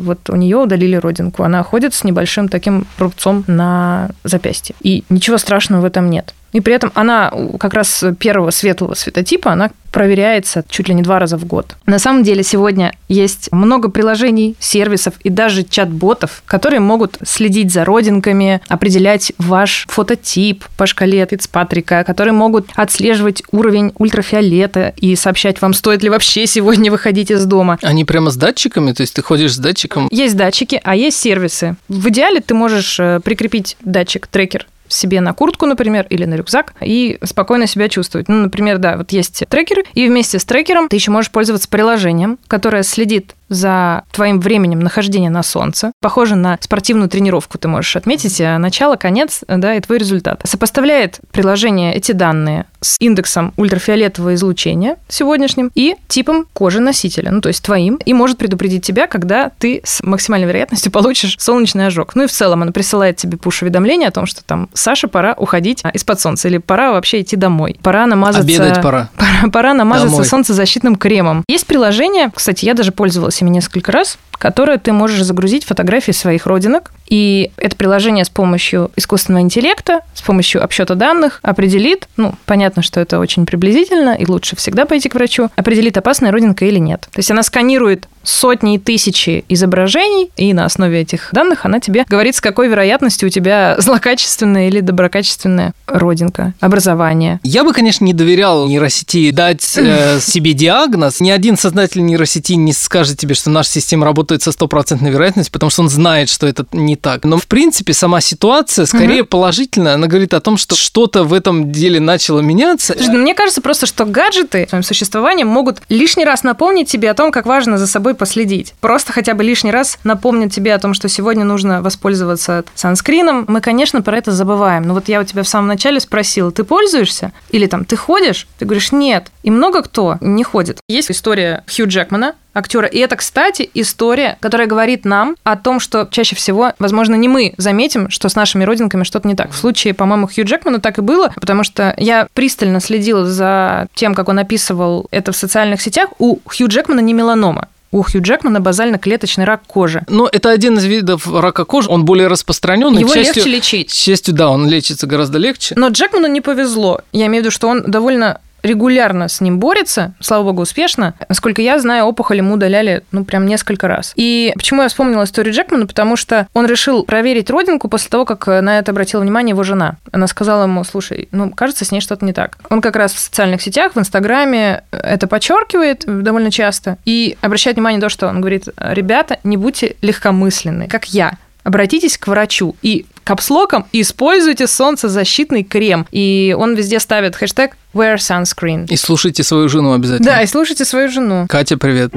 вот 0.00 0.30
у 0.30 0.36
нее 0.36 0.56
удалили 0.56 0.96
родинку. 0.96 1.42
Она 1.42 1.62
ходит 1.62 1.94
с 1.94 2.04
небольшим 2.04 2.48
таким 2.48 2.86
рубцом 2.98 3.44
на 3.46 4.10
запястье. 4.24 4.74
И 4.80 5.04
ничего 5.08 5.38
страшного 5.38 5.82
в 5.82 5.84
этом 5.84 6.10
нет. 6.10 6.34
И 6.52 6.60
при 6.60 6.74
этом 6.74 6.90
она 6.94 7.32
как 7.58 7.74
раз 7.74 8.04
первого 8.18 8.50
светлого 8.50 8.94
цветотипа, 8.94 9.52
она 9.52 9.70
проверяется 9.90 10.64
чуть 10.68 10.88
ли 10.88 10.94
не 10.94 11.02
два 11.02 11.18
раза 11.18 11.36
в 11.36 11.44
год. 11.44 11.76
На 11.86 11.98
самом 11.98 12.22
деле 12.22 12.42
сегодня 12.42 12.94
есть 13.08 13.50
много 13.50 13.88
приложений, 13.88 14.56
сервисов 14.58 15.14
и 15.24 15.30
даже 15.30 15.64
чат-ботов, 15.64 16.42
которые 16.46 16.80
могут 16.80 17.18
следить 17.24 17.72
за 17.72 17.84
родинками, 17.84 18.60
определять 18.68 19.32
ваш 19.38 19.86
фототип 19.88 20.64
по 20.76 20.86
шкале 20.86 21.26
Фицпатрика, 21.28 22.04
которые 22.04 22.32
могут 22.32 22.68
отслеживать 22.74 23.42
уровень 23.50 23.92
ультрафиолета 23.98 24.94
и 24.96 25.16
сообщать 25.16 25.60
вам, 25.60 25.74
стоит 25.74 26.02
ли 26.02 26.08
вообще 26.08 26.46
сегодня 26.46 26.90
выходить 26.90 27.30
из 27.30 27.44
дома. 27.44 27.78
Они 27.82 28.04
прямо 28.04 28.30
с 28.30 28.36
датчиками? 28.36 28.92
То 28.92 29.02
есть 29.02 29.14
ты 29.14 29.22
ходишь 29.22 29.54
с 29.54 29.58
датчиком? 29.58 30.08
Есть 30.10 30.36
датчики, 30.36 30.80
а 30.82 30.94
есть 30.94 31.18
сервисы. 31.18 31.76
В 31.88 32.08
идеале 32.08 32.40
ты 32.40 32.54
можешь 32.54 32.98
э, 33.00 33.20
прикрепить 33.22 33.76
датчик-трекер 33.84 34.66
себе 34.92 35.20
на 35.20 35.32
куртку, 35.32 35.66
например, 35.66 36.06
или 36.10 36.24
на 36.24 36.34
рюкзак, 36.34 36.74
и 36.80 37.18
спокойно 37.24 37.66
себя 37.66 37.88
чувствовать. 37.88 38.28
Ну, 38.28 38.36
например, 38.36 38.78
да, 38.78 38.96
вот 38.96 39.12
есть 39.12 39.44
трекер, 39.48 39.84
и 39.94 40.06
вместе 40.06 40.38
с 40.38 40.44
трекером 40.44 40.88
ты 40.88 40.96
еще 40.96 41.10
можешь 41.10 41.30
пользоваться 41.30 41.68
приложением, 41.68 42.38
которое 42.48 42.82
следит 42.82 43.34
за 43.48 44.04
твоим 44.12 44.40
временем 44.40 44.80
нахождения 44.80 45.30
на 45.30 45.42
солнце. 45.42 45.92
Похоже 46.00 46.36
на 46.36 46.56
спортивную 46.60 47.08
тренировку 47.08 47.58
ты 47.58 47.68
можешь 47.68 47.96
отметить, 47.96 48.40
э, 48.40 48.58
начало, 48.58 48.96
конец, 48.96 49.42
да, 49.48 49.74
и 49.74 49.80
твой 49.80 49.98
результат. 49.98 50.42
Сопоставляет 50.44 51.18
приложение 51.32 51.94
эти 51.94 52.12
данные 52.12 52.66
с 52.80 52.96
индексом 53.00 53.52
ультрафиолетового 53.56 54.34
излучения 54.34 54.96
сегодняшним 55.08 55.70
и 55.74 55.96
типом 56.08 56.46
кожи 56.52 56.80
носителя, 56.80 57.30
ну, 57.30 57.40
то 57.40 57.48
есть 57.48 57.62
твоим, 57.62 57.98
и 58.04 58.12
может 58.14 58.38
предупредить 58.38 58.84
тебя, 58.84 59.06
когда 59.06 59.50
ты 59.58 59.80
с 59.84 60.02
максимальной 60.02 60.46
вероятностью 60.46 60.92
получишь 60.92 61.36
солнечный 61.38 61.86
ожог. 61.86 62.14
Ну 62.14 62.24
и 62.24 62.26
в 62.26 62.32
целом 62.32 62.62
она 62.62 62.72
присылает 62.72 63.16
тебе 63.16 63.36
пуш-уведомление 63.38 64.08
о 64.08 64.12
том, 64.12 64.26
что 64.26 64.42
там, 64.44 64.68
Саша, 64.74 65.08
пора 65.08 65.34
уходить 65.36 65.80
а, 65.82 65.90
из-под 65.90 66.20
солнца, 66.20 66.48
или 66.48 66.58
пора 66.58 66.92
вообще 66.92 67.20
идти 67.20 67.36
домой. 67.36 67.76
Пора 67.82 68.06
намазаться... 68.06 68.40
Обедать 68.40 68.82
пора. 68.82 69.08
Пора, 69.16 69.50
пора 69.50 69.74
намазаться 69.74 70.10
Домой. 70.10 70.24
солнцезащитным 70.26 70.96
кремом. 70.96 71.44
Есть 71.48 71.66
приложение, 71.66 72.30
кстати, 72.34 72.64
я 72.64 72.74
даже 72.74 72.92
пользовалась 72.92 73.40
ими 73.40 73.50
несколько 73.50 73.92
раз, 73.92 74.18
которое 74.40 74.78
ты 74.78 74.92
можешь 74.92 75.22
загрузить 75.22 75.64
фотографии 75.64 76.12
своих 76.12 76.46
родинок, 76.46 76.92
и 77.08 77.50
это 77.56 77.76
приложение 77.76 78.24
с 78.24 78.30
помощью 78.30 78.90
искусственного 78.96 79.42
интеллекта, 79.42 80.00
с 80.14 80.22
помощью 80.22 80.64
обсчета 80.64 80.94
данных 80.94 81.40
определит, 81.42 82.08
ну, 82.16 82.34
понятно, 82.46 82.69
что 82.82 83.00
это 83.00 83.18
очень 83.18 83.46
приблизительно, 83.46 84.14
и 84.14 84.26
лучше 84.26 84.56
всегда 84.56 84.86
пойти 84.86 85.08
к 85.08 85.14
врачу, 85.14 85.48
определит, 85.56 85.96
опасная 85.96 86.32
родинка 86.32 86.64
или 86.64 86.78
нет. 86.78 87.02
То 87.12 87.18
есть 87.18 87.30
она 87.30 87.42
сканирует 87.42 88.06
сотни 88.22 88.74
и 88.74 88.78
тысячи 88.78 89.44
изображений, 89.48 90.30
и 90.36 90.52
на 90.52 90.64
основе 90.64 91.00
этих 91.00 91.30
данных 91.32 91.64
она 91.64 91.80
тебе 91.80 92.04
говорит, 92.08 92.36
с 92.36 92.40
какой 92.40 92.68
вероятностью 92.68 93.28
у 93.28 93.30
тебя 93.30 93.76
злокачественная 93.78 94.68
или 94.68 94.80
доброкачественная 94.80 95.72
родинка, 95.86 96.54
образование. 96.60 97.40
Я 97.42 97.64
бы, 97.64 97.72
конечно, 97.72 98.04
не 98.04 98.12
доверял 98.12 98.68
нейросети 98.68 99.30
дать 99.30 99.76
э, 99.76 100.18
себе 100.20 100.52
диагноз. 100.52 101.20
Ни 101.20 101.30
один 101.30 101.56
создатель 101.56 102.04
нейросети 102.04 102.54
не 102.54 102.72
скажет 102.72 103.18
тебе, 103.18 103.34
что 103.34 103.50
наша 103.50 103.70
система 103.70 104.04
работает 104.04 104.42
со 104.42 104.52
стопроцентной 104.52 105.10
вероятностью, 105.10 105.52
потому 105.52 105.70
что 105.70 105.82
он 105.82 105.88
знает, 105.88 106.28
что 106.28 106.46
это 106.46 106.66
не 106.72 106.96
так. 106.96 107.24
Но, 107.24 107.38
в 107.38 107.46
принципе, 107.46 107.92
сама 107.92 108.20
ситуация 108.20 108.86
скорее 108.86 109.24
положительная. 109.24 109.94
Она 109.94 110.06
говорит 110.06 110.34
о 110.34 110.40
том, 110.40 110.56
что 110.56 110.76
что-то 110.76 111.24
в 111.24 111.32
этом 111.32 111.72
деле 111.72 112.00
начало 112.00 112.40
меняться. 112.40 112.94
Слушай, 112.94 113.14
ну, 113.14 113.18
мне 113.18 113.34
кажется 113.34 113.60
просто, 113.60 113.86
что 113.86 114.04
гаджеты 114.04 114.66
своим 114.68 114.84
существованием 114.84 115.48
могут 115.48 115.82
лишний 115.88 116.24
раз 116.24 116.42
напомнить 116.42 116.88
тебе 116.88 117.10
о 117.10 117.14
том, 117.14 117.32
как 117.32 117.46
важно 117.46 117.78
за 117.78 117.86
собой 117.86 118.09
последить. 118.14 118.74
Просто 118.80 119.12
хотя 119.12 119.34
бы 119.34 119.44
лишний 119.44 119.70
раз 119.70 119.98
напомнят 120.04 120.52
тебе 120.52 120.74
о 120.74 120.78
том, 120.78 120.94
что 120.94 121.08
сегодня 121.08 121.44
нужно 121.44 121.82
воспользоваться 121.82 122.64
санскрином. 122.74 123.44
Мы, 123.48 123.60
конечно, 123.60 124.02
про 124.02 124.16
это 124.16 124.32
забываем. 124.32 124.84
Но 124.84 124.94
вот 124.94 125.08
я 125.08 125.20
у 125.20 125.24
тебя 125.24 125.42
в 125.42 125.48
самом 125.48 125.68
начале 125.68 126.00
спросила, 126.00 126.50
ты 126.52 126.64
пользуешься? 126.64 127.32
Или 127.50 127.66
там, 127.66 127.84
ты 127.84 127.96
ходишь? 127.96 128.46
Ты 128.58 128.64
говоришь, 128.64 128.92
нет. 128.92 129.30
И 129.42 129.50
много 129.50 129.82
кто 129.82 130.18
не 130.20 130.44
ходит. 130.44 130.80
Есть 130.88 131.10
история 131.10 131.64
Хью 131.66 131.86
Джекмана, 131.86 132.34
актера. 132.54 132.86
И 132.86 132.98
это, 132.98 133.16
кстати, 133.16 133.70
история, 133.74 134.36
которая 134.40 134.66
говорит 134.66 135.04
нам 135.04 135.36
о 135.44 135.56
том, 135.56 135.80
что 135.80 136.08
чаще 136.10 136.36
всего, 136.36 136.72
возможно, 136.78 137.14
не 137.14 137.28
мы 137.28 137.54
заметим, 137.56 138.10
что 138.10 138.28
с 138.28 138.34
нашими 138.34 138.64
родинками 138.64 139.04
что-то 139.04 139.28
не 139.28 139.34
так. 139.34 139.50
В 139.50 139.56
случае, 139.56 139.94
по-моему, 139.94 140.28
Хью 140.28 140.44
Джекмана 140.44 140.80
так 140.80 140.98
и 140.98 141.02
было, 141.02 141.32
потому 141.36 141.64
что 141.64 141.94
я 141.96 142.28
пристально 142.34 142.80
следила 142.80 143.24
за 143.24 143.86
тем, 143.94 144.14
как 144.14 144.28
он 144.28 144.38
описывал 144.38 145.06
это 145.10 145.32
в 145.32 145.36
социальных 145.36 145.80
сетях. 145.80 146.10
У 146.18 146.38
Хью 146.46 146.68
Джекмана 146.68 147.00
не 147.00 147.12
меланома. 147.12 147.68
У 147.92 148.02
Хью 148.02 148.22
Джекмана 148.22 148.60
базально-клеточный 148.60 149.44
рак 149.44 149.62
кожи. 149.66 150.02
Но 150.08 150.28
это 150.30 150.50
один 150.50 150.78
из 150.78 150.84
видов 150.84 151.26
рака 151.32 151.64
кожи, 151.64 151.88
он 151.88 152.04
более 152.04 152.28
распространенный. 152.28 153.00
Его 153.00 153.12
счастью- 153.12 153.42
легче 153.44 153.50
лечить. 153.50 153.90
К 153.90 153.94
счастью, 153.94 154.32
да, 154.34 154.48
он 154.50 154.68
лечится 154.68 155.06
гораздо 155.08 155.38
легче. 155.38 155.74
Но 155.76 155.88
Джекману 155.88 156.28
не 156.28 156.40
повезло. 156.40 157.00
Я 157.12 157.26
имею 157.26 157.42
в 157.42 157.46
виду, 157.46 157.50
что 157.50 157.68
он 157.68 157.82
довольно 157.90 158.40
регулярно 158.62 159.28
с 159.28 159.40
ним 159.40 159.58
борется, 159.58 160.14
слава 160.20 160.44
богу, 160.44 160.62
успешно. 160.62 161.14
Насколько 161.28 161.62
я 161.62 161.78
знаю, 161.78 162.04
опухоль 162.04 162.38
ему 162.38 162.54
удаляли, 162.54 163.02
ну, 163.12 163.24
прям 163.24 163.46
несколько 163.46 163.88
раз. 163.88 164.12
И 164.16 164.52
почему 164.56 164.82
я 164.82 164.88
вспомнила 164.88 165.24
историю 165.24 165.54
Джекмана? 165.54 165.86
Потому 165.86 166.16
что 166.16 166.48
он 166.54 166.66
решил 166.66 167.04
проверить 167.04 167.50
родинку 167.50 167.88
после 167.88 168.10
того, 168.10 168.24
как 168.24 168.46
на 168.46 168.78
это 168.78 168.92
обратила 168.92 169.20
внимание 169.20 169.52
его 169.52 169.62
жена. 169.62 169.96
Она 170.12 170.26
сказала 170.26 170.64
ему, 170.64 170.84
слушай, 170.84 171.28
ну, 171.32 171.50
кажется, 171.50 171.84
с 171.84 171.92
ней 171.92 172.00
что-то 172.00 172.24
не 172.24 172.32
так. 172.32 172.58
Он 172.70 172.80
как 172.80 172.96
раз 172.96 173.12
в 173.12 173.18
социальных 173.18 173.62
сетях, 173.62 173.92
в 173.94 173.98
Инстаграме 173.98 174.84
это 174.90 175.26
подчеркивает 175.26 176.04
довольно 176.06 176.50
часто 176.50 176.98
и 177.04 177.36
обращает 177.40 177.76
внимание 177.76 177.98
на 177.98 178.06
то, 178.06 178.10
что 178.10 178.28
он 178.28 178.40
говорит, 178.40 178.68
ребята, 178.76 179.38
не 179.44 179.56
будьте 179.56 179.96
легкомысленны, 180.02 180.88
как 180.88 181.06
я. 181.06 181.32
Обратитесь 181.62 182.18
к 182.18 182.26
врачу 182.26 182.76
и 182.82 183.06
капслоком 183.24 183.86
используйте 183.92 184.66
солнцезащитный 184.66 185.62
крем. 185.62 186.06
И 186.10 186.54
он 186.58 186.74
везде 186.74 187.00
ставит 187.00 187.36
хэштег 187.36 187.76
wear 187.94 188.16
sunscreen. 188.16 188.86
И 188.88 188.96
слушайте 188.96 189.42
свою 189.42 189.68
жену 189.68 189.92
обязательно. 189.92 190.30
Да, 190.30 190.42
и 190.42 190.46
слушайте 190.46 190.84
свою 190.84 191.08
жену. 191.08 191.46
Катя, 191.48 191.76
привет. 191.76 192.12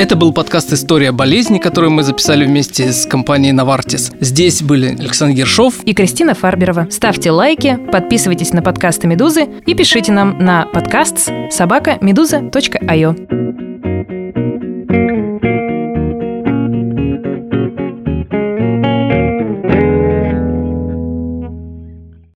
Это 0.00 0.16
был 0.16 0.32
подкаст 0.32 0.72
«История 0.72 1.12
болезни», 1.12 1.58
который 1.58 1.90
мы 1.90 2.02
записали 2.02 2.46
вместе 2.46 2.90
с 2.90 3.04
компанией 3.04 3.52
«Навартис». 3.52 4.10
Здесь 4.18 4.62
были 4.62 4.96
Александр 4.98 5.36
Ершов. 5.36 5.84
И 5.84 5.92
Кристина 5.92 6.32
Фарберова. 6.32 6.88
Ставьте 6.90 7.30
лайки, 7.30 7.78
подписывайтесь 7.92 8.54
на 8.54 8.62
подкасты 8.62 9.06
«Медузы» 9.06 9.46
и 9.66 9.74
пишите 9.74 10.10
нам 10.12 10.38
на 10.38 10.64
подкаст 10.64 11.30
собака 11.50 11.98
медуза.io. 12.00 13.69